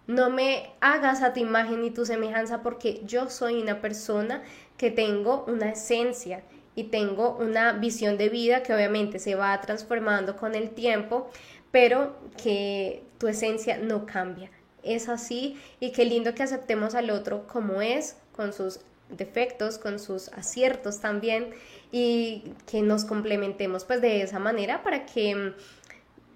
No 0.06 0.30
me 0.30 0.72
hagas 0.80 1.22
a 1.22 1.32
tu 1.32 1.40
imagen 1.40 1.84
y 1.84 1.90
tu 1.90 2.04
semejanza 2.06 2.62
porque 2.62 3.00
yo 3.04 3.28
soy 3.28 3.60
una 3.60 3.80
persona 3.80 4.42
que 4.76 4.90
tengo 4.90 5.44
una 5.46 5.70
esencia 5.70 6.42
y 6.74 6.84
tengo 6.84 7.36
una 7.36 7.72
visión 7.72 8.16
de 8.16 8.28
vida 8.28 8.62
que 8.62 8.74
obviamente 8.74 9.18
se 9.18 9.34
va 9.34 9.60
transformando 9.60 10.36
con 10.36 10.54
el 10.54 10.70
tiempo, 10.70 11.30
pero 11.70 12.16
que 12.42 13.02
tu 13.18 13.28
esencia 13.28 13.78
no 13.78 14.06
cambia. 14.06 14.50
Es 14.82 15.08
así 15.08 15.60
y 15.78 15.92
qué 15.92 16.04
lindo 16.04 16.34
que 16.34 16.42
aceptemos 16.42 16.94
al 16.94 17.10
otro 17.10 17.46
como 17.46 17.82
es, 17.82 18.16
con 18.32 18.52
sus 18.52 18.80
defectos, 19.10 19.78
con 19.78 19.98
sus 19.98 20.28
aciertos 20.28 21.00
también 21.00 21.50
y 21.92 22.54
que 22.66 22.82
nos 22.82 23.04
complementemos 23.04 23.84
pues 23.84 24.00
de 24.00 24.22
esa 24.22 24.38
manera 24.38 24.82
para 24.82 25.04
que 25.04 25.34
mm, 25.34 25.54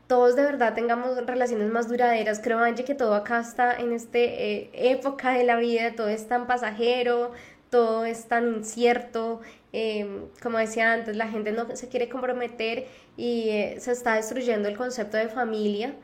todos 0.07 0.37
de 0.37 0.43
verdad 0.43 0.75
tengamos 0.75 1.17
relaciones 1.25 1.71
más 1.71 1.89
duraderas. 1.89 2.41
Creo, 2.43 2.59
Angie, 2.59 2.85
que 2.85 2.95
todo 2.95 3.15
acá 3.15 3.41
está 3.41 3.75
en 3.75 3.93
esta 3.93 4.19
eh, 4.19 4.71
época 4.75 5.33
de 5.33 5.45
la 5.45 5.57
vida, 5.57 5.95
todo 5.97 6.09
es 6.09 6.29
tan 6.29 6.47
pasajero, 6.47 7.33
todo 7.71 8.05
es 8.05 8.27
tan 8.27 8.57
incierto. 8.57 9.41
Em, 9.77 10.29
como 10.41 10.59
decía 10.59 10.93
antes, 10.93 11.17
la 11.17 11.27
gente 11.27 11.51
no 11.51 11.75
se 11.75 11.89
quiere 11.89 12.09
comprometer 12.09 12.87
y 13.17 13.49
eh, 13.49 13.77
se 13.81 13.91
está 13.91 14.15
destruyendo 14.15 14.69
el 14.69 14.77
concepto 14.77 15.17
de 15.17 15.29
familia, 15.29 15.97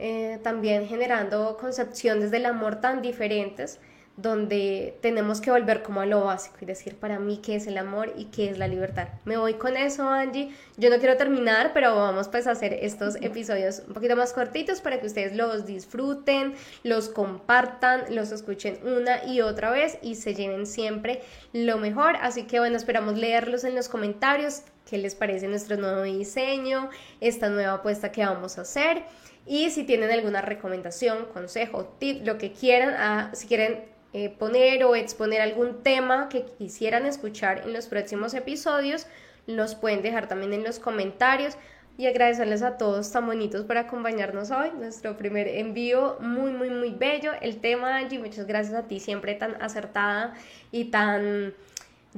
eh, 0.00 0.40
también 0.42 0.88
generando 0.88 1.56
concepciones 1.56 2.32
del 2.32 2.44
amor 2.46 2.80
tan 2.80 3.02
diferentes 3.02 3.78
donde 4.16 4.96
tenemos 5.00 5.40
que 5.40 5.50
volver 5.50 5.82
como 5.82 6.00
a 6.00 6.06
lo 6.06 6.24
básico 6.24 6.56
y 6.60 6.66
decir 6.66 6.94
para 6.94 7.18
mí 7.18 7.38
qué 7.38 7.56
es 7.56 7.66
el 7.66 7.76
amor 7.78 8.12
y 8.16 8.26
qué 8.26 8.48
es 8.48 8.58
la 8.58 8.68
libertad. 8.68 9.08
Me 9.24 9.36
voy 9.36 9.54
con 9.54 9.76
eso, 9.76 10.08
Angie. 10.08 10.54
Yo 10.76 10.88
no 10.88 10.98
quiero 10.98 11.16
terminar, 11.16 11.72
pero 11.74 11.96
vamos 11.96 12.28
pues 12.28 12.46
a 12.46 12.52
hacer 12.52 12.74
estos 12.74 13.16
episodios 13.16 13.82
un 13.88 13.94
poquito 13.94 14.14
más 14.14 14.32
cortitos 14.32 14.80
para 14.80 15.00
que 15.00 15.06
ustedes 15.06 15.34
los 15.34 15.66
disfruten, 15.66 16.54
los 16.84 17.08
compartan, 17.08 18.04
los 18.14 18.30
escuchen 18.30 18.78
una 18.84 19.24
y 19.24 19.40
otra 19.40 19.70
vez 19.70 19.98
y 20.00 20.14
se 20.14 20.34
lleven 20.34 20.66
siempre 20.66 21.20
lo 21.52 21.78
mejor. 21.78 22.14
Así 22.20 22.44
que 22.44 22.60
bueno, 22.60 22.76
esperamos 22.76 23.18
leerlos 23.18 23.64
en 23.64 23.74
los 23.74 23.88
comentarios, 23.88 24.62
qué 24.88 24.96
les 24.98 25.16
parece 25.16 25.48
nuestro 25.48 25.76
nuevo 25.76 26.02
diseño, 26.02 26.88
esta 27.20 27.48
nueva 27.48 27.74
apuesta 27.74 28.12
que 28.12 28.24
vamos 28.24 28.58
a 28.58 28.60
hacer. 28.60 29.02
Y 29.46 29.70
si 29.70 29.84
tienen 29.84 30.10
alguna 30.10 30.40
recomendación, 30.40 31.26
consejo, 31.26 31.96
tip, 31.98 32.24
lo 32.24 32.38
que 32.38 32.52
quieran, 32.52 32.94
ah, 32.96 33.30
si 33.34 33.46
quieren 33.46 33.93
eh, 34.14 34.30
poner 34.30 34.84
o 34.84 34.94
exponer 34.94 35.40
algún 35.40 35.82
tema 35.82 36.28
que 36.28 36.44
quisieran 36.44 37.04
escuchar 37.04 37.62
en 37.64 37.72
los 37.72 37.88
próximos 37.88 38.32
episodios, 38.32 39.08
los 39.48 39.74
pueden 39.74 40.02
dejar 40.02 40.28
también 40.28 40.52
en 40.52 40.62
los 40.62 40.78
comentarios 40.78 41.56
y 41.98 42.06
agradecerles 42.06 42.62
a 42.62 42.78
todos 42.78 43.10
tan 43.10 43.26
bonitos 43.26 43.64
por 43.64 43.76
acompañarnos 43.76 44.52
hoy, 44.52 44.70
nuestro 44.78 45.16
primer 45.16 45.48
envío 45.48 46.16
muy, 46.20 46.52
muy, 46.52 46.70
muy 46.70 46.90
bello. 46.90 47.32
El 47.40 47.60
tema, 47.60 47.96
Angie, 47.96 48.20
muchas 48.20 48.46
gracias 48.46 48.76
a 48.76 48.84
ti, 48.84 49.00
siempre 49.00 49.34
tan 49.34 49.60
acertada 49.60 50.34
y 50.70 50.86
tan 50.86 51.52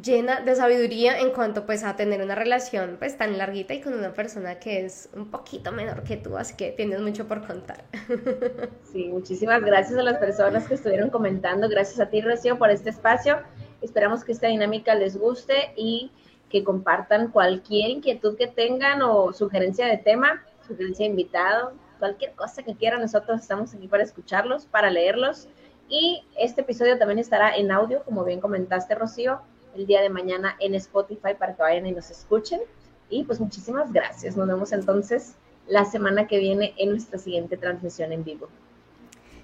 llena 0.00 0.40
de 0.40 0.54
sabiduría 0.54 1.18
en 1.20 1.30
cuanto 1.30 1.64
pues 1.64 1.82
a 1.82 1.96
tener 1.96 2.22
una 2.22 2.34
relación 2.34 2.96
pues 2.98 3.16
tan 3.16 3.38
larguita 3.38 3.74
y 3.74 3.80
con 3.80 3.94
una 3.94 4.12
persona 4.12 4.58
que 4.58 4.84
es 4.84 5.08
un 5.14 5.30
poquito 5.30 5.72
menor 5.72 6.02
que 6.02 6.16
tú, 6.16 6.36
así 6.36 6.54
que 6.54 6.72
tienes 6.72 7.00
mucho 7.00 7.26
por 7.26 7.46
contar. 7.46 7.84
Sí, 8.92 9.08
muchísimas 9.08 9.62
gracias 9.62 9.98
a 9.98 10.02
las 10.02 10.16
personas 10.18 10.66
que 10.66 10.74
estuvieron 10.74 11.10
comentando, 11.10 11.68
gracias 11.68 12.00
a 12.00 12.08
ti 12.08 12.20
Rocío 12.20 12.58
por 12.58 12.70
este 12.70 12.90
espacio, 12.90 13.40
esperamos 13.82 14.24
que 14.24 14.32
esta 14.32 14.46
dinámica 14.46 14.94
les 14.94 15.18
guste 15.18 15.72
y 15.76 16.10
que 16.48 16.64
compartan 16.64 17.30
cualquier 17.30 17.90
inquietud 17.90 18.36
que 18.36 18.46
tengan 18.46 19.02
o 19.02 19.32
sugerencia 19.32 19.86
de 19.86 19.98
tema, 19.98 20.42
sugerencia 20.66 21.04
de 21.04 21.10
invitado, 21.10 21.72
cualquier 21.98 22.32
cosa 22.32 22.62
que 22.62 22.74
quieran, 22.74 23.00
nosotros 23.00 23.40
estamos 23.40 23.74
aquí 23.74 23.88
para 23.88 24.02
escucharlos, 24.02 24.66
para 24.66 24.90
leerlos. 24.90 25.48
Y 25.88 26.24
este 26.38 26.62
episodio 26.62 26.98
también 26.98 27.18
estará 27.18 27.56
en 27.56 27.70
audio, 27.70 28.02
como 28.04 28.24
bien 28.24 28.40
comentaste 28.40 28.94
Rocío, 28.94 29.40
el 29.76 29.86
día 29.86 30.02
de 30.02 30.08
mañana 30.08 30.56
en 30.60 30.74
Spotify 30.74 31.34
para 31.38 31.54
que 31.54 31.62
vayan 31.62 31.86
y 31.86 31.92
nos 31.92 32.10
escuchen. 32.10 32.60
Y 33.08 33.24
pues 33.24 33.40
muchísimas 33.40 33.92
gracias. 33.92 34.36
Nos 34.36 34.48
vemos 34.48 34.72
entonces 34.72 35.36
la 35.68 35.84
semana 35.84 36.26
que 36.26 36.38
viene 36.38 36.74
en 36.76 36.90
nuestra 36.90 37.18
siguiente 37.18 37.56
transmisión 37.56 38.12
en 38.12 38.24
vivo. 38.24 38.48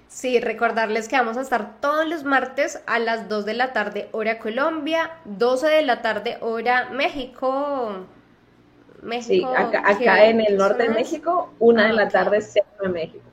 Sí, 0.07 0.39
recordarles 0.39 1.07
que 1.07 1.15
vamos 1.15 1.37
a 1.37 1.41
estar 1.41 1.79
todos 1.81 2.07
los 2.07 2.23
martes 2.23 2.81
a 2.85 2.99
las 2.99 3.29
2 3.29 3.45
de 3.45 3.53
la 3.55 3.73
tarde 3.73 4.09
hora 4.11 4.37
Colombia, 4.37 5.11
12 5.25 5.67
de 5.67 5.81
la 5.81 6.01
tarde 6.01 6.37
hora 6.41 6.89
México. 6.91 8.05
México 9.01 9.53
sí, 9.57 9.75
acá, 9.75 10.25
en 10.25 10.41
el 10.41 10.55
norte 10.55 10.83
de 10.83 10.89
México, 10.89 11.51
una 11.59 11.85
de 11.85 11.89
ah, 11.89 11.93
la 11.93 12.09
tarde 12.09 12.41
centro 12.41 12.83
de 12.83 12.89
México. 12.89 13.32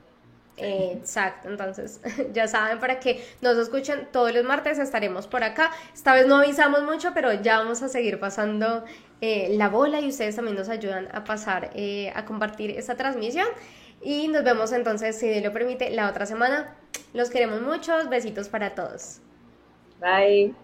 Exacto, 0.62 1.48
entonces 1.48 2.00
ya 2.32 2.46
saben, 2.46 2.78
para 2.78 3.00
que 3.00 3.24
nos 3.40 3.56
escuchen 3.56 4.08
todos 4.12 4.34
los 4.34 4.44
martes 4.44 4.78
estaremos 4.78 5.26
por 5.26 5.42
acá. 5.42 5.70
Esta 5.94 6.14
vez 6.14 6.26
no 6.26 6.36
avisamos 6.36 6.82
mucho, 6.82 7.12
pero 7.14 7.32
ya 7.32 7.58
vamos 7.58 7.82
a 7.82 7.88
seguir 7.88 8.20
pasando 8.20 8.84
eh, 9.20 9.48
la 9.56 9.68
bola 9.68 10.00
y 10.00 10.08
ustedes 10.08 10.36
también 10.36 10.56
nos 10.56 10.68
ayudan 10.68 11.08
a 11.12 11.24
pasar, 11.24 11.70
eh, 11.74 12.12
a 12.14 12.24
compartir 12.24 12.70
esta 12.72 12.96
transmisión. 12.96 13.46
Y 14.02 14.28
nos 14.28 14.44
vemos 14.44 14.72
entonces, 14.72 15.18
si 15.18 15.28
Dios 15.28 15.42
lo 15.44 15.52
permite, 15.52 15.90
la 15.90 16.08
otra 16.08 16.26
semana. 16.26 16.76
Los 17.12 17.30
queremos 17.30 17.60
muchos, 17.62 18.08
besitos 18.08 18.48
para 18.48 18.74
todos. 18.74 19.20
Bye. 20.00 20.54